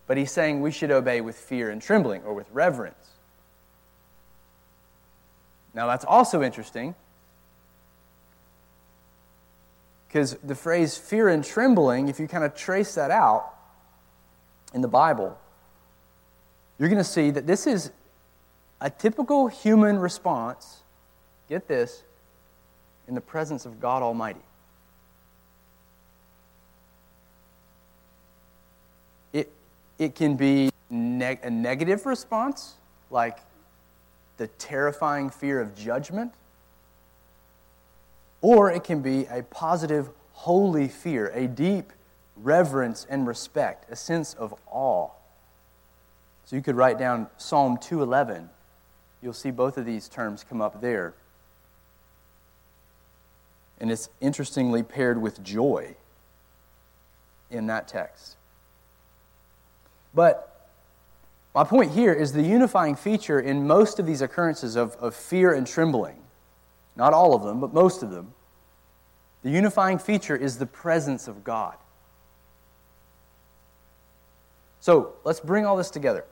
but 0.06 0.16
he's 0.16 0.30
saying 0.30 0.60
we 0.60 0.70
should 0.70 0.90
obey 0.90 1.20
with 1.20 1.36
fear 1.36 1.70
and 1.70 1.82
trembling 1.82 2.22
or 2.22 2.32
with 2.32 2.48
reverence. 2.52 3.10
Now, 5.74 5.86
that's 5.86 6.04
also 6.04 6.42
interesting 6.42 6.94
because 10.08 10.34
the 10.42 10.56
phrase 10.56 10.96
fear 10.98 11.28
and 11.28 11.44
trembling, 11.44 12.08
if 12.08 12.18
you 12.18 12.26
kind 12.26 12.42
of 12.42 12.56
trace 12.56 12.96
that 12.96 13.12
out 13.12 13.54
in 14.74 14.80
the 14.80 14.88
Bible, 14.88 15.38
you're 16.78 16.88
going 16.88 16.98
to 16.98 17.04
see 17.04 17.30
that 17.30 17.46
this 17.46 17.66
is 17.66 17.92
a 18.80 18.90
typical 18.90 19.46
human 19.46 19.98
response, 19.98 20.82
get 21.48 21.68
this, 21.68 22.02
in 23.10 23.14
the 23.14 23.20
presence 23.20 23.66
of 23.66 23.78
God 23.78 24.02
Almighty. 24.02 24.40
It, 29.34 29.52
it 29.98 30.14
can 30.14 30.36
be 30.36 30.70
neg- 30.88 31.40
a 31.42 31.50
negative 31.50 32.06
response, 32.06 32.76
like 33.10 33.40
the 34.38 34.46
terrifying 34.46 35.28
fear 35.28 35.60
of 35.60 35.74
judgment 35.74 36.32
or 38.42 38.70
it 38.70 38.84
can 38.84 39.00
be 39.00 39.26
a 39.26 39.42
positive, 39.42 40.08
holy 40.32 40.88
fear, 40.88 41.28
a 41.34 41.46
deep 41.46 41.92
reverence 42.36 43.06
and 43.10 43.26
respect, 43.26 43.90
a 43.90 43.96
sense 43.96 44.34
of 44.34 44.54
awe. 44.70 45.10
So 46.46 46.56
you 46.56 46.62
could 46.62 46.76
write 46.76 46.98
down 46.98 47.28
Psalm 47.36 47.76
211. 47.76 48.48
You'll 49.22 49.34
see 49.34 49.50
both 49.50 49.76
of 49.76 49.84
these 49.84 50.08
terms 50.08 50.44
come 50.48 50.60
up 50.62 50.80
there. 50.80 51.14
And 53.80 53.90
it's 53.90 54.10
interestingly 54.20 54.82
paired 54.82 55.20
with 55.20 55.42
joy 55.42 55.96
in 57.50 57.66
that 57.66 57.88
text. 57.88 58.36
But 60.14 60.68
my 61.54 61.64
point 61.64 61.92
here 61.92 62.12
is 62.12 62.32
the 62.32 62.42
unifying 62.42 62.94
feature 62.94 63.40
in 63.40 63.66
most 63.66 63.98
of 63.98 64.06
these 64.06 64.22
occurrences 64.22 64.76
of, 64.76 64.94
of 64.96 65.14
fear 65.14 65.52
and 65.52 65.66
trembling 65.66 66.20
not 67.00 67.14
all 67.14 67.34
of 67.34 67.42
them, 67.42 67.60
but 67.60 67.72
most 67.72 68.02
of 68.02 68.10
them, 68.10 68.34
the 69.42 69.50
unifying 69.50 69.98
feature 69.98 70.36
is 70.36 70.58
the 70.58 70.66
presence 70.66 71.28
of 71.28 71.42
God. 71.44 71.76
So 74.80 75.14
let's 75.24 75.40
bring 75.40 75.64
all 75.64 75.76
this 75.76 75.90
together. 75.90 76.24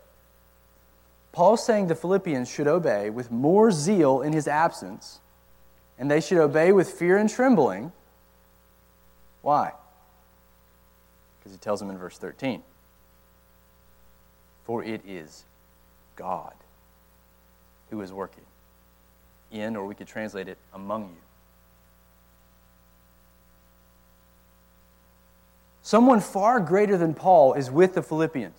Paul's 1.32 1.64
saying 1.64 1.86
the 1.86 1.94
Philippians 1.94 2.50
should 2.50 2.66
obey 2.66 3.08
with 3.08 3.30
more 3.30 3.70
zeal 3.70 4.20
in 4.20 4.32
his 4.32 4.48
absence, 4.48 5.20
and 5.98 6.10
they 6.10 6.20
should 6.20 6.38
obey 6.38 6.72
with 6.72 6.90
fear 6.90 7.16
and 7.16 7.28
trembling. 7.28 7.92
Why? 9.42 9.72
Because 11.38 11.52
he 11.52 11.58
tells 11.58 11.80
them 11.80 11.90
in 11.90 11.98
verse 11.98 12.18
13 12.18 12.62
For 14.64 14.84
it 14.84 15.02
is 15.06 15.44
God 16.16 16.54
who 17.90 18.00
is 18.00 18.12
working 18.12 18.44
in, 19.50 19.76
or 19.76 19.86
we 19.86 19.94
could 19.94 20.06
translate 20.06 20.48
it 20.48 20.58
among 20.74 21.04
you. 21.04 21.20
Someone 25.82 26.20
far 26.20 26.60
greater 26.60 26.98
than 26.98 27.14
Paul 27.14 27.54
is 27.54 27.70
with 27.70 27.94
the 27.94 28.02
Philippians. 28.02 28.58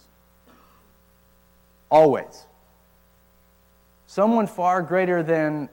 Always. 1.92 2.46
Someone 4.08 4.48
far 4.48 4.82
greater 4.82 5.22
than 5.22 5.70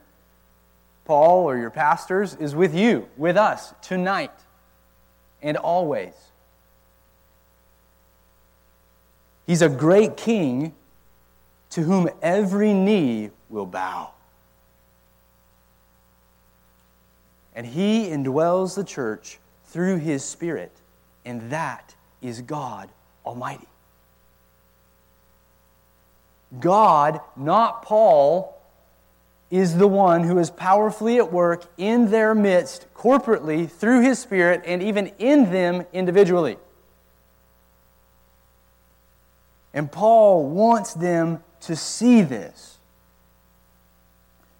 Paul 1.07 1.45
or 1.45 1.57
your 1.57 1.69
pastors 1.69 2.35
is 2.35 2.53
with 2.53 2.75
you, 2.75 3.07
with 3.15 3.37
us, 3.37 3.73
tonight 3.81 4.31
and 5.41 5.55
always. 5.55 6.13
He's 9.45 9.61
a 9.61 9.69
great 9.69 10.17
king 10.17 10.73
to 11.69 11.81
whom 11.81 12.09
every 12.21 12.73
knee 12.73 13.29
will 13.49 13.65
bow. 13.65 14.11
And 17.55 17.65
he 17.65 18.07
indwells 18.07 18.75
the 18.75 18.83
church 18.83 19.39
through 19.63 19.97
his 19.99 20.25
Spirit, 20.25 20.71
and 21.23 21.49
that 21.51 21.95
is 22.21 22.41
God 22.41 22.89
Almighty. 23.25 23.67
God, 26.59 27.21
not 27.37 27.83
Paul, 27.83 28.56
is 29.49 29.77
the 29.77 29.87
one 29.87 30.23
who 30.23 30.37
is 30.37 30.49
powerfully 30.49 31.17
at 31.17 31.31
work 31.31 31.63
in 31.77 32.11
their 32.11 32.35
midst, 32.35 32.85
corporately, 32.93 33.69
through 33.69 34.01
his 34.01 34.19
Spirit, 34.19 34.61
and 34.65 34.83
even 34.83 35.07
in 35.19 35.51
them 35.51 35.85
individually. 35.93 36.57
And 39.73 39.91
Paul 39.91 40.49
wants 40.49 40.93
them 40.93 41.43
to 41.61 41.75
see 41.75 42.21
this 42.21 42.77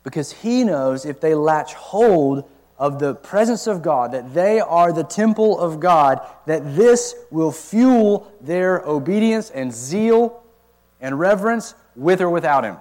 because 0.04 0.32
he 0.32 0.64
knows 0.64 1.06
if 1.06 1.20
they 1.20 1.36
latch 1.36 1.74
hold 1.74 2.50
of 2.78 3.00
the 3.00 3.16
presence 3.16 3.68
of 3.68 3.82
God, 3.82 4.12
that 4.12 4.34
they 4.34 4.60
are 4.60 4.94
the 4.94 5.04
temple 5.04 5.60
of 5.60 5.80
God, 5.80 6.22
that 6.46 6.76
this 6.76 7.16
will 7.32 7.52
fuel 7.52 8.32
their 8.40 8.80
obedience 8.82 9.50
and 9.50 9.74
zeal 9.74 10.44
and 11.02 11.20
reverence 11.20 11.74
with 11.96 12.22
or 12.22 12.30
without 12.30 12.64
Him. 12.64 12.78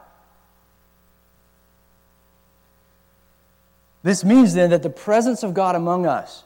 This 4.07 4.23
means 4.23 4.55
then 4.55 4.71
that 4.71 4.85
the 4.85 4.89
presence 4.89 5.43
of 5.43 5.53
God 5.53 5.75
among 5.75 6.07
us, 6.07 6.45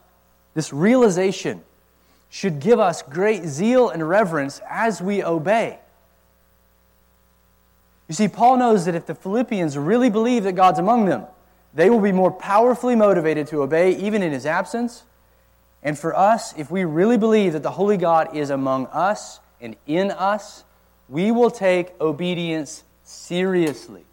this 0.54 0.72
realization, 0.72 1.60
should 2.30 2.58
give 2.58 2.80
us 2.80 3.02
great 3.02 3.44
zeal 3.44 3.90
and 3.90 4.08
reverence 4.08 4.62
as 4.66 5.02
we 5.02 5.22
obey. 5.22 5.78
You 8.08 8.14
see, 8.14 8.28
Paul 8.28 8.56
knows 8.56 8.86
that 8.86 8.94
if 8.94 9.04
the 9.04 9.14
Philippians 9.14 9.76
really 9.76 10.08
believe 10.08 10.44
that 10.44 10.54
God's 10.54 10.78
among 10.78 11.04
them, 11.04 11.26
they 11.74 11.90
will 11.90 12.00
be 12.00 12.12
more 12.12 12.30
powerfully 12.30 12.96
motivated 12.96 13.48
to 13.48 13.60
obey 13.60 13.94
even 13.94 14.22
in 14.22 14.32
his 14.32 14.46
absence. 14.46 15.02
And 15.82 15.98
for 15.98 16.16
us, 16.16 16.54
if 16.56 16.70
we 16.70 16.86
really 16.86 17.18
believe 17.18 17.52
that 17.52 17.62
the 17.62 17.72
Holy 17.72 17.98
God 17.98 18.34
is 18.34 18.48
among 18.48 18.86
us 18.86 19.38
and 19.60 19.76
in 19.86 20.12
us, 20.12 20.64
we 21.10 21.30
will 21.30 21.50
take 21.50 21.90
obedience 22.00 22.84
seriously. 23.04 24.06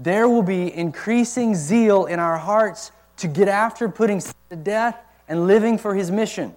There 0.00 0.26
will 0.30 0.42
be 0.42 0.74
increasing 0.74 1.54
zeal 1.54 2.06
in 2.06 2.18
our 2.18 2.38
hearts 2.38 2.90
to 3.18 3.28
get 3.28 3.48
after 3.48 3.86
putting 3.86 4.22
to 4.48 4.56
death 4.56 4.96
and 5.28 5.46
living 5.46 5.76
for 5.76 5.94
his 5.94 6.10
mission. 6.10 6.56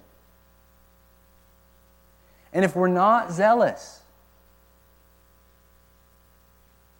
And 2.54 2.64
if 2.64 2.74
we're 2.74 2.88
not 2.88 3.32
zealous, 3.32 4.00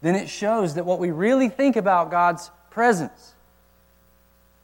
then 0.02 0.14
it 0.14 0.28
shows 0.28 0.74
that 0.74 0.84
what 0.84 0.98
we 0.98 1.10
really 1.10 1.48
think 1.48 1.76
about 1.76 2.10
God's 2.10 2.50
presence, 2.68 3.32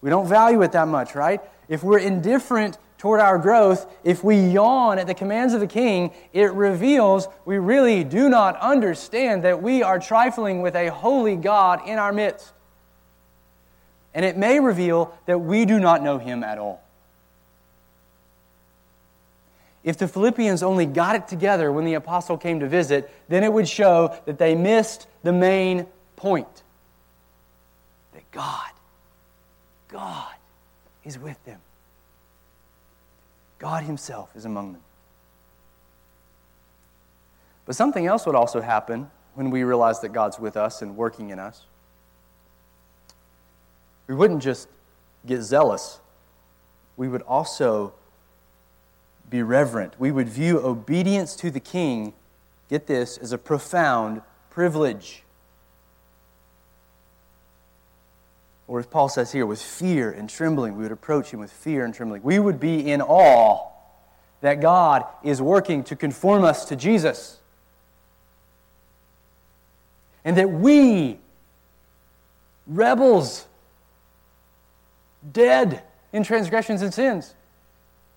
we 0.02 0.10
don't 0.10 0.28
value 0.28 0.60
it 0.60 0.72
that 0.72 0.86
much, 0.86 1.14
right? 1.14 1.40
If 1.66 1.82
we're 1.82 1.98
indifferent 1.98 2.76
toward 3.00 3.18
our 3.18 3.38
growth, 3.38 3.90
if 4.04 4.22
we 4.22 4.36
yawn 4.36 4.98
at 4.98 5.06
the 5.06 5.14
commands 5.14 5.54
of 5.54 5.60
the 5.60 5.66
king, 5.66 6.12
it 6.34 6.52
reveals 6.52 7.28
we 7.46 7.56
really 7.56 8.04
do 8.04 8.28
not 8.28 8.60
understand 8.60 9.42
that 9.42 9.62
we 9.62 9.82
are 9.82 9.98
trifling 9.98 10.60
with 10.60 10.76
a 10.76 10.88
holy 10.88 11.34
God 11.34 11.88
in 11.88 11.98
our 11.98 12.12
midst. 12.12 12.52
And 14.12 14.22
it 14.22 14.36
may 14.36 14.60
reveal 14.60 15.16
that 15.24 15.38
we 15.38 15.64
do 15.64 15.80
not 15.80 16.02
know 16.02 16.18
him 16.18 16.44
at 16.44 16.58
all. 16.58 16.82
If 19.82 19.96
the 19.96 20.06
Philippians 20.06 20.62
only 20.62 20.84
got 20.84 21.16
it 21.16 21.26
together 21.26 21.72
when 21.72 21.86
the 21.86 21.94
apostle 21.94 22.36
came 22.36 22.60
to 22.60 22.68
visit, 22.68 23.10
then 23.30 23.44
it 23.44 23.50
would 23.50 23.66
show 23.66 24.14
that 24.26 24.36
they 24.36 24.54
missed 24.54 25.06
the 25.22 25.32
main 25.32 25.86
point 26.16 26.64
that 28.12 28.30
God, 28.30 28.72
God 29.88 30.34
is 31.02 31.18
with 31.18 31.42
them. 31.46 31.60
God 33.60 33.84
Himself 33.84 34.30
is 34.34 34.44
among 34.44 34.72
them. 34.72 34.82
But 37.66 37.76
something 37.76 38.06
else 38.06 38.26
would 38.26 38.34
also 38.34 38.60
happen 38.60 39.10
when 39.34 39.50
we 39.50 39.62
realize 39.62 40.00
that 40.00 40.08
God's 40.08 40.40
with 40.40 40.56
us 40.56 40.82
and 40.82 40.96
working 40.96 41.30
in 41.30 41.38
us. 41.38 41.66
We 44.08 44.14
wouldn't 44.16 44.42
just 44.42 44.66
get 45.24 45.42
zealous, 45.42 46.00
we 46.96 47.06
would 47.06 47.22
also 47.22 47.92
be 49.28 49.42
reverent. 49.42 49.94
We 50.00 50.10
would 50.10 50.28
view 50.28 50.58
obedience 50.58 51.36
to 51.36 51.50
the 51.50 51.60
king, 51.60 52.14
get 52.68 52.88
this, 52.88 53.16
as 53.16 53.30
a 53.32 53.38
profound 53.38 54.22
privilege. 54.50 55.22
Or 58.70 58.78
as 58.78 58.86
Paul 58.86 59.08
says 59.08 59.32
here, 59.32 59.46
with 59.46 59.60
fear 59.60 60.12
and 60.12 60.30
trembling, 60.30 60.76
we 60.76 60.84
would 60.84 60.92
approach 60.92 61.32
him 61.32 61.40
with 61.40 61.52
fear 61.52 61.84
and 61.84 61.92
trembling. 61.92 62.22
We 62.22 62.38
would 62.38 62.60
be 62.60 62.88
in 62.88 63.02
awe 63.02 63.68
that 64.42 64.60
God 64.60 65.04
is 65.24 65.42
working 65.42 65.82
to 65.84 65.96
conform 65.96 66.44
us 66.44 66.66
to 66.66 66.76
Jesus. 66.76 67.40
And 70.24 70.36
that 70.36 70.48
we, 70.48 71.18
rebels, 72.68 73.48
dead 75.32 75.82
in 76.12 76.22
transgressions 76.22 76.80
and 76.80 76.94
sins 76.94 77.34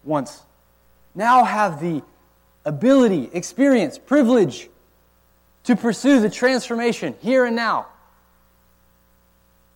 once, 0.03 0.43
now 1.15 1.45
have 1.45 1.81
the 1.81 2.03
ability, 2.63 3.27
experience, 3.33 3.97
privilege 3.97 4.69
to 5.63 5.75
pursue 5.75 6.19
the 6.19 6.29
transformation 6.29 7.15
here 7.21 7.43
and 7.43 7.55
now 7.55 7.87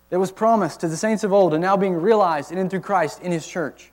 that 0.09 0.19
was 0.19 0.31
promised 0.31 0.81
to 0.81 0.87
the 0.87 0.97
saints 0.97 1.23
of 1.23 1.33
old 1.33 1.53
and 1.53 1.61
now 1.61 1.77
being 1.77 1.95
realized 1.95 2.51
in 2.51 2.57
and 2.57 2.69
through 2.69 2.81
Christ 2.81 3.21
in 3.21 3.31
His 3.31 3.47
church. 3.47 3.91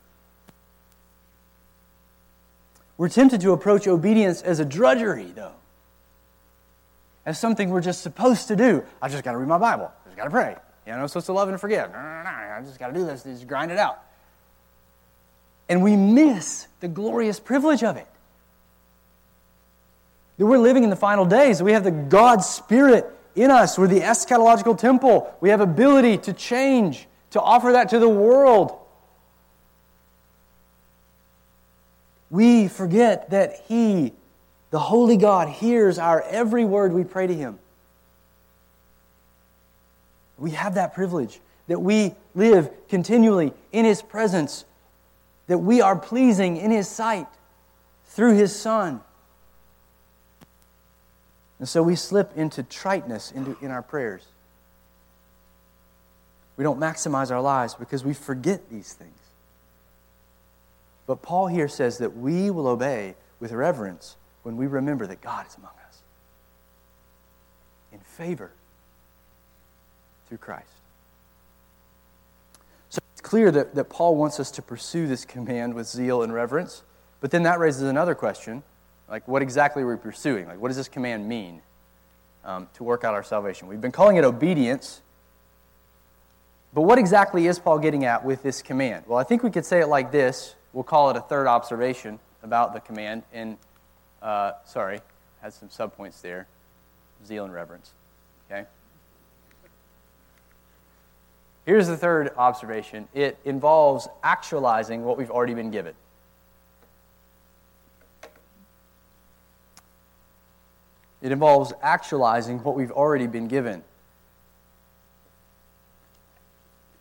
We're 2.96 3.08
tempted 3.08 3.40
to 3.40 3.52
approach 3.52 3.88
obedience 3.88 4.40
as 4.42 4.60
a 4.60 4.64
drudgery, 4.64 5.32
though, 5.34 5.54
as 7.26 7.38
something 7.38 7.70
we're 7.70 7.80
just 7.80 8.02
supposed 8.02 8.48
to 8.48 8.56
do. 8.56 8.84
I 9.02 9.08
just 9.08 9.24
got 9.24 9.32
to 9.32 9.38
read 9.38 9.48
my 9.48 9.58
Bible. 9.58 9.90
I 10.04 10.08
just 10.08 10.16
got 10.16 10.24
to 10.24 10.30
pray. 10.30 10.56
You 10.86 10.92
know, 10.92 11.00
I'm 11.00 11.08
supposed 11.08 11.26
to 11.26 11.32
love 11.32 11.48
and 11.48 11.60
forgive. 11.60 11.90
I 11.92 12.60
just 12.64 12.78
got 12.78 12.88
to 12.88 12.94
do 12.94 13.04
this. 13.04 13.24
Just 13.24 13.48
grind 13.48 13.72
it 13.72 13.78
out. 13.78 14.00
And 15.68 15.82
we 15.82 15.96
miss 15.96 16.68
the 16.80 16.88
glorious 16.88 17.40
privilege 17.40 17.82
of 17.82 17.96
it. 17.96 18.06
That 20.36 20.46
we're 20.46 20.58
living 20.58 20.84
in 20.84 20.90
the 20.90 20.96
final 20.96 21.24
days. 21.24 21.62
We 21.62 21.72
have 21.72 21.84
the 21.84 21.90
God 21.90 22.42
Spirit 22.44 23.10
in 23.36 23.50
us. 23.50 23.78
We're 23.78 23.88
the 23.88 24.00
eschatological 24.00 24.78
temple. 24.78 25.34
We 25.40 25.50
have 25.50 25.60
ability 25.60 26.18
to 26.18 26.32
change, 26.32 27.06
to 27.30 27.40
offer 27.40 27.72
that 27.72 27.88
to 27.90 27.98
the 27.98 28.08
world. 28.08 28.78
We 32.30 32.68
forget 32.68 33.30
that 33.30 33.62
He, 33.68 34.12
the 34.70 34.78
Holy 34.78 35.16
God, 35.16 35.48
hears 35.48 35.98
our 35.98 36.22
every 36.22 36.64
word 36.64 36.92
we 36.92 37.04
pray 37.04 37.26
to 37.26 37.34
Him. 37.34 37.58
We 40.38 40.50
have 40.50 40.74
that 40.74 40.94
privilege 40.94 41.40
that 41.68 41.80
we 41.80 42.14
live 42.34 42.70
continually 42.88 43.52
in 43.72 43.84
His 43.84 44.02
presence, 44.02 44.64
that 45.46 45.58
we 45.58 45.80
are 45.80 45.96
pleasing 45.96 46.56
in 46.56 46.70
His 46.70 46.88
sight 46.88 47.28
through 48.06 48.34
His 48.34 48.54
Son. 48.54 49.00
And 51.64 51.68
so 51.70 51.82
we 51.82 51.96
slip 51.96 52.36
into 52.36 52.62
triteness 52.62 53.32
into, 53.32 53.56
in 53.62 53.70
our 53.70 53.80
prayers. 53.80 54.22
We 56.58 56.62
don't 56.62 56.78
maximize 56.78 57.30
our 57.30 57.40
lives 57.40 57.72
because 57.74 58.04
we 58.04 58.12
forget 58.12 58.68
these 58.68 58.92
things. 58.92 59.16
But 61.06 61.22
Paul 61.22 61.46
here 61.46 61.68
says 61.68 61.96
that 61.96 62.14
we 62.14 62.50
will 62.50 62.66
obey 62.66 63.14
with 63.40 63.50
reverence 63.50 64.16
when 64.42 64.58
we 64.58 64.66
remember 64.66 65.06
that 65.06 65.22
God 65.22 65.46
is 65.46 65.56
among 65.56 65.72
us 65.88 66.02
in 67.94 68.00
favor 68.00 68.50
through 70.28 70.36
Christ. 70.36 70.68
So 72.90 73.00
it's 73.14 73.22
clear 73.22 73.50
that, 73.52 73.74
that 73.74 73.88
Paul 73.88 74.16
wants 74.16 74.38
us 74.38 74.50
to 74.50 74.60
pursue 74.60 75.06
this 75.06 75.24
command 75.24 75.72
with 75.72 75.86
zeal 75.86 76.22
and 76.22 76.34
reverence. 76.34 76.82
But 77.22 77.30
then 77.30 77.44
that 77.44 77.58
raises 77.58 77.84
another 77.84 78.14
question 78.14 78.64
like, 79.08 79.26
what 79.28 79.42
exactly 79.42 79.82
are 79.82 79.86
we 79.86 79.96
pursuing? 79.96 80.46
Like, 80.46 80.60
what 80.60 80.68
does 80.68 80.76
this 80.76 80.88
command 80.88 81.28
mean 81.28 81.60
um, 82.44 82.68
to 82.74 82.84
work 82.84 83.04
out 83.04 83.14
our 83.14 83.22
salvation? 83.22 83.68
We've 83.68 83.80
been 83.80 83.92
calling 83.92 84.16
it 84.16 84.24
obedience. 84.24 85.00
But 86.72 86.82
what 86.82 86.98
exactly 86.98 87.46
is 87.46 87.58
Paul 87.58 87.78
getting 87.78 88.04
at 88.04 88.24
with 88.24 88.42
this 88.42 88.62
command? 88.62 89.04
Well, 89.06 89.18
I 89.18 89.22
think 89.22 89.42
we 89.42 89.50
could 89.50 89.64
say 89.64 89.80
it 89.80 89.86
like 89.88 90.10
this. 90.10 90.54
We'll 90.72 90.84
call 90.84 91.10
it 91.10 91.16
a 91.16 91.20
third 91.20 91.46
observation 91.46 92.18
about 92.42 92.72
the 92.74 92.80
command. 92.80 93.22
And, 93.32 93.56
uh, 94.20 94.52
sorry, 94.64 95.00
had 95.40 95.52
some 95.52 95.68
subpoints 95.68 96.20
there 96.20 96.48
zeal 97.24 97.44
and 97.44 97.52
reverence. 97.52 97.92
Okay? 98.50 98.66
Here's 101.66 101.86
the 101.86 101.96
third 101.96 102.32
observation 102.36 103.08
it 103.14 103.38
involves 103.44 104.08
actualizing 104.22 105.04
what 105.04 105.16
we've 105.16 105.30
already 105.30 105.54
been 105.54 105.70
given. 105.70 105.94
It 111.24 111.32
involves 111.32 111.72
actualizing 111.80 112.58
what 112.58 112.76
we've 112.76 112.90
already 112.90 113.26
been 113.26 113.48
given. 113.48 113.82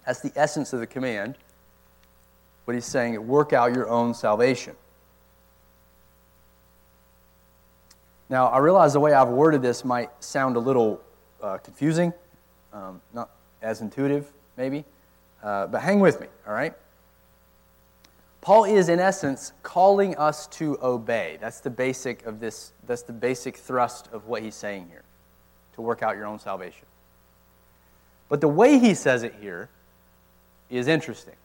That's 0.06 0.22
the 0.22 0.32
essence 0.38 0.72
of 0.72 0.80
the 0.80 0.88
command. 0.88 1.36
What 2.64 2.74
he's 2.74 2.86
saying, 2.86 3.28
work 3.28 3.52
out 3.52 3.76
your 3.76 3.90
own 3.90 4.14
salvation. 4.14 4.78
Now, 8.30 8.48
I 8.48 8.60
realize 8.60 8.94
the 8.94 9.02
way 9.02 9.12
I've 9.12 9.28
worded 9.28 9.62
this 9.62 9.84
might 9.84 10.10
sound 10.24 10.56
a 10.56 10.60
little 10.60 11.02
uh, 11.42 11.58
confusing, 11.58 12.14
um, 12.72 13.02
not 13.14 13.30
as 13.62 13.82
intuitive, 13.82 14.32
maybe, 14.56 14.86
uh, 15.44 15.68
but 15.68 15.82
hang 15.82 16.00
with 16.00 16.22
me, 16.22 16.28
all 16.48 16.54
right? 16.54 16.74
Paul 18.44 18.66
is, 18.66 18.90
in 18.90 19.00
essence, 19.00 19.54
calling 19.64 20.18
us 20.18 20.48
to 20.48 20.78
obey. 20.84 21.38
That's 21.40 21.62
the 21.62 21.70
basic 21.70 22.26
of 22.26 22.42
this, 22.42 22.74
that's 22.86 23.04
the 23.04 23.14
basic 23.14 23.56
thrust 23.56 24.10
of 24.12 24.28
what 24.28 24.44
he's 24.44 24.54
saying 24.54 24.88
here, 24.90 25.04
to 25.76 25.82
work 25.82 26.04
out 26.04 26.18
your 26.18 26.26
own 26.26 26.40
salvation. 26.40 26.86
But 28.28 28.42
the 28.42 28.50
way 28.50 28.80
he 28.80 28.96
says 28.96 29.24
it 29.24 29.34
here 29.40 29.70
is 30.70 30.90
interesting. 30.90 31.36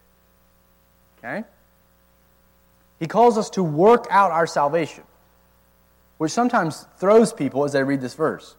Okay? 1.18 1.44
He 2.98 3.06
calls 3.06 3.38
us 3.38 3.48
to 3.50 3.62
work 3.62 4.08
out 4.10 4.32
our 4.32 4.48
salvation, 4.48 5.04
which 6.16 6.32
sometimes 6.32 6.84
throws 6.98 7.32
people 7.32 7.62
as 7.62 7.74
they 7.74 7.84
read 7.84 8.00
this 8.00 8.14
verse. 8.14 8.56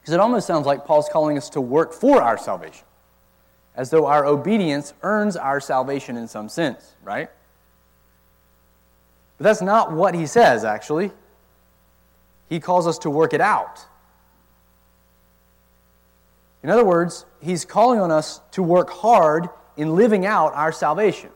Because 0.00 0.14
it 0.14 0.20
almost 0.20 0.46
sounds 0.46 0.64
like 0.64 0.86
Paul's 0.86 1.10
calling 1.12 1.36
us 1.36 1.50
to 1.50 1.60
work 1.60 1.92
for 1.92 2.22
our 2.22 2.38
salvation 2.38 2.86
as 3.76 3.90
though 3.90 4.06
our 4.06 4.24
obedience 4.24 4.94
earns 5.02 5.36
our 5.36 5.60
salvation 5.60 6.16
in 6.16 6.28
some 6.28 6.48
sense, 6.48 6.94
right? 7.02 7.28
But 9.38 9.44
that's 9.44 9.62
not 9.62 9.92
what 9.92 10.14
he 10.14 10.26
says, 10.26 10.64
actually. 10.64 11.10
He 12.48 12.60
calls 12.60 12.86
us 12.86 12.98
to 12.98 13.10
work 13.10 13.34
it 13.34 13.40
out. 13.40 13.84
In 16.62 16.70
other 16.70 16.84
words, 16.84 17.26
he's 17.40 17.64
calling 17.64 18.00
on 18.00 18.10
us 18.10 18.40
to 18.52 18.62
work 18.62 18.90
hard 18.90 19.48
in 19.76 19.96
living 19.96 20.24
out 20.24 20.54
our 20.54 20.72
salvation. 20.72 21.30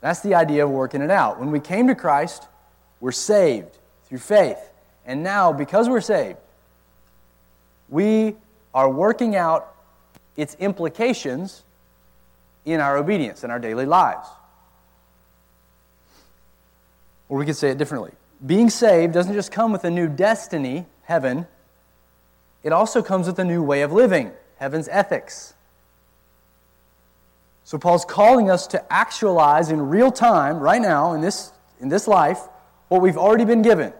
That's 0.00 0.20
the 0.20 0.34
idea 0.34 0.64
of 0.64 0.70
working 0.70 1.00
it 1.00 1.10
out. 1.10 1.40
When 1.40 1.50
we 1.50 1.60
came 1.60 1.86
to 1.86 1.94
Christ, 1.94 2.46
we're 3.00 3.12
saved 3.12 3.78
through 4.04 4.18
faith. 4.18 4.58
And 5.06 5.22
now, 5.22 5.52
because 5.52 5.88
we're 5.88 6.00
saved, 6.00 6.38
we 7.88 8.36
are 8.74 8.88
working 8.90 9.36
out 9.36 9.71
its 10.36 10.54
implications 10.56 11.64
in 12.64 12.80
our 12.80 12.96
obedience 12.96 13.44
in 13.44 13.50
our 13.50 13.58
daily 13.58 13.86
lives. 13.86 14.28
Or 17.28 17.38
we 17.38 17.46
could 17.46 17.56
say 17.56 17.70
it 17.70 17.78
differently. 17.78 18.12
Being 18.44 18.70
saved 18.70 19.14
doesn't 19.14 19.34
just 19.34 19.52
come 19.52 19.72
with 19.72 19.84
a 19.84 19.90
new 19.90 20.08
destiny, 20.08 20.86
heaven, 21.04 21.46
it 22.62 22.72
also 22.72 23.02
comes 23.02 23.26
with 23.26 23.38
a 23.38 23.44
new 23.44 23.62
way 23.62 23.82
of 23.82 23.92
living, 23.92 24.30
heaven's 24.56 24.88
ethics. 24.88 25.54
So 27.64 27.78
Paul's 27.78 28.04
calling 28.04 28.50
us 28.50 28.66
to 28.68 28.92
actualize 28.92 29.70
in 29.70 29.80
real 29.80 30.12
time, 30.12 30.58
right 30.58 30.82
now, 30.82 31.14
in 31.14 31.20
this, 31.20 31.52
in 31.80 31.88
this 31.88 32.06
life, 32.06 32.40
what 32.88 33.00
we've 33.00 33.16
already 33.16 33.44
been 33.44 33.62
given. 33.62 33.92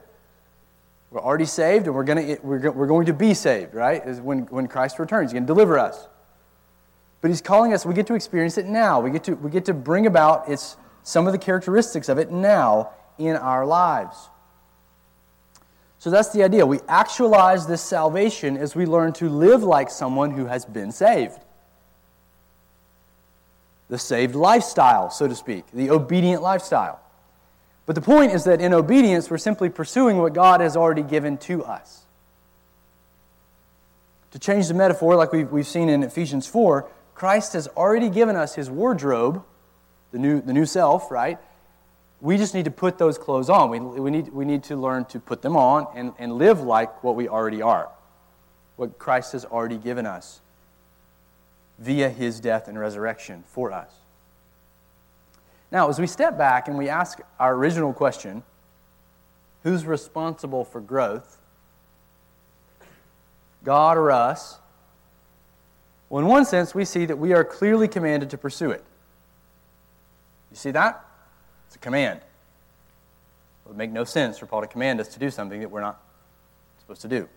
We're 1.10 1.20
already 1.20 1.46
saved, 1.46 1.86
and 1.86 1.94
we're, 1.94 2.04
gonna, 2.04 2.36
we're, 2.42 2.70
we're 2.70 2.86
going 2.86 3.06
to 3.06 3.12
be 3.12 3.34
saved, 3.34 3.74
right? 3.74 4.04
Is 4.06 4.20
when, 4.20 4.40
when 4.46 4.66
Christ 4.68 4.98
returns. 4.98 5.30
He's 5.30 5.34
going 5.34 5.44
to 5.44 5.52
deliver 5.52 5.78
us. 5.78 6.06
But 7.22 7.30
he's 7.30 7.40
calling 7.40 7.72
us, 7.72 7.86
we 7.86 7.94
get 7.94 8.06
to 8.08 8.14
experience 8.14 8.58
it 8.58 8.66
now. 8.66 9.00
We 9.00 9.10
get 9.10 9.24
to, 9.24 9.34
we 9.36 9.50
get 9.50 9.64
to 9.66 9.74
bring 9.74 10.06
about 10.06 10.50
its, 10.50 10.76
some 11.04 11.26
of 11.26 11.32
the 11.32 11.38
characteristics 11.38 12.10
of 12.10 12.18
it 12.18 12.30
now 12.30 12.90
in 13.16 13.36
our 13.36 13.64
lives. 13.64 14.28
So 16.00 16.10
that's 16.10 16.30
the 16.30 16.42
idea. 16.42 16.66
We 16.66 16.80
actualize 16.88 17.68
this 17.68 17.80
salvation 17.80 18.56
as 18.56 18.74
we 18.74 18.86
learn 18.86 19.12
to 19.14 19.28
live 19.28 19.62
like 19.62 19.88
someone 19.88 20.32
who 20.32 20.46
has 20.46 20.64
been 20.64 20.90
saved. 20.90 21.38
the 23.88 23.98
saved 23.98 24.34
lifestyle, 24.34 25.10
so 25.10 25.28
to 25.28 25.34
speak, 25.34 25.64
the 25.72 25.90
obedient 25.90 26.42
lifestyle. 26.42 26.98
But 27.86 27.94
the 27.94 28.00
point 28.00 28.32
is 28.32 28.44
that 28.44 28.60
in 28.60 28.72
obedience, 28.72 29.30
we're 29.30 29.38
simply 29.38 29.68
pursuing 29.68 30.16
what 30.18 30.32
God 30.32 30.60
has 30.60 30.76
already 30.76 31.02
given 31.02 31.36
to 31.38 31.62
us. 31.62 32.04
To 34.32 34.38
change 34.38 34.66
the 34.66 34.74
metaphor, 34.74 35.14
like 35.14 35.30
we've, 35.30 35.52
we've 35.52 35.66
seen 35.66 35.88
in 35.88 36.02
Ephesians 36.02 36.46
4, 36.46 36.88
Christ 37.14 37.52
has 37.52 37.68
already 37.68 38.08
given 38.08 38.36
us 38.36 38.54
his 38.54 38.70
wardrobe, 38.70 39.44
the 40.10 40.18
new, 40.18 40.40
the 40.40 40.52
new 40.52 40.66
self, 40.66 41.10
right? 41.10 41.38
We 42.20 42.36
just 42.36 42.54
need 42.54 42.64
to 42.66 42.70
put 42.70 42.98
those 42.98 43.18
clothes 43.18 43.50
on. 43.50 43.70
We, 43.70 43.80
we, 43.80 44.10
need, 44.10 44.28
we 44.28 44.44
need 44.44 44.64
to 44.64 44.76
learn 44.76 45.04
to 45.06 45.20
put 45.20 45.42
them 45.42 45.56
on 45.56 45.86
and, 45.94 46.12
and 46.18 46.32
live 46.34 46.60
like 46.60 47.02
what 47.02 47.16
we 47.16 47.28
already 47.28 47.62
are, 47.62 47.88
what 48.76 48.98
Christ 48.98 49.32
has 49.32 49.44
already 49.44 49.76
given 49.76 50.06
us 50.06 50.40
via 51.78 52.08
his 52.08 52.38
death 52.38 52.68
and 52.68 52.78
resurrection 52.78 53.42
for 53.46 53.72
us. 53.72 53.90
Now, 55.72 55.88
as 55.88 55.98
we 55.98 56.06
step 56.06 56.36
back 56.36 56.68
and 56.68 56.76
we 56.76 56.88
ask 56.88 57.18
our 57.40 57.54
original 57.54 57.92
question 57.92 58.42
who's 59.62 59.86
responsible 59.86 60.64
for 60.64 60.80
growth? 60.80 61.38
God 63.64 63.96
or 63.96 64.10
us? 64.10 64.58
Well, 66.12 66.20
in 66.20 66.28
one 66.28 66.44
sense, 66.44 66.74
we 66.74 66.84
see 66.84 67.06
that 67.06 67.16
we 67.16 67.32
are 67.32 67.42
clearly 67.42 67.88
commanded 67.88 68.28
to 68.30 68.36
pursue 68.36 68.70
it. 68.70 68.84
You 70.50 70.58
see 70.58 70.70
that? 70.72 71.02
It's 71.66 71.76
a 71.76 71.78
command. 71.78 72.18
It 72.18 73.68
would 73.68 73.78
make 73.78 73.90
no 73.90 74.04
sense 74.04 74.36
for 74.36 74.44
Paul 74.44 74.60
to 74.60 74.66
command 74.66 75.00
us 75.00 75.08
to 75.14 75.18
do 75.18 75.30
something 75.30 75.60
that 75.60 75.70
we're 75.70 75.80
not 75.80 76.02
supposed 76.80 77.00
to 77.00 77.08
do. 77.08 77.30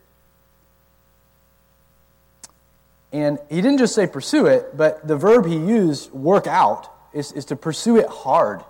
And 3.13 3.39
he 3.49 3.61
didn't 3.61 3.77
just 3.77 3.95
say 3.95 4.07
pursue 4.07 4.45
it, 4.45 4.75
but 4.75 5.07
the 5.07 5.15
verb 5.15 5.45
he 5.45 5.55
used, 5.55 6.11
work 6.11 6.45
out, 6.45 6.91
is, 7.13 7.31
is 7.31 7.45
to 7.45 7.55
pursue 7.55 7.95
it 7.95 8.09
hard. 8.09 8.61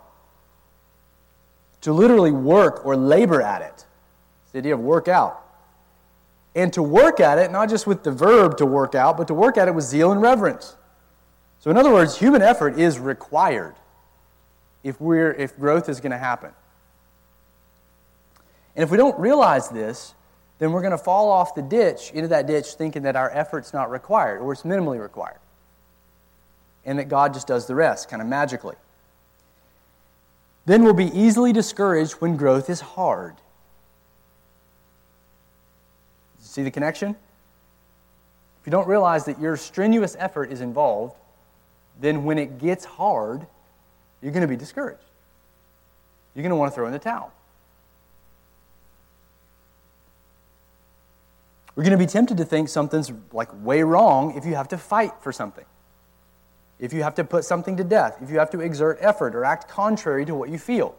To 1.82 1.94
literally 1.94 2.32
work 2.32 2.86
or 2.86 2.96
labor 2.96 3.42
at 3.42 3.64
it. 3.64 3.86
It's 4.44 4.52
the 4.52 4.60
idea 4.60 4.76
of 4.76 4.82
work 4.82 5.08
out. 5.08 5.45
And 6.56 6.72
to 6.74 6.82
work 6.82 7.20
at 7.20 7.38
it, 7.38 7.52
not 7.52 7.70
just 7.70 7.86
with 7.86 8.04
the 8.04 8.12
verb 8.12 8.58
to 8.58 8.66
work 8.66 8.96
out, 8.96 9.18
but 9.18 9.28
to 9.28 9.34
work 9.34 9.58
at 9.58 9.68
it 9.68 9.76
with 9.76 9.84
zeal 9.84 10.12
and 10.12 10.22
reverence. 10.22 10.76
So, 11.60 11.70
in 11.70 11.78
other 11.78 11.92
words, 11.92 12.18
human 12.18 12.42
effort 12.42 12.80
is 12.80 12.98
required 12.98 13.76
if, 14.84 15.02
we're, 15.02 15.34
if 15.34 15.58
growth 15.58 15.90
is 15.90 16.00
going 16.00 16.12
to 16.12 16.18
happen. 16.18 16.52
And 18.76 18.84
if 18.84 18.92
we 18.92 18.98
don't 18.98 19.18
realize 19.20 19.70
this, 19.70 20.14
then 20.60 20.72
we're 20.72 20.82
going 20.82 20.92
to 20.92 20.98
fall 20.98 21.30
off 21.30 21.56
the 21.56 21.62
ditch, 21.62 22.12
into 22.14 22.28
that 22.30 22.48
ditch, 22.48 22.76
thinking 22.76 23.04
that 23.04 23.16
our 23.16 23.30
effort's 23.32 23.74
not 23.74 23.90
required 23.90 24.40
or 24.40 24.54
it's 24.54 24.64
minimally 24.64 25.00
required. 25.00 25.40
And 26.86 27.00
that 27.00 27.10
God 27.10 27.34
just 27.34 27.48
does 27.48 27.68
the 27.68 27.76
rest, 27.76 28.10
kind 28.10 28.22
of 28.22 28.28
magically. 28.28 28.76
Then 30.66 30.84
we'll 30.84 30.94
be 30.94 31.12
easily 31.18 31.52
discouraged 31.52 32.14
when 32.14 32.38
growth 32.38 32.70
is 32.70 32.80
hard. 32.82 33.36
See 36.56 36.64
the 36.64 36.72
connection? 36.72 37.10
If 37.10 38.66
you 38.66 38.72
don't 38.72 38.88
realize 38.88 39.26
that 39.26 39.42
your 39.42 39.58
strenuous 39.58 40.16
effort 40.18 40.54
is 40.54 40.62
involved, 40.62 41.14
then 42.00 42.24
when 42.24 42.38
it 42.38 42.60
gets 42.60 42.86
hard, 42.86 43.46
you're 44.22 44.32
going 44.32 44.40
to 44.40 44.48
be 44.48 44.56
discouraged. 44.56 45.04
You're 46.34 46.44
going 46.44 46.52
to 46.52 46.56
want 46.56 46.72
to 46.72 46.76
throw 46.76 46.86
in 46.86 46.94
the 46.94 47.00
towel. 47.00 47.34
We're 51.76 51.84
going 51.84 51.92
to 51.92 51.98
be 51.98 52.06
tempted 52.06 52.38
to 52.38 52.46
think 52.46 52.70
something's 52.70 53.12
like 53.34 53.50
way 53.62 53.84
wrong 53.84 54.38
if 54.38 54.46
you 54.46 54.56
have 54.56 54.70
to 54.70 54.78
fight 54.78 55.12
for 55.20 55.34
something. 55.34 55.66
If 56.80 56.94
you 56.94 57.04
have 57.04 57.16
to 57.16 57.26
put 57.26 57.44
something 57.44 57.76
to 57.76 57.84
death, 57.84 58.20
if 58.22 58.30
you 58.30 58.40
have 58.40 58.52
to 58.52 58.62
exert 58.62 59.00
effort 59.02 59.36
or 59.36 59.44
act 59.44 59.68
contrary 59.68 60.24
to 60.24 60.34
what 60.34 60.50
you 60.50 60.58
feel. 60.58 60.96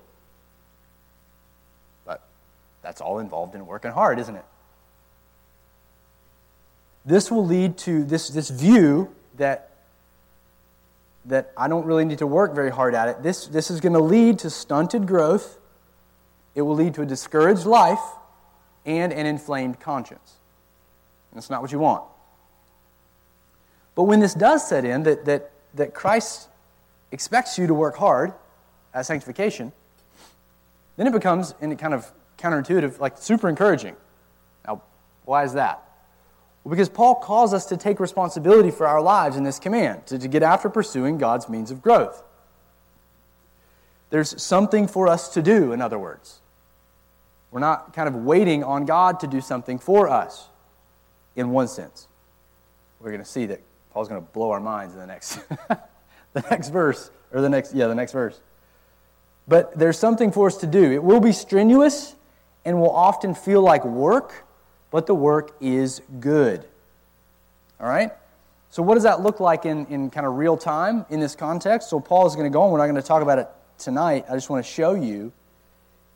But 2.04 2.20
that's 2.82 3.00
all 3.00 3.20
involved 3.20 3.54
in 3.54 3.64
working 3.66 3.92
hard, 3.92 4.18
isn't 4.18 4.36
it? 4.36 4.44
This 7.06 7.30
will 7.30 7.46
lead 7.46 7.78
to 7.78 8.04
this, 8.04 8.28
this 8.28 8.50
view 8.50 9.14
that, 9.36 9.70
that 11.24 11.52
I 11.56 11.68
don't 11.68 11.86
really 11.86 12.04
need 12.04 12.18
to 12.18 12.26
work 12.26 12.52
very 12.52 12.70
hard 12.70 12.96
at 12.96 13.08
it. 13.08 13.22
This, 13.22 13.46
this 13.46 13.70
is 13.70 13.80
going 13.80 13.92
to 13.92 14.00
lead 14.00 14.40
to 14.40 14.50
stunted 14.50 15.06
growth. 15.06 15.58
It 16.56 16.62
will 16.62 16.74
lead 16.74 16.94
to 16.94 17.02
a 17.02 17.06
discouraged 17.06 17.64
life 17.64 18.00
and 18.84 19.12
an 19.12 19.24
inflamed 19.24 19.78
conscience. 19.78 20.34
And 21.30 21.38
That's 21.38 21.48
not 21.48 21.62
what 21.62 21.70
you 21.70 21.78
want. 21.78 22.02
But 23.94 24.04
when 24.04 24.18
this 24.18 24.34
does 24.34 24.68
set 24.68 24.84
in, 24.84 25.04
that, 25.04 25.24
that, 25.26 25.52
that 25.74 25.94
Christ 25.94 26.48
expects 27.12 27.56
you 27.56 27.68
to 27.68 27.74
work 27.74 27.96
hard 27.96 28.32
at 28.92 29.06
sanctification, 29.06 29.72
then 30.96 31.06
it 31.06 31.12
becomes, 31.12 31.54
in 31.60 31.70
a 31.70 31.76
kind 31.76 31.94
of 31.94 32.10
counterintuitive, 32.36 32.98
like 32.98 33.16
super 33.16 33.48
encouraging. 33.48 33.94
Now, 34.66 34.82
why 35.24 35.44
is 35.44 35.52
that? 35.52 35.85
Well, 36.66 36.72
because 36.72 36.88
Paul 36.88 37.14
calls 37.14 37.54
us 37.54 37.66
to 37.66 37.76
take 37.76 38.00
responsibility 38.00 38.72
for 38.72 38.88
our 38.88 39.00
lives 39.00 39.36
in 39.36 39.44
this 39.44 39.60
command, 39.60 40.04
to, 40.06 40.18
to 40.18 40.26
get 40.26 40.42
after 40.42 40.68
pursuing 40.68 41.16
God's 41.16 41.48
means 41.48 41.70
of 41.70 41.80
growth. 41.80 42.24
There's 44.10 44.42
something 44.42 44.88
for 44.88 45.06
us 45.06 45.28
to 45.34 45.42
do, 45.42 45.70
in 45.70 45.80
other 45.80 45.96
words. 45.96 46.40
We're 47.52 47.60
not 47.60 47.94
kind 47.94 48.08
of 48.08 48.16
waiting 48.16 48.64
on 48.64 48.84
God 48.84 49.20
to 49.20 49.28
do 49.28 49.40
something 49.40 49.78
for 49.78 50.08
us 50.08 50.48
in 51.36 51.50
one 51.50 51.68
sense. 51.68 52.08
We're 52.98 53.12
going 53.12 53.22
to 53.22 53.30
see 53.30 53.46
that 53.46 53.60
Paul's 53.92 54.08
going 54.08 54.20
to 54.20 54.28
blow 54.32 54.50
our 54.50 54.58
minds 54.58 54.92
in 54.92 54.98
the 54.98 55.06
next, 55.06 55.38
the 55.68 56.44
next 56.50 56.70
verse, 56.70 57.12
or 57.32 57.42
the 57.42 57.48
next, 57.48 57.76
yeah, 57.76 57.86
the 57.86 57.94
next 57.94 58.10
verse. 58.10 58.40
But 59.46 59.78
there's 59.78 60.00
something 60.00 60.32
for 60.32 60.48
us 60.48 60.56
to 60.56 60.66
do. 60.66 60.90
It 60.90 61.04
will 61.04 61.20
be 61.20 61.30
strenuous 61.30 62.16
and 62.64 62.80
will 62.80 62.90
often 62.90 63.36
feel 63.36 63.62
like 63.62 63.84
work, 63.84 64.45
but 64.96 65.04
the 65.04 65.14
work 65.14 65.54
is 65.60 66.00
good. 66.20 66.64
All 67.78 67.86
right? 67.86 68.12
So, 68.70 68.82
what 68.82 68.94
does 68.94 69.02
that 69.02 69.20
look 69.20 69.40
like 69.40 69.66
in, 69.66 69.84
in 69.88 70.08
kind 70.08 70.24
of 70.24 70.38
real 70.38 70.56
time 70.56 71.04
in 71.10 71.20
this 71.20 71.36
context? 71.36 71.90
So, 71.90 72.00
Paul 72.00 72.26
is 72.26 72.34
going 72.34 72.50
to 72.50 72.50
go 72.50 72.62
on. 72.62 72.70
We're 72.70 72.78
not 72.78 72.86
going 72.86 72.96
to 72.96 73.02
talk 73.02 73.20
about 73.20 73.38
it 73.38 73.46
tonight. 73.76 74.24
I 74.26 74.32
just 74.32 74.48
want 74.48 74.64
to 74.64 74.72
show 74.72 74.94
you 74.94 75.32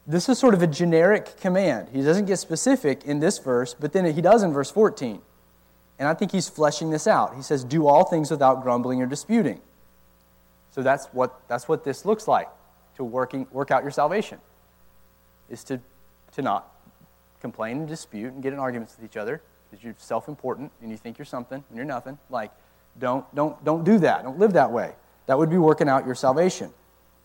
this 0.07 0.31
is 0.31 0.39
sort 0.39 0.55
of 0.55 0.63
a 0.63 0.67
generic 0.67 1.39
command. 1.43 1.89
He 1.93 2.01
doesn't 2.01 2.25
get 2.25 2.39
specific 2.39 3.05
in 3.05 3.21
this 3.21 3.39
verse, 3.39 3.75
but 3.79 3.93
then 3.93 4.07
he 4.15 4.23
does 4.23 4.43
in 4.43 4.51
verse 4.51 4.71
14. 4.71 5.21
And 5.99 6.09
I 6.09 6.15
think 6.15 6.33
he's 6.33 6.49
fleshing 6.49 6.89
this 6.89 7.07
out. 7.07 7.37
He 7.37 7.43
says, 7.43 7.65
Do 7.65 7.87
all 7.87 8.05
things 8.05 8.31
without 8.31 8.63
grumbling 8.63 9.03
or 9.03 9.07
disputing. 9.07 9.61
So 10.71 10.83
that's 10.83 11.05
what, 11.09 11.39
that's 11.49 11.69
what 11.69 11.85
this 11.85 12.07
looks 12.07 12.27
like 12.27 12.49
to 12.97 13.05
working, 13.05 13.47
work 13.53 13.71
out 13.71 13.83
your 13.83 13.91
salvation, 13.91 14.39
is 15.51 15.65
to, 15.65 15.83
to 16.33 16.41
not 16.41 16.80
complain 17.41 17.79
and 17.79 17.89
dispute 17.89 18.33
and 18.33 18.43
get 18.43 18.53
in 18.53 18.59
arguments 18.59 18.97
with 18.97 19.05
each 19.05 19.17
other 19.17 19.43
because 19.71 19.85
you're 19.85 19.95
self 19.99 20.29
important 20.29 20.73
and 20.83 20.91
you 20.91 20.97
think 20.97 21.19
you're 21.19 21.25
something 21.25 21.63
and 21.69 21.77
you're 21.77 21.87
nothing. 21.87 22.19
Like, 22.29 22.51
don't, 22.99 23.33
don't, 23.35 23.63
don't 23.65 23.85
do 23.85 23.99
that. 23.99 24.23
Don't 24.23 24.39
live 24.39 24.53
that 24.55 24.71
way. 24.71 24.93
That 25.27 25.39
would 25.39 25.51
be 25.51 25.59
working 25.59 25.89
out 25.89 26.07
your 26.07 26.15
salvation. 26.15 26.73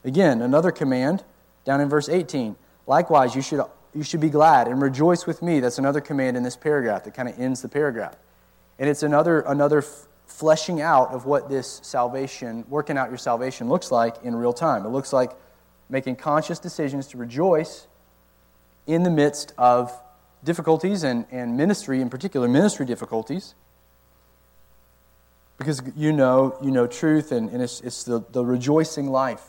Again, 0.03 0.41
another 0.41 0.71
command 0.71 1.23
down 1.63 1.81
in 1.81 1.89
verse 1.89 2.09
18 2.09 2.55
Likewise, 2.87 3.35
you 3.35 3.41
should, 3.41 3.61
you 3.93 4.03
should 4.03 4.19
be 4.19 4.29
glad 4.29 4.67
and 4.67 4.81
rejoice 4.81 5.25
with 5.25 5.41
me. 5.41 5.59
That's 5.59 5.79
another 5.79 6.01
command 6.01 6.37
in 6.37 6.43
this 6.43 6.55
paragraph 6.55 7.03
that 7.05 7.13
kind 7.13 7.27
of 7.27 7.39
ends 7.39 7.61
the 7.61 7.69
paragraph. 7.69 8.15
And 8.77 8.89
it's 8.89 9.03
another, 9.03 9.41
another 9.41 9.83
fleshing 10.27 10.81
out 10.81 11.11
of 11.11 11.25
what 11.25 11.49
this 11.49 11.79
salvation, 11.83 12.65
working 12.69 12.97
out 12.97 13.09
your 13.09 13.17
salvation, 13.17 13.69
looks 13.69 13.91
like 13.91 14.17
in 14.23 14.35
real 14.35 14.53
time. 14.53 14.85
It 14.85 14.89
looks 14.89 15.13
like 15.13 15.31
making 15.89 16.17
conscious 16.17 16.59
decisions 16.59 17.07
to 17.07 17.17
rejoice 17.17 17.87
in 18.87 19.03
the 19.03 19.09
midst 19.09 19.53
of 19.57 19.91
difficulties 20.43 21.03
and, 21.03 21.25
and 21.31 21.57
ministry, 21.57 22.01
in 22.01 22.09
particular, 22.09 22.47
ministry 22.47 22.85
difficulties. 22.85 23.55
Because 25.57 25.81
you 25.95 26.11
know, 26.11 26.57
you 26.61 26.71
know 26.71 26.85
truth, 26.85 27.31
and, 27.31 27.49
and 27.49 27.61
it's, 27.61 27.81
it's 27.81 28.03
the, 28.03 28.23
the 28.31 28.43
rejoicing 28.45 29.09
life. 29.09 29.43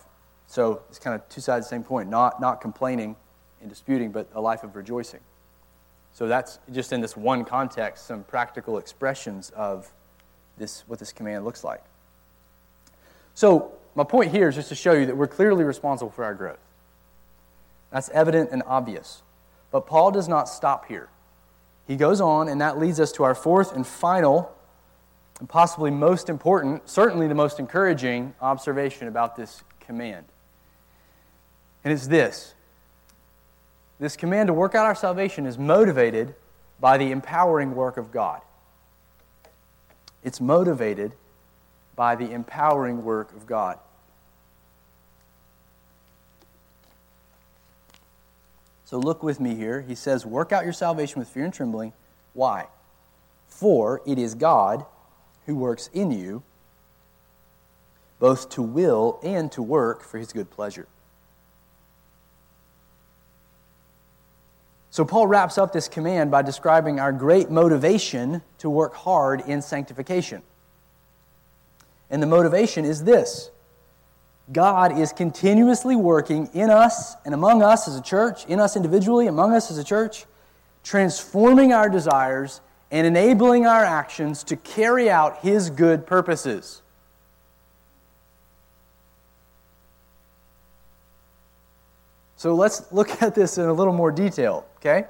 So 0.47 0.83
it's 0.89 0.99
kind 0.99 1.15
of 1.15 1.29
two 1.29 1.41
sides 1.41 1.67
of 1.67 1.71
the 1.71 1.77
same 1.77 1.85
point, 1.85 2.09
not, 2.09 2.41
not 2.41 2.61
complaining 2.61 3.17
and 3.61 3.69
disputing, 3.69 4.13
but 4.13 4.29
a 4.35 4.41
life 4.41 4.63
of 4.63 4.77
rejoicing. 4.77 5.21
So 6.13 6.29
that's 6.29 6.59
just 6.73 6.93
in 6.93 7.01
this 7.01 7.17
one 7.17 7.45
context, 7.45 8.07
some 8.07 8.25
practical 8.25 8.79
expressions 8.79 9.51
of 9.51 9.93
this, 10.57 10.85
what 10.87 10.99
this 10.99 11.13
command 11.13 11.45
looks 11.45 11.63
like. 11.63 11.83
So, 13.35 13.73
my 13.95 14.05
point 14.05 14.31
here 14.31 14.49
is 14.49 14.55
just 14.55 14.69
to 14.69 14.75
show 14.75 14.93
you 14.93 15.07
that 15.07 15.17
we're 15.17 15.27
clearly 15.27 15.65
responsible 15.65 16.11
for 16.11 16.25
our 16.25 16.35
growth. 16.35 16.59
That's 17.91 18.09
evident 18.11 18.51
and 18.51 18.63
obvious. 18.67 19.23
But 19.71 19.87
Paul 19.87 20.11
does 20.11 20.29
not 20.29 20.49
stop 20.49 20.87
here. 20.87 21.09
He 21.87 21.97
goes 21.97 22.21
on, 22.21 22.49
and 22.49 22.61
that 22.61 22.79
leads 22.79 22.99
us 22.99 23.13
to 23.13 23.25
our 23.25 23.35
fourth 23.35 23.75
and 23.75 23.87
final, 23.87 24.53
and 25.39 25.49
possibly 25.49 25.91
most 25.91 26.29
important, 26.29 26.89
certainly 26.89 27.29
the 27.29 27.35
most 27.35 27.59
encouraging 27.59 28.35
observation 28.41 29.09
about 29.09 29.37
this 29.37 29.63
command. 29.81 30.27
And 31.85 31.93
it's 31.93 32.07
this 32.09 32.55
this 33.99 34.17
command 34.17 34.49
to 34.49 34.53
work 34.53 34.75
out 34.75 34.85
our 34.85 34.95
salvation 34.95 35.47
is 35.47 35.57
motivated 35.57 36.35
by 36.79 36.99
the 36.99 37.11
empowering 37.11 37.75
work 37.75 37.97
of 37.97 38.13
God. 38.13 38.43
It's 40.23 40.41
motivated 40.41 41.15
by 41.95 42.15
the 42.15 42.31
empowering 42.31 43.05
work 43.05 43.35
of 43.35 43.47
God. 43.47 43.79
So 48.87 48.99
look 48.99 49.25
with 49.25 49.41
me 49.41 49.57
here. 49.57 49.83
He 49.83 49.97
says, 49.97 50.25
Work 50.25 50.53
out 50.53 50.63
your 50.63 50.73
salvation 50.73 51.19
with 51.19 51.29
fear 51.29 51.45
and 51.45 51.53
trembling. 51.53 51.93
Why? 52.35 52.69
For 53.49 54.01
it 54.07 54.17
is 54.17 54.37
God 54.37 54.87
who 55.45 55.57
works 55.57 55.91
in 55.93 56.13
you, 56.13 56.45
both 58.21 58.49
to 58.51 58.63
will 58.63 59.19
and 59.25 59.51
to 59.53 59.61
work 59.61 60.05
for 60.05 60.19
his 60.19 60.33
good 60.33 60.51
pleasure. 60.51 60.87
So, 64.91 65.05
Paul 65.05 65.27
wraps 65.27 65.59
up 65.59 65.73
this 65.73 65.89
command 65.89 66.31
by 66.31 66.43
describing 66.43 67.01
our 67.01 67.13
great 67.13 67.51
motivation 67.51 68.41
to 68.59 68.71
work 68.71 68.95
hard 68.95 69.41
in 69.41 69.63
sanctification. 69.63 70.43
And 72.09 72.23
the 72.23 72.27
motivation 72.27 72.85
is 72.85 73.03
this 73.03 73.51
God 74.53 74.97
is 74.99 75.13
continuously 75.13 75.97
working 75.97 76.49
in 76.55 76.71
us 76.71 77.15
and 77.25 77.35
among 77.35 77.63
us 77.63 77.89
as 77.89 77.97
a 77.97 78.03
church, 78.03 78.47
in 78.47 78.61
us 78.61 78.77
individually, 78.77 79.27
among 79.27 79.53
us 79.53 79.71
as 79.71 79.79
a 79.79 79.85
church, 79.85 80.25
transforming 80.85 81.73
our 81.73 81.89
desires 81.89 82.61
and 82.91 83.07
enabling 83.07 83.67
our 83.67 83.85
actions 83.85 84.45
to 84.45 84.57
carry 84.57 85.11
out 85.11 85.39
His 85.39 85.71
good 85.71 86.07
purposes. 86.07 86.83
So 92.37 92.55
let's 92.55 92.93
look 92.93 93.23
at 93.23 93.35
this 93.35 93.59
in 93.59 93.65
a 93.65 93.73
little 93.73 93.95
more 93.95 94.13
detail, 94.13 94.67
okay? 94.77 95.07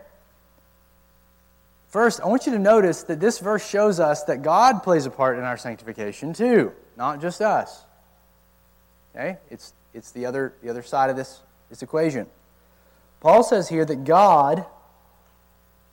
First, 1.89 2.21
I 2.21 2.27
want 2.27 2.47
you 2.47 2.53
to 2.53 2.59
notice 2.59 3.03
that 3.05 3.21
this 3.21 3.39
verse 3.39 3.69
shows 3.69 4.01
us 4.01 4.25
that 4.25 4.43
God 4.43 4.83
plays 4.83 5.07
a 5.07 5.11
part 5.11 5.39
in 5.39 5.45
our 5.45 5.57
sanctification 5.57 6.33
too, 6.33 6.73
not 6.97 7.21
just 7.21 7.41
us. 7.41 7.86
Okay? 9.17 9.39
It's, 9.51 9.73
it's 9.95 10.11
the, 10.11 10.27
other, 10.27 10.55
the 10.63 10.69
other 10.69 10.83
side 10.83 11.11
of 11.11 11.17
this, 11.17 11.41
this 11.71 11.83
equation. 11.83 12.27
Paul 13.21 13.43
says 13.43 13.69
here 13.69 13.85
that 13.85 14.05
God, 14.05 14.67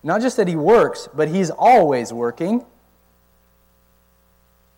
not 0.03 0.21
just 0.21 0.37
that 0.37 0.47
He 0.47 0.55
works, 0.55 1.07
but 1.13 1.29
He's 1.29 1.49
always 1.49 2.11
working. 2.11 2.65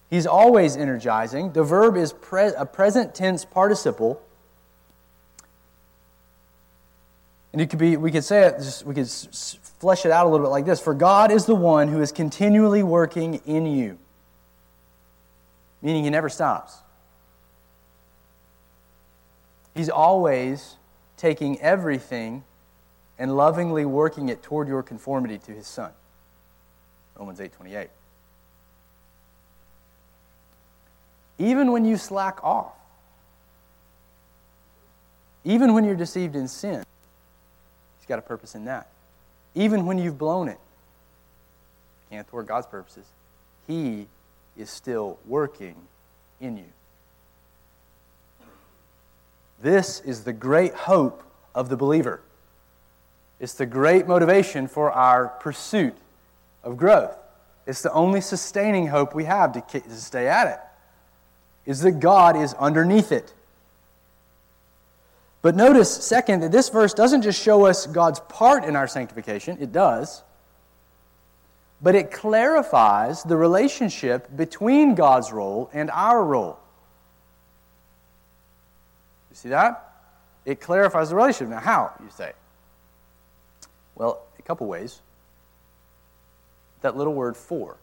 He's 0.10 0.28
always 0.28 0.78
energizing. 0.78 1.54
The 1.54 1.64
verb 1.64 1.98
is 1.98 2.14
pre- 2.14 2.54
a 2.56 2.66
present 2.66 3.16
tense 3.16 3.44
participle. 3.44 4.22
And 7.52 7.62
it 7.62 7.70
could 7.70 7.80
be, 7.80 7.98
we 7.98 8.12
could 8.12 8.24
say 8.24 8.44
it, 8.48 8.58
just, 8.58 8.86
we 8.86 8.94
could 8.94 9.10
flesh 9.10 10.06
it 10.06 10.12
out 10.12 10.28
a 10.28 10.30
little 10.30 10.46
bit 10.46 10.52
like 10.52 10.66
this 10.66 10.80
For 10.80 10.94
God 10.94 11.32
is 11.32 11.46
the 11.46 11.56
one 11.56 11.88
who 11.88 12.02
is 12.02 12.12
continually 12.12 12.84
working 12.84 13.36
in 13.46 13.66
you, 13.66 13.98
meaning 15.82 16.04
He 16.04 16.12
never 16.12 16.30
stops. 16.30 16.78
He's 19.76 19.90
always 19.90 20.78
taking 21.18 21.62
everything 21.62 22.44
and 23.20 23.36
lovingly 23.36 23.86
working 23.86 24.30
it 24.30 24.42
toward 24.42 24.68
your 24.68 24.82
conformity 24.82 25.38
to 25.38 25.52
his 25.52 25.68
son. 25.68 25.92
Romans 27.16 27.40
8:28. 27.40 27.90
Even 31.38 31.72
when 31.72 31.86
you 31.86 31.98
slack 31.98 32.42
off, 32.44 32.74
even 35.44 35.74
when 35.74 35.84
you're 35.84 35.96
deceived 35.96 36.36
in 36.36 36.48
sin, 36.48 36.84
he's 37.98 38.08
got 38.08 38.18
a 38.20 38.22
purpose 38.22 38.56
in 38.56 38.66
that. 38.66 38.88
Even 39.54 39.86
when 39.86 39.98
you've 39.98 40.18
blown 40.18 40.48
it, 40.48 40.60
can't 42.10 42.28
thwart 42.28 42.48
God's 42.48 42.68
purposes. 42.68 43.06
He 43.68 44.08
is 44.56 44.70
still 44.70 45.20
working 45.26 45.76
in 46.40 46.58
you. 46.58 46.72
This 49.62 50.02
is 50.02 50.24
the 50.24 50.34
great 50.34 50.74
hope 50.74 51.24
of 51.54 51.70
the 51.70 51.78
believer. 51.78 52.22
It's 53.40 53.54
the 53.54 53.66
great 53.66 54.08
motivation 54.08 54.68
for 54.68 54.92
our 54.92 55.28
pursuit 55.28 55.96
of 56.64 56.78
growth. 56.78 57.16
It's 57.66 57.82
the 57.82 57.92
only 57.92 58.22
sustaining 58.22 58.88
hope 58.88 59.16
we 59.16 59.26
have 59.26 59.54
to, 59.54 59.80
to 59.80 59.96
stay 59.96 60.28
at 60.28 60.48
it, 60.48 60.60
is 61.70 61.82
that 61.82 62.00
God 62.00 62.36
is 62.36 62.54
underneath 62.56 63.12
it. 63.12 63.34
But 65.42 65.56
notice, 65.56 65.94
second, 65.94 66.42
that 66.42 66.52
this 66.52 66.70
verse 66.70 66.94
doesn't 66.94 67.22
just 67.22 67.42
show 67.42 67.66
us 67.66 67.86
God's 67.86 68.20
part 68.22 68.64
in 68.64 68.76
our 68.76 68.88
sanctification, 68.88 69.58
it 69.60 69.72
does, 69.72 70.24
but 71.82 71.94
it 71.94 72.12
clarifies 72.12 73.24
the 73.24 73.38
relationship 73.38 74.36
between 74.36 74.96
God's 74.96 75.32
role 75.32 75.70
and 75.74 75.92
our 75.92 76.24
role. 76.24 76.58
You 79.36 79.38
see 79.38 79.50
that? 79.50 79.92
It 80.46 80.62
clarifies 80.62 81.10
the 81.10 81.18
relationship. 81.18 81.50
Now, 81.50 81.60
how, 81.60 81.92
you 82.02 82.10
say? 82.10 82.32
Well, 83.94 84.22
a 84.40 84.42
couple 84.44 84.66
ways. 84.66 85.02
That 86.80 86.96
little 86.96 87.14
word 87.14 87.36
for. 87.36 87.74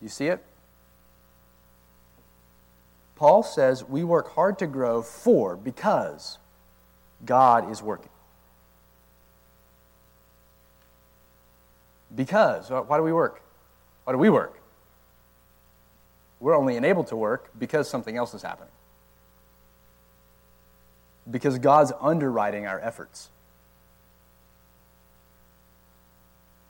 Do 0.00 0.04
you 0.04 0.10
see 0.10 0.26
it? 0.26 0.44
Paul 3.14 3.42
says 3.42 3.82
we 3.82 4.04
work 4.04 4.34
hard 4.34 4.58
to 4.58 4.66
grow 4.66 5.00
for 5.00 5.56
because 5.56 6.36
God 7.24 7.70
is 7.70 7.82
working. 7.82 8.10
Because. 12.14 12.68
Why 12.68 12.98
do 12.98 13.02
we 13.02 13.14
work? 13.14 13.40
Why 14.04 14.12
do 14.12 14.18
we 14.18 14.28
work? 14.28 14.60
We're 16.40 16.56
only 16.56 16.76
enabled 16.76 17.08
to 17.08 17.16
work 17.16 17.50
because 17.58 17.88
something 17.88 18.16
else 18.16 18.34
is 18.34 18.42
happening. 18.42 18.72
Because 21.30 21.58
God's 21.58 21.92
underwriting 22.00 22.66
our 22.66 22.78
efforts. 22.80 23.30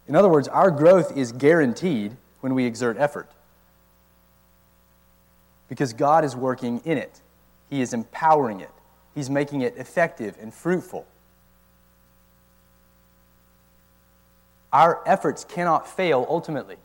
In 0.09 0.15
other 0.15 0.29
words, 0.29 0.49
our 0.49 0.71
growth 0.71 1.17
is 1.17 1.33
guaranteed 1.33 2.17
when 2.41 2.55
we 2.55 2.65
exert 2.65 2.97
effort. 2.97 3.29
Because 5.69 5.93
God 5.93 6.25
is 6.25 6.37
working 6.37 6.81
in 6.85 6.97
it, 6.97 7.21
He 7.69 7.81
is 7.81 7.93
empowering 7.93 8.61
it, 8.61 8.71
He's 9.15 9.29
making 9.29 9.63
it 9.63 9.77
effective 9.77 10.37
and 10.41 10.55
fruitful. 10.55 11.07
Our 14.73 15.03
efforts 15.07 15.45
cannot 15.45 15.89
fail 15.89 16.25
ultimately. 16.29 16.77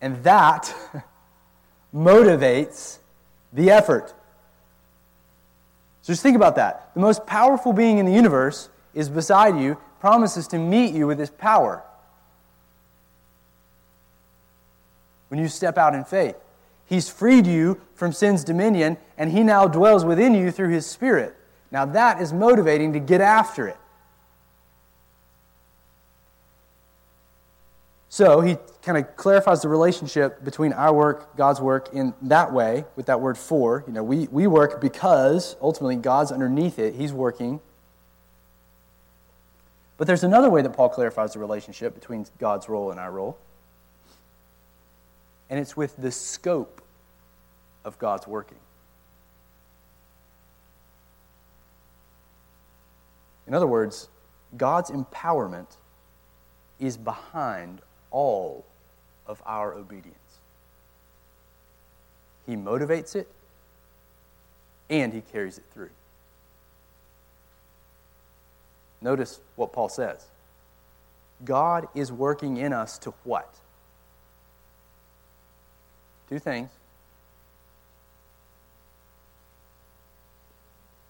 And 0.00 0.22
that 0.24 0.74
motivates 1.94 2.98
the 3.52 3.70
effort. 3.70 4.14
So 6.02 6.12
just 6.12 6.22
think 6.22 6.36
about 6.36 6.56
that. 6.56 6.90
The 6.94 7.00
most 7.00 7.26
powerful 7.26 7.72
being 7.72 7.98
in 7.98 8.06
the 8.06 8.12
universe 8.12 8.68
is 8.94 9.08
beside 9.08 9.58
you, 9.58 9.76
promises 10.00 10.48
to 10.48 10.58
meet 10.58 10.94
you 10.94 11.06
with 11.06 11.18
his 11.18 11.30
power. 11.30 11.82
When 15.28 15.38
you 15.38 15.48
step 15.48 15.78
out 15.78 15.94
in 15.94 16.04
faith, 16.04 16.36
he's 16.86 17.08
freed 17.08 17.46
you 17.46 17.80
from 17.94 18.12
sin's 18.12 18.42
dominion, 18.42 18.96
and 19.18 19.30
he 19.30 19.42
now 19.42 19.68
dwells 19.68 20.04
within 20.04 20.34
you 20.34 20.50
through 20.50 20.70
his 20.70 20.86
spirit. 20.86 21.36
Now 21.70 21.84
that 21.84 22.20
is 22.20 22.32
motivating 22.32 22.94
to 22.94 22.98
get 22.98 23.20
after 23.20 23.68
it. 23.68 23.76
So 28.12 28.40
he 28.40 28.56
kind 28.82 28.98
of 28.98 29.16
clarifies 29.16 29.62
the 29.62 29.68
relationship 29.68 30.44
between 30.44 30.72
our 30.72 30.92
work, 30.92 31.36
God's 31.36 31.60
work, 31.60 31.90
in 31.92 32.12
that 32.22 32.52
way, 32.52 32.84
with 32.96 33.06
that 33.06 33.20
word 33.20 33.38
for. 33.38 33.84
You 33.86 33.92
know, 33.92 34.02
we, 34.02 34.26
we 34.26 34.48
work 34.48 34.80
because 34.80 35.54
ultimately 35.62 35.94
God's 35.94 36.32
underneath 36.32 36.80
it, 36.80 36.96
He's 36.96 37.12
working. 37.12 37.60
But 39.96 40.08
there's 40.08 40.24
another 40.24 40.50
way 40.50 40.60
that 40.60 40.70
Paul 40.70 40.88
clarifies 40.88 41.34
the 41.34 41.38
relationship 41.38 41.94
between 41.94 42.26
God's 42.40 42.68
role 42.68 42.90
and 42.90 42.98
our 42.98 43.12
role. 43.12 43.38
And 45.48 45.60
it's 45.60 45.76
with 45.76 45.96
the 45.96 46.10
scope 46.10 46.82
of 47.84 47.96
God's 48.00 48.26
working. 48.26 48.58
In 53.46 53.54
other 53.54 53.68
words, 53.68 54.08
God's 54.56 54.90
empowerment 54.90 55.76
is 56.80 56.96
behind 56.96 57.82
all 58.10 58.64
of 59.26 59.42
our 59.46 59.74
obedience. 59.74 60.16
He 62.46 62.56
motivates 62.56 63.14
it 63.14 63.28
and 64.88 65.12
he 65.12 65.20
carries 65.20 65.58
it 65.58 65.64
through. 65.72 65.90
Notice 69.00 69.40
what 69.56 69.72
Paul 69.72 69.88
says 69.88 70.26
God 71.44 71.88
is 71.94 72.12
working 72.12 72.56
in 72.58 72.72
us 72.72 72.98
to 72.98 73.14
what? 73.24 73.48
Two 76.28 76.38
things. 76.38 76.68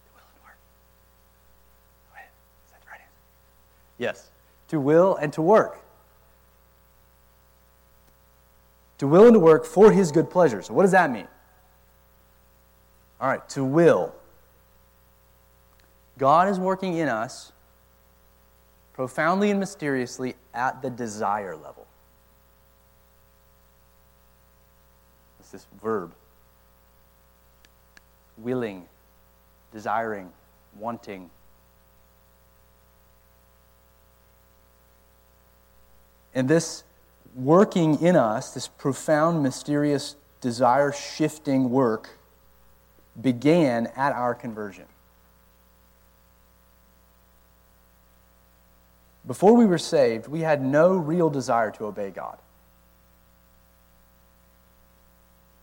To 0.05 0.13
will 0.15 0.23
and 0.33 0.43
work. 0.43 0.57
Yes. 3.97 4.29
To 4.69 4.79
will 4.79 5.15
and 5.15 5.33
to 5.33 5.41
work. 5.41 5.79
To 9.01 9.07
will 9.07 9.25
and 9.25 9.33
to 9.33 9.39
work 9.39 9.65
for 9.65 9.91
his 9.91 10.11
good 10.11 10.29
pleasure. 10.29 10.61
So, 10.61 10.75
what 10.75 10.83
does 10.83 10.91
that 10.91 11.09
mean? 11.09 11.27
All 13.19 13.27
right, 13.27 13.49
to 13.49 13.65
will. 13.65 14.13
God 16.19 16.47
is 16.47 16.59
working 16.59 16.97
in 16.97 17.09
us 17.09 17.51
profoundly 18.93 19.49
and 19.49 19.59
mysteriously 19.59 20.35
at 20.53 20.83
the 20.83 20.91
desire 20.91 21.55
level. 21.55 21.87
It's 25.39 25.49
this 25.49 25.65
verb 25.81 26.13
willing, 28.37 28.85
desiring, 29.73 30.31
wanting. 30.77 31.31
And 36.35 36.47
this 36.47 36.83
working 37.35 38.01
in 38.01 38.15
us, 38.15 38.53
this 38.53 38.67
profound, 38.67 39.43
mysterious, 39.43 40.15
desire 40.41 40.91
shifting 40.91 41.69
work, 41.69 42.09
began 43.19 43.87
at 43.95 44.13
our 44.13 44.33
conversion. 44.33 44.85
Before 49.25 49.55
we 49.55 49.65
were 49.65 49.77
saved, 49.77 50.27
we 50.27 50.41
had 50.41 50.61
no 50.63 50.93
real 50.93 51.29
desire 51.29 51.71
to 51.71 51.85
obey 51.85 52.09
God. 52.09 52.37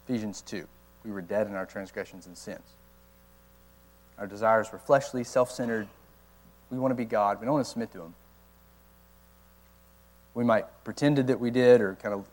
Ephesians 0.07 0.41
2. 0.43 0.67
We 1.05 1.11
were 1.11 1.21
dead 1.21 1.49
in 1.49 1.55
our 1.55 1.67
transgressions 1.67 2.27
and 2.27 2.37
sins. 2.37 2.75
Our 4.19 4.27
desires 4.27 4.71
were 4.73 4.79
fleshly, 4.79 5.25
self 5.25 5.51
centered. 5.51 5.89
We 6.71 6.79
want 6.79 6.93
to 6.93 6.97
be 6.97 7.05
God. 7.05 7.41
We 7.41 7.47
don't 7.47 7.55
want 7.55 7.67
to 7.67 7.71
submit 7.71 7.93
to 7.93 8.03
Him. 8.03 8.15
We 10.35 10.45
might 10.45 10.67
pretended 10.85 11.27
that 11.27 11.41
we 11.41 11.51
did 11.51 11.81
or 11.81 11.97
kind 11.97 12.15
of 12.15 12.27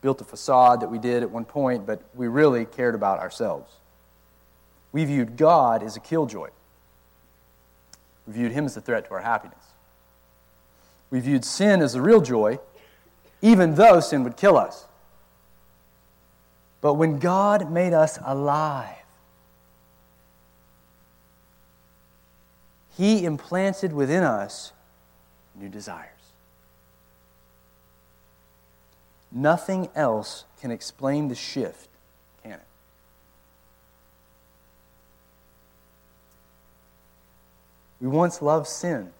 built 0.00 0.20
a 0.20 0.24
facade 0.24 0.80
that 0.80 0.90
we 0.90 0.98
did 0.98 1.22
at 1.22 1.30
one 1.30 1.44
point, 1.44 1.86
but 1.86 2.02
we 2.14 2.28
really 2.28 2.64
cared 2.64 2.94
about 2.94 3.18
ourselves. 3.18 3.74
We 4.92 5.04
viewed 5.04 5.36
God 5.36 5.82
as 5.82 5.96
a 5.96 6.00
killjoy. 6.00 6.48
We 8.26 8.32
viewed 8.32 8.52
Him 8.52 8.64
as 8.64 8.76
a 8.76 8.80
threat 8.80 9.06
to 9.06 9.14
our 9.14 9.20
happiness. 9.20 9.58
We 11.10 11.20
viewed 11.20 11.44
sin 11.44 11.82
as 11.82 11.92
the 11.92 12.00
real 12.00 12.20
joy, 12.20 12.58
even 13.42 13.74
though 13.74 14.00
sin 14.00 14.24
would 14.24 14.36
kill 14.36 14.56
us. 14.56 14.86
But 16.80 16.94
when 16.94 17.18
God 17.18 17.70
made 17.70 17.92
us 17.92 18.18
alive, 18.24 18.96
He 22.96 23.24
implanted 23.24 23.92
within 23.92 24.22
us 24.22 24.72
new 25.54 25.68
desires. 25.68 26.19
Nothing 29.32 29.88
else 29.94 30.44
can 30.60 30.70
explain 30.70 31.28
the 31.28 31.34
shift, 31.34 31.88
can 32.42 32.52
it? 32.52 32.60
We 38.00 38.08
once 38.08 38.42
loved 38.42 38.66
sin. 38.66 39.12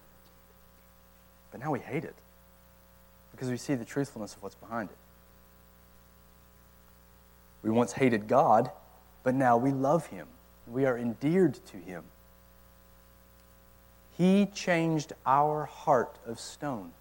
But 1.51 1.61
now 1.61 1.71
we 1.71 1.81
hate 1.81 2.05
it 2.05 2.15
because 3.33 3.51
we 3.51 3.57
see 3.57 3.75
the 3.75 3.85
truthfulness 3.85 4.35
of 4.35 4.43
what's 4.43 4.55
behind 4.55 4.91
it. 4.91 4.97
We 7.63 7.71
once 7.71 7.93
hated 7.93 8.27
God, 8.27 8.71
but 9.23 9.35
now 9.35 9.57
we 9.57 9.71
love 9.71 10.07
Him. 10.07 10.27
We 10.67 10.87
are 10.87 10.97
endeared 10.97 11.55
to 11.67 11.77
Him. 11.77 12.05
He 14.17 14.47
changed 14.47 15.13
our 15.27 15.65
heart 15.65 16.17
of 16.27 16.39
stone, 16.39 16.93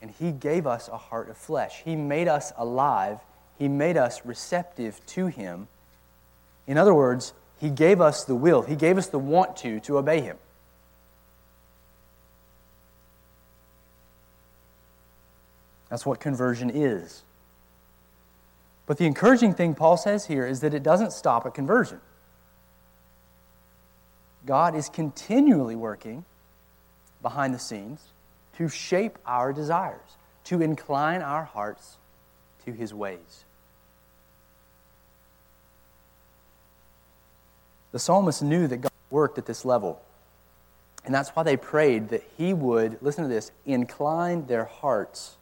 and 0.00 0.10
He 0.10 0.32
gave 0.32 0.66
us 0.66 0.88
a 0.88 0.96
heart 0.96 1.28
of 1.28 1.36
flesh. 1.36 1.82
He 1.84 1.96
made 1.96 2.28
us 2.28 2.52
alive, 2.56 3.18
He 3.58 3.68
made 3.68 3.96
us 3.96 4.24
receptive 4.24 5.04
to 5.06 5.26
Him. 5.26 5.68
In 6.66 6.78
other 6.78 6.94
words, 6.94 7.32
He 7.60 7.70
gave 7.70 8.00
us 8.00 8.24
the 8.24 8.34
will, 8.34 8.62
He 8.62 8.76
gave 8.76 8.98
us 8.98 9.08
the 9.08 9.18
want 9.18 9.56
to 9.58 9.80
to 9.80 9.98
obey 9.98 10.20
Him. 10.20 10.36
That's 15.88 16.04
what 16.04 16.20
conversion 16.20 16.70
is. 16.70 17.22
But 18.86 18.98
the 18.98 19.06
encouraging 19.06 19.54
thing 19.54 19.74
Paul 19.74 19.96
says 19.96 20.26
here 20.26 20.46
is 20.46 20.60
that 20.60 20.74
it 20.74 20.82
doesn't 20.82 21.12
stop 21.12 21.44
at 21.46 21.54
conversion. 21.54 22.00
God 24.46 24.74
is 24.74 24.88
continually 24.88 25.76
working 25.76 26.24
behind 27.20 27.54
the 27.54 27.58
scenes 27.58 28.00
to 28.58 28.68
shape 28.68 29.16
our 29.24 29.52
desires, 29.52 30.16
to 30.44 30.60
incline 30.60 31.22
our 31.22 31.44
hearts 31.44 31.96
to 32.64 32.72
his 32.72 32.92
ways. 32.92 33.44
The 37.92 37.98
psalmist 37.98 38.42
knew 38.42 38.66
that 38.66 38.78
God 38.78 38.92
worked 39.10 39.38
at 39.38 39.46
this 39.46 39.64
level. 39.64 40.00
And 41.04 41.14
that's 41.14 41.30
why 41.30 41.44
they 41.44 41.56
prayed 41.56 42.10
that 42.10 42.22
he 42.36 42.52
would, 42.52 42.98
listen 43.00 43.24
to 43.24 43.30
this, 43.30 43.50
incline 43.64 44.46
their 44.46 44.64
hearts 44.64 45.36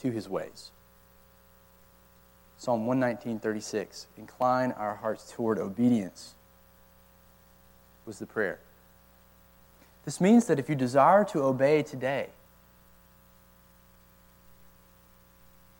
to 0.00 0.10
his 0.10 0.28
ways. 0.28 0.70
Psalm 2.58 2.86
119, 2.86 3.38
36. 3.38 4.06
Incline 4.18 4.72
our 4.72 4.96
hearts 4.96 5.32
toward 5.32 5.58
obedience 5.58 6.34
was 8.04 8.18
the 8.18 8.26
prayer. 8.26 8.58
This 10.04 10.20
means 10.20 10.46
that 10.46 10.58
if 10.58 10.68
you 10.68 10.74
desire 10.74 11.24
to 11.26 11.42
obey 11.42 11.82
today, 11.82 12.28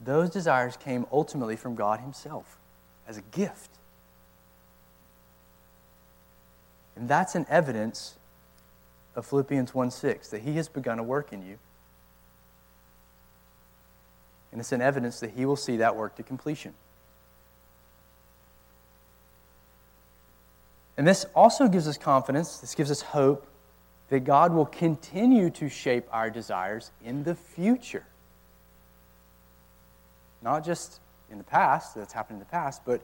those 0.01 0.31
desires 0.31 0.77
came 0.77 1.07
ultimately 1.13 1.57
from 1.57 1.75
God 1.75 2.01
Himself 2.01 2.59
as 3.07 3.17
a 3.17 3.23
gift. 3.23 3.71
And 6.97 7.09
that's 7.09 7.35
an 7.35 7.47
evidence 7.49 8.17
of 9.15 9.27
Philippians 9.27 9.75
1 9.75 9.91
6, 9.91 10.29
that 10.31 10.43
He 10.43 10.55
has 10.55 10.69
begun 10.69 10.99
a 10.99 11.03
work 11.03 11.33
in 11.33 11.47
you 11.47 11.59
and 14.53 14.61
it's 14.61 14.71
an 14.71 14.83
evidence 14.83 15.19
that 15.21 15.31
He 15.31 15.47
will 15.47 15.57
see 15.57 15.79
that 15.79 15.97
work 15.97 16.15
to 16.17 16.23
completion. 16.23 16.75
And 20.99 21.09
this 21.09 21.25
also 21.35 21.69
gives 21.69 21.89
us 21.89 21.97
confidence, 21.97 22.59
this 22.59 22.75
gives 22.75 22.91
us 22.91 23.01
hope 23.01 23.47
that 24.13 24.25
God 24.25 24.53
will 24.53 24.67
continue 24.67 25.49
to 25.49 25.71
shape 25.71 26.05
our 26.13 26.29
desires 26.29 26.91
in 27.03 27.23
the 27.23 27.35
future. 27.35 28.05
Not 30.43 30.67
just 30.67 31.01
in 31.31 31.39
the 31.39 31.45
past, 31.45 31.95
that's 31.95 32.13
happened 32.13 32.37
in 32.37 32.41
the 32.41 32.51
past, 32.51 32.83
but 32.85 33.01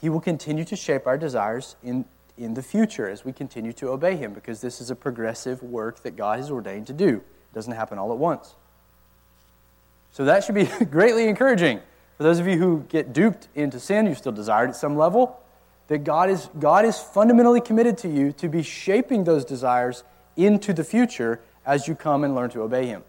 He 0.00 0.08
will 0.08 0.22
continue 0.22 0.64
to 0.64 0.74
shape 0.74 1.06
our 1.06 1.18
desires 1.18 1.76
in, 1.82 2.06
in 2.38 2.54
the 2.54 2.62
future 2.62 3.10
as 3.10 3.26
we 3.26 3.34
continue 3.34 3.74
to 3.74 3.90
obey 3.90 4.16
Him 4.16 4.32
because 4.32 4.62
this 4.62 4.80
is 4.80 4.90
a 4.90 4.96
progressive 4.96 5.62
work 5.62 6.02
that 6.02 6.16
God 6.16 6.38
has 6.38 6.50
ordained 6.50 6.86
to 6.86 6.94
do. 6.94 7.16
It 7.16 7.54
doesn't 7.54 7.74
happen 7.74 7.98
all 7.98 8.10
at 8.10 8.16
once. 8.16 8.54
So 10.12 10.24
that 10.24 10.44
should 10.44 10.54
be 10.54 10.64
greatly 10.86 11.28
encouraging. 11.28 11.78
For 12.16 12.22
those 12.22 12.38
of 12.38 12.46
you 12.46 12.56
who 12.56 12.86
get 12.88 13.12
duped 13.12 13.48
into 13.54 13.78
sin, 13.78 14.06
you 14.06 14.14
still 14.14 14.32
desire 14.32 14.64
it 14.64 14.70
at 14.70 14.76
some 14.76 14.96
level, 14.96 15.38
that 15.90 16.04
God 16.04 16.30
is, 16.30 16.48
God 16.56 16.84
is 16.84 17.00
fundamentally 17.00 17.60
committed 17.60 17.98
to 17.98 18.08
you 18.08 18.30
to 18.34 18.48
be 18.48 18.62
shaping 18.62 19.24
those 19.24 19.44
desires 19.44 20.04
into 20.36 20.72
the 20.72 20.84
future 20.84 21.40
as 21.66 21.88
you 21.88 21.96
come 21.96 22.22
and 22.22 22.32
learn 22.32 22.48
to 22.50 22.62
obey 22.62 22.86
Him. 22.86 23.02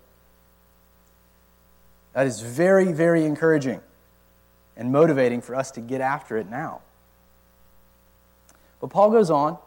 That 2.14 2.26
is 2.26 2.42
very, 2.42 2.92
very 2.92 3.24
encouraging 3.24 3.82
and 4.76 4.92
motivating 4.92 5.42
for 5.42 5.54
us 5.56 5.70
to 5.72 5.82
get 5.82 6.02
after 6.02 6.38
it 6.38 6.50
now. 6.50 6.82
But 8.80 8.88
Paul 8.90 9.12
goes 9.12 9.30
on. 9.30 9.60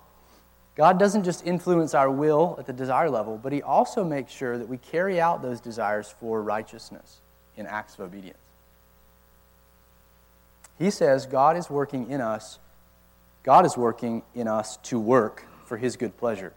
God 0.75 0.99
doesn't 0.99 1.23
just 1.23 1.47
influence 1.47 1.95
our 1.95 2.11
will 2.11 2.57
at 2.59 2.67
the 2.67 2.73
desire 2.73 3.11
level, 3.11 3.39
but 3.41 3.53
He 3.53 3.63
also 3.63 4.03
makes 4.03 4.33
sure 4.33 4.59
that 4.59 4.69
we 4.69 4.77
carry 4.77 5.21
out 5.21 5.41
those 5.41 5.61
desires 5.61 6.13
for 6.19 6.43
righteousness 6.43 7.21
in 7.57 7.69
acts 7.69 7.95
of 7.95 8.01
obedience. 8.01 8.39
He 10.81 10.91
says 10.91 11.27
God 11.27 11.57
is 11.57 11.71
working 11.71 12.11
in 12.11 12.21
us, 12.21 12.59
God 13.45 13.65
is 13.67 13.77
working 13.77 14.23
in 14.35 14.49
us 14.49 14.79
to 14.85 14.99
work 14.99 15.47
for 15.67 15.77
His 15.77 15.97
good 15.97 16.17
pleasure. 16.17 16.53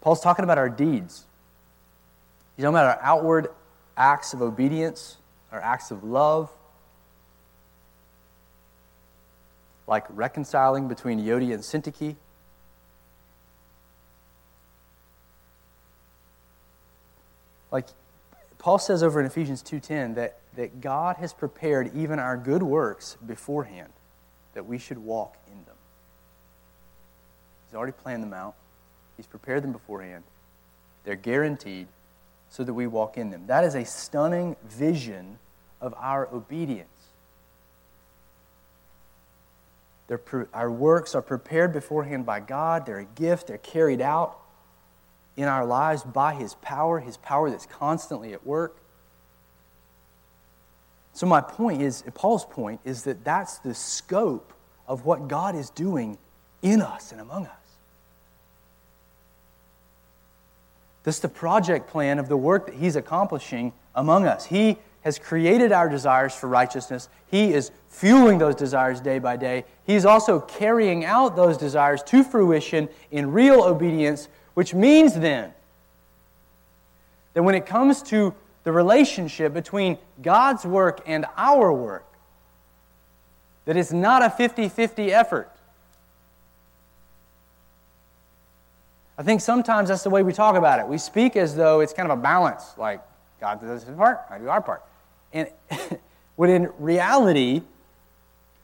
Paul's 0.00 0.20
talking 0.20 0.44
about 0.44 0.56
our 0.56 0.70
deeds. 0.70 1.26
He's 2.56 2.64
talking 2.64 2.76
about 2.76 2.96
our 2.96 3.02
outward 3.02 3.48
acts 3.96 4.32
of 4.32 4.40
obedience, 4.40 5.16
our 5.52 5.60
acts 5.60 5.90
of 5.90 6.04
love, 6.04 6.50
like 9.86 10.04
reconciling 10.08 10.88
between 10.88 11.20
Euodia 11.20 11.54
and 11.54 11.62
Syntyche 11.62 12.16
Like 17.70 17.86
Paul 18.68 18.78
says 18.78 19.02
over 19.02 19.18
in 19.18 19.24
Ephesians 19.24 19.62
2:10 19.62 20.16
that, 20.16 20.36
that 20.56 20.82
God 20.82 21.16
has 21.16 21.32
prepared 21.32 21.90
even 21.94 22.18
our 22.18 22.36
good 22.36 22.62
works 22.62 23.16
beforehand, 23.26 23.94
that 24.52 24.66
we 24.66 24.76
should 24.76 24.98
walk 24.98 25.38
in 25.46 25.64
them. 25.64 25.76
He's 27.64 27.74
already 27.74 27.92
planned 27.92 28.22
them 28.22 28.34
out. 28.34 28.56
He's 29.16 29.26
prepared 29.26 29.64
them 29.64 29.72
beforehand. 29.72 30.22
They're 31.04 31.16
guaranteed 31.16 31.88
so 32.50 32.62
that 32.62 32.74
we 32.74 32.86
walk 32.86 33.16
in 33.16 33.30
them. 33.30 33.46
That 33.46 33.64
is 33.64 33.74
a 33.74 33.86
stunning 33.86 34.54
vision 34.62 35.38
of 35.80 35.94
our 35.96 36.28
obedience. 36.30 36.90
our 40.52 40.70
works 40.70 41.14
are 41.14 41.22
prepared 41.22 41.72
beforehand 41.72 42.26
by 42.26 42.40
God. 42.40 42.84
They're 42.84 42.98
a 42.98 43.04
gift. 43.06 43.46
They're 43.46 43.56
carried 43.56 44.02
out 44.02 44.37
in 45.38 45.44
our 45.44 45.64
lives 45.64 46.02
by 46.02 46.34
His 46.34 46.54
power, 46.56 46.98
His 46.98 47.16
power 47.16 47.48
that's 47.48 47.64
constantly 47.64 48.32
at 48.32 48.44
work. 48.44 48.76
So, 51.12 51.26
my 51.26 51.40
point 51.40 51.80
is, 51.80 52.02
Paul's 52.12 52.44
point 52.44 52.80
is 52.84 53.04
that 53.04 53.24
that's 53.24 53.58
the 53.58 53.72
scope 53.72 54.52
of 54.88 55.04
what 55.04 55.28
God 55.28 55.54
is 55.54 55.70
doing 55.70 56.18
in 56.60 56.82
us 56.82 57.12
and 57.12 57.20
among 57.20 57.46
us. 57.46 57.54
This 61.04 61.16
is 61.16 61.20
the 61.22 61.28
project 61.28 61.88
plan 61.88 62.18
of 62.18 62.28
the 62.28 62.36
work 62.36 62.66
that 62.66 62.74
He's 62.74 62.96
accomplishing 62.96 63.72
among 63.94 64.26
us. 64.26 64.46
He 64.46 64.76
has 65.02 65.20
created 65.20 65.70
our 65.70 65.88
desires 65.88 66.34
for 66.34 66.48
righteousness. 66.48 67.08
He 67.28 67.52
is 67.52 67.70
fueling 67.86 68.38
those 68.38 68.56
desires 68.56 69.00
day 69.00 69.20
by 69.20 69.36
day. 69.36 69.64
He's 69.84 70.04
also 70.04 70.40
carrying 70.40 71.04
out 71.04 71.36
those 71.36 71.56
desires 71.56 72.02
to 72.04 72.24
fruition 72.24 72.88
in 73.12 73.30
real 73.30 73.62
obedience, 73.62 74.28
which 74.58 74.74
means 74.74 75.14
then 75.14 75.52
that 77.32 77.44
when 77.44 77.54
it 77.54 77.64
comes 77.64 78.02
to 78.02 78.34
the 78.64 78.72
relationship 78.72 79.54
between 79.54 79.96
God's 80.20 80.64
work 80.64 81.00
and 81.06 81.26
our 81.36 81.72
work, 81.72 82.12
that 83.66 83.76
it's 83.76 83.92
not 83.92 84.24
a 84.24 84.28
50 84.28 84.68
50 84.68 85.12
effort. 85.12 85.48
I 89.16 89.22
think 89.22 89.42
sometimes 89.42 89.90
that's 89.90 90.02
the 90.02 90.10
way 90.10 90.24
we 90.24 90.32
talk 90.32 90.56
about 90.56 90.80
it. 90.80 90.88
We 90.88 90.98
speak 90.98 91.36
as 91.36 91.54
though 91.54 91.78
it's 91.78 91.92
kind 91.92 92.10
of 92.10 92.18
a 92.18 92.20
balance, 92.20 92.76
like 92.76 93.00
God 93.40 93.60
does 93.60 93.84
his 93.84 93.94
part, 93.94 94.22
I 94.28 94.38
do 94.38 94.48
our 94.48 94.60
part. 94.60 94.82
And 95.32 95.48
when 96.34 96.50
in 96.50 96.72
reality, 96.80 97.62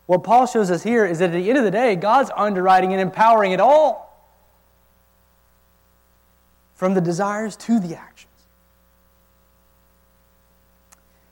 what 0.06 0.24
Paul 0.24 0.48
shows 0.48 0.72
us 0.72 0.82
here 0.82 1.06
is 1.06 1.20
that 1.20 1.30
at 1.30 1.34
the 1.34 1.48
end 1.48 1.56
of 1.56 1.62
the 1.62 1.70
day, 1.70 1.94
God's 1.94 2.32
underwriting 2.34 2.90
and 2.90 3.00
empowering 3.00 3.52
it 3.52 3.60
all. 3.60 4.04
From 6.74 6.94
the 6.94 7.00
desires 7.00 7.56
to 7.56 7.78
the 7.78 7.96
actions. 7.96 8.30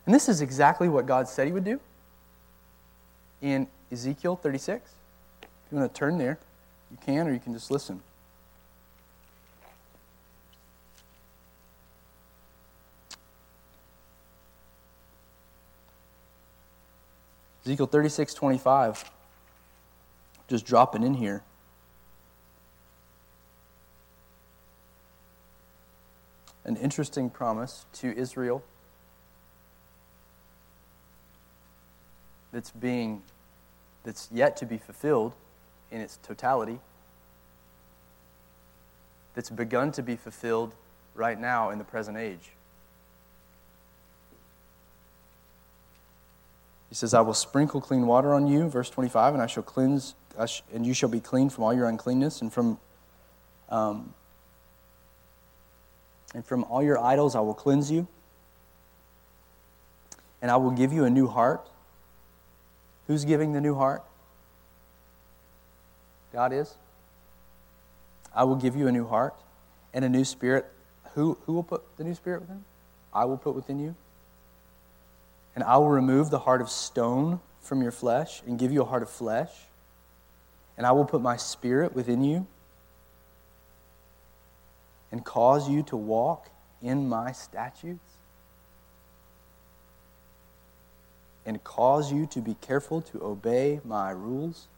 And 0.07 0.15
this 0.15 0.29
is 0.29 0.41
exactly 0.41 0.89
what 0.89 1.07
God 1.07 1.29
said 1.29 1.47
He 1.47 1.53
would 1.53 1.65
do 1.65 1.81
in 3.41 3.67
Ezekiel 3.91 4.37
36. 4.37 4.91
If 5.43 5.49
you 5.71 5.79
want 5.79 5.93
to 5.93 5.99
turn 5.99 6.19
there, 6.19 6.39
you 6.91 6.99
can, 7.05 7.27
or 7.29 7.33
you 7.33 7.41
can 7.41 7.53
just 7.53 7.71
listen. 7.71 8.01
Ezekiel 17.65 17.87
36 17.87 18.35
25. 18.35 19.11
Just 20.49 20.67
dropping 20.67 21.05
in 21.05 21.15
here. 21.15 21.43
An 26.65 26.77
interesting 26.77 27.29
promise 27.29 27.87
to 27.95 28.17
Israel 28.17 28.63
that's 32.53 32.71
being 32.71 33.23
that's 34.05 34.29
yet 34.33 34.57
to 34.59 34.67
be 34.67 34.79
fulfilled 34.79 35.33
in 35.91 36.01
its 36.01 36.19
totality 36.23 36.79
that's 39.35 39.51
begun 39.51 39.93
to 39.93 40.03
be 40.03 40.17
fulfilled 40.17 40.75
right 41.15 41.39
now 41.39 41.71
in 41.71 41.79
the 41.79 41.85
present 41.85 42.17
age. 42.17 42.53
He 46.89 46.95
says, 46.95 47.15
I 47.15 47.23
will 47.23 47.35
sprinkle 47.35 47.81
clean 47.81 48.07
water 48.07 48.35
on 48.35 48.47
you, 48.47 48.69
verse 48.69 48.91
25, 48.91 49.33
and 49.35 49.43
I 49.43 49.47
shall 49.47 49.63
cleanse, 49.63 50.15
and 50.73 50.85
you 50.85 50.93
shall 50.93 51.09
be 51.09 51.21
clean 51.21 51.49
from 51.49 51.65
all 51.65 51.73
your 51.73 51.87
uncleanness, 51.87 52.43
and 52.43 52.53
from, 52.53 52.79
um, 53.71 54.13
and 56.35 56.45
from 56.45 56.65
all 56.65 56.83
your 56.83 56.99
idols 56.99 57.35
I 57.35 57.41
will 57.41 57.55
cleanse 57.55 57.91
you. 57.91 58.07
And 60.41 60.51
I 60.51 60.57
will 60.57 60.71
give 60.71 60.93
you 60.93 61.05
a 61.05 61.11
new 61.11 61.29
heart. 61.29 61.69
Who's 63.07 63.25
giving 63.25 63.53
the 63.53 63.61
new 63.61 63.75
heart? 63.75 64.03
God 66.33 66.53
is. 66.53 66.75
I 68.35 68.45
will 68.45 68.57
give 68.57 68.75
you 68.75 68.89
a 68.89 68.93
new 68.93 69.07
heart 69.07 69.35
and 69.93 70.05
a 70.05 70.09
new 70.09 70.25
spirit. 70.25 70.67
Who, 71.15 71.37
who 71.45 71.53
will 71.53 71.63
put 71.63 71.83
the 71.99 72.05
new 72.05 72.15
spirit 72.15 72.41
within? 72.41 72.65
I 73.13 73.27
will 73.27 73.37
put 73.37 73.55
within 73.55 73.79
you. 73.79 73.95
And 75.55 75.63
I 75.63 75.77
will 75.77 75.91
remove 75.91 76.31
the 76.31 76.39
heart 76.39 76.63
of 76.63 76.71
stone 76.71 77.41
from 77.61 77.83
your 77.83 77.93
flesh 77.93 78.43
and 78.47 78.59
give 78.59 78.73
you 78.73 78.83
a 78.83 78.87
heart 78.87 79.03
of 79.03 79.11
flesh. 79.11 79.51
And 80.79 80.87
I 80.87 80.93
will 80.93 81.05
put 81.05 81.21
my 81.21 81.37
spirit 81.37 81.95
within 81.95 82.25
you 82.25 82.47
and 85.13 85.25
cause 85.25 85.69
you 85.69 85.83
to 85.85 85.97
walk 85.97 86.49
in 86.83 87.09
my 87.09 87.31
statutes 87.31 88.17
and 91.45 91.63
cause 91.63 92.13
you 92.13 92.27
to 92.27 92.41
be 92.41 92.55
careful 92.61 93.03
to 93.03 93.23
obey 93.23 93.81
my 93.85 94.11
rules. 94.11 94.69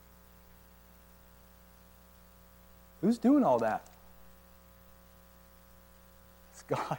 Who's 3.01 3.19
doing 3.19 3.45
all 3.45 3.59
that? 3.59 3.87
It's 6.53 6.63
God. 6.63 6.99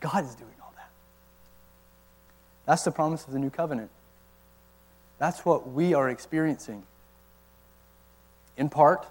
God 0.00 0.24
is 0.24 0.34
doing 0.34 0.54
all 0.62 0.72
that. 0.76 0.90
that's 2.64 2.84
the 2.84 2.90
promise 2.90 3.26
of 3.26 3.32
the 3.32 3.38
new 3.38 3.50
covenant. 3.50 3.90
That's 5.18 5.44
what 5.44 5.70
we 5.70 5.92
are 5.92 6.08
experiencing. 6.08 6.84
In 8.56 8.70
part, 8.70 9.06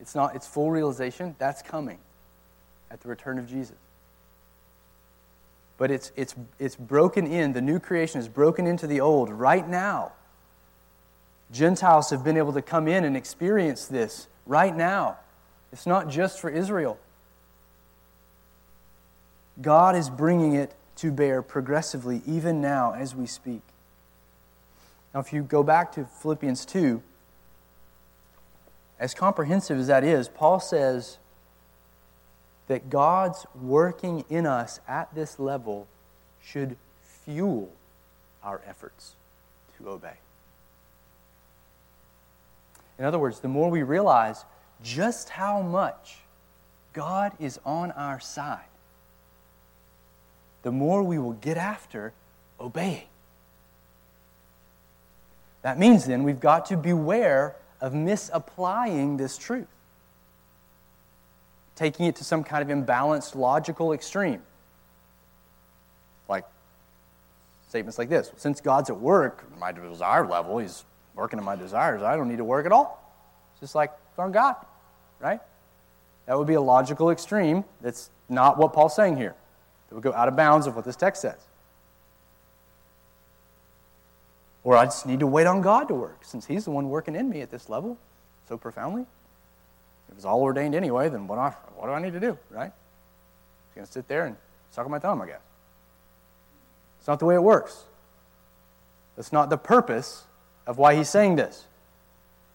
it's 0.00 0.14
not 0.14 0.34
its 0.34 0.46
full 0.46 0.70
realization, 0.70 1.34
that's 1.38 1.62
coming 1.62 1.98
at 2.90 3.00
the 3.00 3.08
return 3.08 3.38
of 3.38 3.48
Jesus. 3.48 3.76
But 5.76 5.90
it's, 5.90 6.12
it's, 6.16 6.34
it's 6.58 6.76
broken 6.76 7.26
in, 7.26 7.52
the 7.52 7.60
new 7.60 7.80
creation 7.80 8.20
is 8.20 8.28
broken 8.28 8.66
into 8.66 8.86
the 8.86 9.00
old 9.00 9.30
right 9.30 9.68
now. 9.68 10.12
Gentiles 11.50 12.10
have 12.10 12.24
been 12.24 12.36
able 12.36 12.52
to 12.52 12.62
come 12.62 12.88
in 12.88 13.04
and 13.04 13.16
experience 13.16 13.86
this 13.86 14.28
right 14.46 14.74
now. 14.74 15.18
It's 15.72 15.86
not 15.86 16.08
just 16.08 16.40
for 16.40 16.48
Israel. 16.48 16.98
God 19.60 19.96
is 19.96 20.08
bringing 20.10 20.54
it 20.54 20.74
to 20.96 21.10
bear 21.10 21.42
progressively, 21.42 22.22
even 22.26 22.60
now 22.60 22.92
as 22.92 23.14
we 23.14 23.26
speak. 23.26 23.62
Now, 25.12 25.20
if 25.20 25.32
you 25.32 25.42
go 25.42 25.62
back 25.62 25.92
to 25.92 26.04
Philippians 26.04 26.64
2, 26.66 27.02
as 28.98 29.14
comprehensive 29.14 29.78
as 29.78 29.86
that 29.88 30.04
is, 30.04 30.28
Paul 30.28 30.60
says 30.60 31.18
that 32.68 32.90
God's 32.90 33.46
working 33.60 34.24
in 34.30 34.46
us 34.46 34.80
at 34.88 35.14
this 35.14 35.38
level 35.38 35.86
should 36.42 36.76
fuel 37.02 37.70
our 38.42 38.60
efforts 38.66 39.14
to 39.78 39.88
obey. 39.88 40.14
In 42.98 43.04
other 43.04 43.18
words, 43.18 43.40
the 43.40 43.48
more 43.48 43.70
we 43.70 43.82
realize 43.82 44.44
just 44.82 45.30
how 45.30 45.60
much 45.60 46.18
God 46.92 47.32
is 47.40 47.58
on 47.64 47.90
our 47.92 48.20
side, 48.20 48.60
the 50.62 50.70
more 50.70 51.02
we 51.02 51.18
will 51.18 51.32
get 51.32 51.56
after 51.56 52.12
obeying. 52.60 53.04
That 55.62 55.78
means 55.78 56.04
then 56.04 56.22
we've 56.22 56.40
got 56.40 56.66
to 56.66 56.76
beware 56.76 57.56
of 57.80 57.94
misapplying 57.94 59.16
this 59.16 59.36
truth, 59.36 59.66
taking 61.76 62.06
it 62.06 62.16
to 62.16 62.24
some 62.24 62.44
kind 62.44 62.68
of 62.68 62.76
imbalanced 62.76 63.34
logical 63.34 63.92
extreme. 63.92 64.42
Like 66.28 66.44
statements 67.68 67.98
like 67.98 68.08
this 68.08 68.30
Since 68.36 68.60
God's 68.60 68.90
at 68.90 68.98
work, 68.98 69.44
my 69.58 69.72
desire 69.72 70.26
level, 70.26 70.58
He's 70.58 70.84
working 71.14 71.38
on 71.38 71.44
my 71.44 71.56
desires, 71.56 72.02
I 72.02 72.16
don't 72.16 72.28
need 72.28 72.38
to 72.38 72.44
work 72.44 72.66
at 72.66 72.72
all. 72.72 73.00
It's 73.52 73.60
just 73.60 73.74
like 73.74 73.92
on 74.18 74.32
God, 74.32 74.56
right? 75.20 75.40
That 76.26 76.38
would 76.38 76.46
be 76.46 76.54
a 76.54 76.60
logical 76.60 77.10
extreme. 77.10 77.64
That's 77.80 78.10
not 78.28 78.58
what 78.58 78.72
Paul's 78.72 78.96
saying 78.96 79.16
here 79.16 79.34
that 79.88 79.94
would 79.94 80.04
go 80.04 80.12
out 80.12 80.28
of 80.28 80.36
bounds 80.36 80.66
of 80.66 80.76
what 80.76 80.84
this 80.84 80.96
text 80.96 81.22
says. 81.22 81.38
Or 84.64 84.76
I 84.76 84.86
just 84.86 85.06
need 85.06 85.20
to 85.20 85.26
wait 85.26 85.46
on 85.46 85.60
God 85.60 85.88
to 85.88 85.94
work, 85.94 86.24
since 86.24 86.46
He's 86.46 86.64
the 86.64 86.70
one 86.70 86.88
working 86.88 87.14
in 87.14 87.28
me 87.28 87.42
at 87.42 87.50
this 87.50 87.68
level 87.68 87.98
so 88.48 88.56
profoundly. 88.56 89.04
If 90.08 90.16
it's 90.16 90.24
all 90.24 90.42
ordained 90.42 90.74
anyway, 90.74 91.08
then 91.08 91.26
what, 91.26 91.38
I, 91.38 91.50
what 91.76 91.86
do 91.86 91.92
I 91.92 92.00
need 92.00 92.14
to 92.14 92.20
do, 92.20 92.38
right? 92.50 92.72
I'm 92.72 93.74
going 93.74 93.86
to 93.86 93.92
sit 93.92 94.08
there 94.08 94.26
and 94.26 94.36
suck 94.70 94.84
on 94.84 94.90
my 94.90 94.98
thumb, 94.98 95.20
I 95.20 95.26
guess. 95.26 95.40
It's 96.98 97.08
not 97.08 97.18
the 97.18 97.26
way 97.26 97.34
it 97.34 97.42
works. 97.42 97.84
That's 99.16 99.32
not 99.32 99.50
the 99.50 99.58
purpose 99.58 100.24
of 100.66 100.78
why 100.78 100.94
He's 100.94 101.10
saying 101.10 101.36
this. 101.36 101.66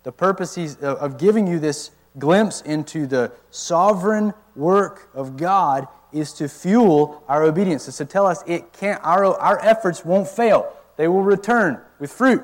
The 0.03 0.11
purpose 0.11 0.55
he's, 0.55 0.81
uh, 0.81 0.95
of 0.95 1.17
giving 1.17 1.45
you 1.45 1.59
this 1.59 1.91
glimpse 2.17 2.61
into 2.61 3.05
the 3.05 3.31
sovereign 3.51 4.33
work 4.55 5.09
of 5.13 5.37
God 5.37 5.87
is 6.11 6.33
to 6.33 6.47
fuel 6.47 7.23
our 7.27 7.43
obedience. 7.43 7.87
It's 7.87 7.97
to 7.97 8.05
tell 8.05 8.25
us 8.25 8.43
it 8.47 8.73
can't, 8.73 8.99
our, 9.03 9.25
our 9.25 9.59
efforts 9.59 10.03
won't 10.03 10.27
fail. 10.27 10.73
They 10.99 11.07
will 11.07 11.23
return 11.23 11.79
with 11.97 12.11
fruit. 12.11 12.43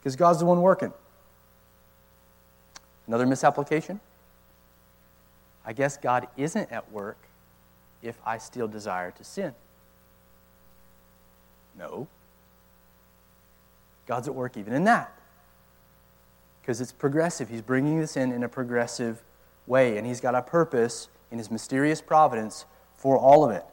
because 0.00 0.16
God's 0.16 0.38
the 0.38 0.46
one 0.46 0.62
working. 0.62 0.94
Another 3.06 3.26
misapplication? 3.26 4.00
I 5.66 5.74
guess 5.74 5.98
God 5.98 6.26
isn't 6.38 6.72
at 6.72 6.90
work 6.90 7.18
if 8.02 8.16
I 8.24 8.38
still 8.38 8.66
desire 8.66 9.10
to 9.10 9.24
sin. 9.24 9.54
No. 11.78 12.06
God's 14.06 14.26
at 14.26 14.34
work 14.34 14.56
even 14.56 14.72
in 14.72 14.84
that. 14.84 15.12
Because 16.62 16.80
it's 16.80 16.92
progressive. 16.92 17.50
He's 17.50 17.60
bringing 17.60 18.00
this 18.00 18.16
in 18.16 18.32
in 18.32 18.42
a 18.42 18.48
progressive 18.48 19.22
way, 19.66 19.98
and 19.98 20.06
He's 20.06 20.22
got 20.22 20.34
a 20.34 20.40
purpose 20.40 21.10
in 21.30 21.36
His 21.36 21.50
mysterious 21.50 22.00
providence 22.00 22.64
for 22.94 23.18
all 23.18 23.44
of 23.44 23.50
it. 23.50 23.66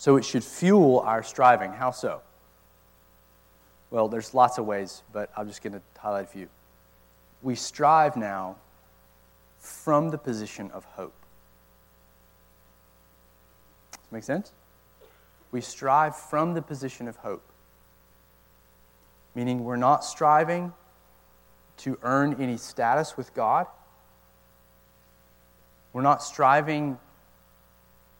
So 0.00 0.16
it 0.16 0.24
should 0.24 0.42
fuel 0.42 1.00
our 1.00 1.22
striving. 1.22 1.72
How 1.72 1.90
so? 1.90 2.22
Well, 3.90 4.08
there's 4.08 4.32
lots 4.32 4.56
of 4.56 4.64
ways, 4.64 5.02
but 5.12 5.30
I'm 5.36 5.46
just 5.46 5.62
going 5.62 5.74
to 5.74 5.82
highlight 5.98 6.24
a 6.24 6.26
few. 6.26 6.48
We 7.42 7.54
strive 7.54 8.16
now 8.16 8.56
from 9.58 10.08
the 10.08 10.16
position 10.16 10.70
of 10.70 10.86
hope. 10.86 11.12
Does 13.92 14.00
that 14.00 14.12
make 14.16 14.24
sense? 14.24 14.52
We 15.52 15.60
strive 15.60 16.16
from 16.16 16.54
the 16.54 16.62
position 16.62 17.06
of 17.06 17.16
hope, 17.16 17.44
meaning 19.34 19.64
we're 19.64 19.76
not 19.76 20.02
striving 20.02 20.72
to 21.76 21.98
earn 22.02 22.40
any 22.40 22.56
status 22.56 23.18
with 23.18 23.34
God. 23.34 23.66
We're 25.92 26.00
not 26.00 26.22
striving 26.22 26.96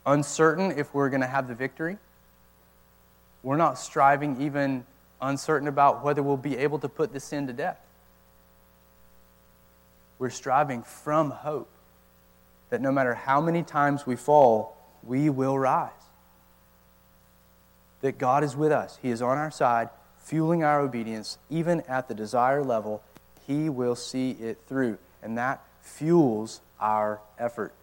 uncertain 0.07 0.73
if 0.73 0.95
we're 0.95 1.11
going 1.11 1.21
to 1.21 1.27
have 1.27 1.49
the 1.49 1.55
victory. 1.55 1.99
We're 3.43 3.57
not 3.57 3.79
striving 3.79 4.41
even 4.41 4.85
uncertain 5.21 5.69
about 5.69 6.05
whether 6.05 6.23
we'll 6.23 6.37
be 6.37 6.57
able 6.57 6.79
to 6.81 6.89
put 6.89 7.13
this 7.13 7.25
sin 7.25 7.47
to 7.47 7.53
death. 7.53 7.79
We're 10.19 10.31
striving 10.31 10.83
from 10.83 11.31
hope 11.31 11.71
that 12.69 12.81
no 12.81 12.93
matter 12.93 13.15
how 13.15 13.41
many 13.41 13.63
times 13.63 14.07
we 14.07 14.17
fall, 14.17 14.77
we 15.03 15.31
will 15.31 15.59
rise. 15.59 15.91
That 18.03 18.19
God 18.19 18.45
is 18.45 18.57
with 18.57 18.73
us, 18.73 18.99
He 19.03 19.11
is 19.11 19.23
on 19.23 19.39
our 19.39 19.51
side, 19.51 19.89
fueling 20.19 20.63
our 20.63 20.81
obedience, 20.81 21.39
even 21.49 21.83
at 21.83 22.09
the 22.09 22.15
desired 22.15 22.67
level. 22.67 23.03
He 23.47 23.69
will 23.69 23.97
see 23.97 24.33
it 24.33 24.59
through. 24.67 24.99
And 25.23 25.37
that 25.39 25.63
fuels 25.83 26.61
our 26.79 27.21
effort 27.39 27.75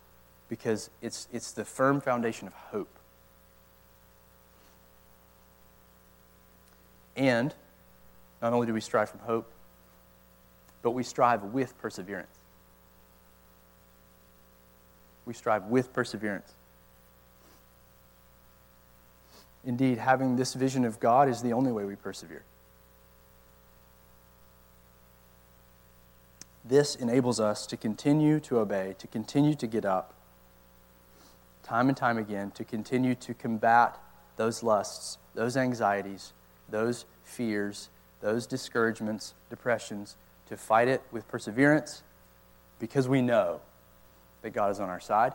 because 0.49 0.89
it's, 1.01 1.27
it's 1.31 1.51
the 1.51 1.65
firm 1.65 2.01
foundation 2.01 2.47
of 2.47 2.53
hope. 2.53 2.89
And 7.15 7.53
not 8.41 8.53
only 8.53 8.67
do 8.67 8.73
we 8.73 8.81
strive 8.81 9.09
from 9.09 9.21
hope, 9.21 9.51
but 10.81 10.91
we 10.91 11.03
strive 11.03 11.43
with 11.43 11.77
perseverance. 11.79 12.37
We 15.25 15.33
strive 15.33 15.65
with 15.65 15.91
perseverance. 15.91 16.53
Indeed, 19.65 19.97
having 19.97 20.37
this 20.37 20.53
vision 20.53 20.85
of 20.85 20.99
God 20.99 21.27
is 21.27 21.41
the 21.41 21.51
only 21.51 21.73
way 21.73 21.83
we 21.83 21.95
persevere. 21.95 22.43
This 26.63 26.95
enables 26.95 27.39
us 27.39 27.65
to 27.67 27.77
continue 27.77 28.39
to 28.41 28.59
obey, 28.59 28.95
to 28.99 29.07
continue 29.07 29.55
to 29.55 29.67
get 29.67 29.83
up, 29.83 30.13
time 31.67 31.89
and 31.89 31.97
time 31.97 32.17
again, 32.17 32.51
to 32.51 32.63
continue 32.63 33.13
to 33.13 33.33
combat 33.33 33.97
those 34.37 34.63
lusts, 34.63 35.17
those 35.35 35.57
anxieties, 35.57 36.33
those 36.69 37.05
fears, 37.23 37.89
those 38.21 38.47
discouragements, 38.47 39.33
depressions, 39.49 40.15
to 40.47 40.55
fight 40.55 40.87
it 40.87 41.01
with 41.11 41.27
perseverance 41.27 42.03
because 42.79 43.07
we 43.07 43.21
know 43.21 43.59
that 44.43 44.51
God 44.51 44.71
is 44.71 44.79
on 44.79 44.89
our 44.89 44.99
side 44.99 45.33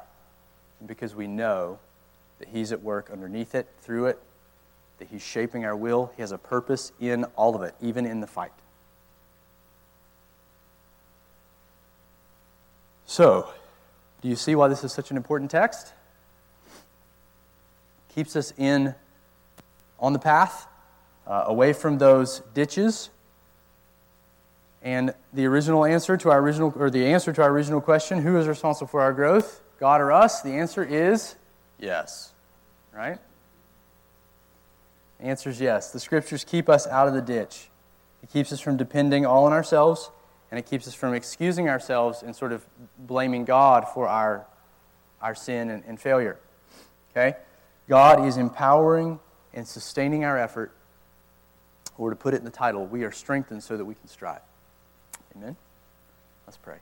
and 0.79 0.89
because 0.89 1.15
we 1.15 1.27
know 1.27 1.79
that 2.39 2.49
He's 2.49 2.73
at 2.73 2.83
work 2.83 3.11
underneath 3.13 3.55
it, 3.55 3.69
through 3.83 4.07
it, 4.07 4.19
that 4.99 5.09
He's 5.09 5.23
shaping 5.23 5.67
our 5.67 5.77
will. 5.77 6.13
He 6.17 6.23
has 6.23 6.33
a 6.33 6.39
purpose 6.39 6.93
in 6.99 7.25
all 7.37 7.55
of 7.55 7.63
it, 7.63 7.75
even 7.83 8.07
in 8.07 8.21
the 8.21 8.27
fight. 8.27 8.53
So, 13.05 13.53
do 14.23 14.29
you 14.29 14.37
see 14.37 14.55
why 14.55 14.69
this 14.69 14.83
is 14.83 14.93
such 14.93 15.11
an 15.11 15.19
important 15.19 15.51
text? 15.51 15.93
Keeps 18.15 18.37
us 18.37 18.53
in 18.57 18.95
on 19.99 20.13
the 20.13 20.19
path 20.19 20.67
uh, 21.27 21.45
away 21.47 21.73
from 21.73 21.99
those 21.99 22.43
ditches. 22.55 23.11
And 24.83 25.15
the 25.33 25.47
original 25.47 25.85
answer 25.85 26.17
to 26.17 26.31
our 26.31 26.41
original, 26.41 26.75
or 26.77 26.91
the 26.91 27.07
answer 27.07 27.33
to 27.33 27.43
our 27.43 27.51
original 27.51 27.81
question, 27.81 28.21
who 28.21 28.37
is 28.37 28.49
responsible 28.49 28.89
for 28.89 29.01
our 29.01 29.13
growth, 29.13 29.63
God 29.79 30.01
or 30.01 30.13
us? 30.13 30.43
The 30.43 30.51
answer 30.51 30.85
is 30.85 31.37
yes. 31.79 32.33
Right? 32.93 33.19
The 35.21 35.27
answer 35.27 35.51
is 35.51 35.61
yes. 35.61 35.93
The 35.93 36.01
scriptures 36.01 36.45
keep 36.45 36.69
us 36.69 36.87
out 36.87 37.07
of 37.07 37.15
the 37.15 37.23
ditch. 37.23 37.69
It 38.23 38.33
keeps 38.33 38.53
us 38.53 38.61
from 38.61 38.77
depending 38.77 39.25
all 39.25 39.45
on 39.45 39.53
ourselves, 39.53 40.11
and 40.51 40.59
it 40.59 40.67
keeps 40.67 40.87
us 40.89 40.95
from 40.95 41.15
excusing 41.15 41.69
ourselves 41.69 42.23
and 42.23 42.35
sort 42.35 42.53
of 42.53 42.67
blaming 42.99 43.45
God 43.45 43.87
for 43.89 44.09
our, 44.09 44.47
our 45.21 45.35
sin 45.35 45.71
and, 45.71 45.85
and 45.87 46.01
failure. 46.01 46.39
Okay? 47.13 47.37
God 47.89 48.25
is 48.25 48.37
empowering 48.37 49.21
and 49.53 49.67
sustaining 49.67 50.25
our 50.25 50.39
effort 50.39 50.73
or 51.99 52.11
to 52.11 52.17
put 52.17 52.35
it 52.35 52.39
in 52.39 52.45
the 52.45 52.51
title, 52.51 52.87
we 52.87 53.05
are 53.05 53.13
strengthened 53.13 53.63
so 53.63 53.77
that 53.77 53.85
we 53.85 53.95
can 53.95 54.09
strive. 54.09 54.41
Amen? 55.37 55.57
Let's 56.47 56.57
pray. 56.57 56.79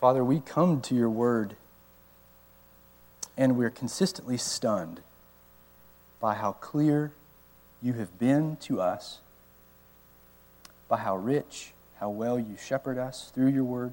Father, 0.00 0.22
we 0.24 0.40
come 0.40 0.80
to 0.82 0.94
your 0.94 1.10
word 1.10 1.56
and 3.36 3.56
we're 3.56 3.70
consistently 3.70 4.36
stunned 4.36 5.00
by 6.20 6.34
how 6.34 6.52
clear 6.52 7.12
you 7.82 7.92
have 7.94 8.18
been 8.18 8.56
to 8.56 8.80
us, 8.80 9.18
by 10.88 10.98
how 10.98 11.16
rich, 11.16 11.72
how 12.00 12.10
well 12.10 12.38
you 12.38 12.56
shepherd 12.56 12.98
us 12.98 13.30
through 13.34 13.48
your 13.48 13.64
word. 13.64 13.92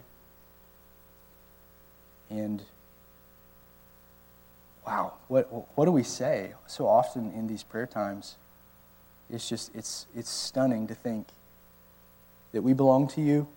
And 2.29 2.63
wow, 4.85 5.13
what, 5.27 5.47
what 5.77 5.85
do 5.85 5.91
we 5.91 6.03
say 6.03 6.53
so 6.67 6.87
often 6.87 7.31
in 7.33 7.47
these 7.47 7.63
prayer 7.63 7.87
times? 7.87 8.35
It's 9.29 9.49
just, 9.49 9.73
it's, 9.75 10.05
it's 10.15 10.29
stunning 10.29 10.87
to 10.87 10.93
think 10.93 11.27
that 12.51 12.61
we 12.61 12.73
belong 12.73 13.07
to 13.09 13.21
you, 13.21 13.47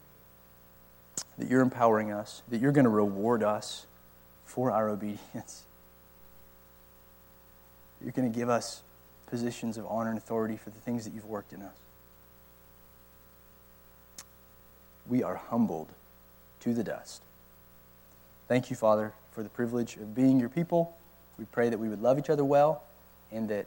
that 1.36 1.48
you're 1.48 1.60
empowering 1.60 2.10
us, 2.10 2.42
that 2.48 2.60
you're 2.60 2.72
going 2.72 2.84
to 2.84 2.90
reward 2.90 3.42
us 3.42 3.86
for 4.44 4.70
our 4.72 4.88
obedience. 4.88 5.64
You're 8.00 8.12
going 8.12 8.30
to 8.30 8.38
give 8.38 8.48
us 8.48 8.82
positions 9.26 9.76
of 9.76 9.84
honor 9.86 10.10
and 10.10 10.18
authority 10.18 10.56
for 10.56 10.70
the 10.70 10.78
things 10.78 11.04
that 11.04 11.12
you've 11.12 11.26
worked 11.26 11.52
in 11.52 11.62
us. 11.62 11.74
We 15.08 15.24
are 15.24 15.34
humbled 15.34 15.88
to 16.60 16.72
the 16.72 16.84
dust. 16.84 17.22
Thank 18.46 18.70
you, 18.70 18.76
Father, 18.76 19.14
for 19.32 19.42
the 19.42 19.48
privilege 19.48 19.96
of 19.96 20.14
being 20.14 20.38
your 20.38 20.48
people. 20.48 20.96
We 21.38 21.44
pray 21.46 21.68
that 21.68 21.78
we 21.78 21.88
would 21.88 22.02
love 22.02 22.18
each 22.18 22.30
other 22.30 22.44
well 22.44 22.82
and 23.30 23.48
that 23.48 23.66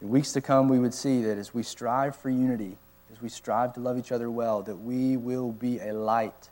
in 0.00 0.08
weeks 0.08 0.32
to 0.32 0.40
come 0.40 0.68
we 0.68 0.78
would 0.78 0.94
see 0.94 1.22
that 1.22 1.38
as 1.38 1.54
we 1.54 1.62
strive 1.62 2.16
for 2.16 2.30
unity, 2.30 2.76
as 3.12 3.22
we 3.22 3.28
strive 3.28 3.74
to 3.74 3.80
love 3.80 3.98
each 3.98 4.12
other 4.12 4.30
well, 4.30 4.62
that 4.62 4.76
we 4.76 5.16
will 5.16 5.52
be 5.52 5.78
a 5.78 5.92
light 5.92 6.48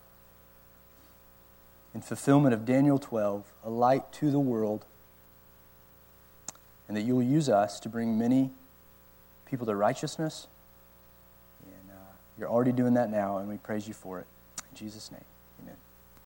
in 1.95 2.01
fulfillment 2.01 2.55
of 2.55 2.65
Daniel 2.65 2.99
12, 2.99 3.45
a 3.65 3.71
light 3.71 4.11
to 4.13 4.31
the 4.31 4.39
world, 4.39 4.85
and 6.89 6.97
that 6.97 7.03
you 7.03 7.15
will 7.15 7.23
use 7.23 7.49
us 7.49 7.81
to 7.81 7.89
bring 7.89 8.19
many 8.19 8.51
people 9.47 9.67
to 9.67 9.75
righteousness. 9.75 10.47
And 11.65 11.91
uh, 11.91 12.13
you're 12.39 12.49
already 12.49 12.73
doing 12.73 12.95
that 12.95 13.11
now, 13.11 13.39
and 13.39 13.49
we 13.49 13.59
praise 13.59 13.87
you 13.87 13.95
for 13.95 14.21
it. 14.21 14.27
In 14.71 14.77
Jesus' 14.77 15.11
name. 15.11 15.21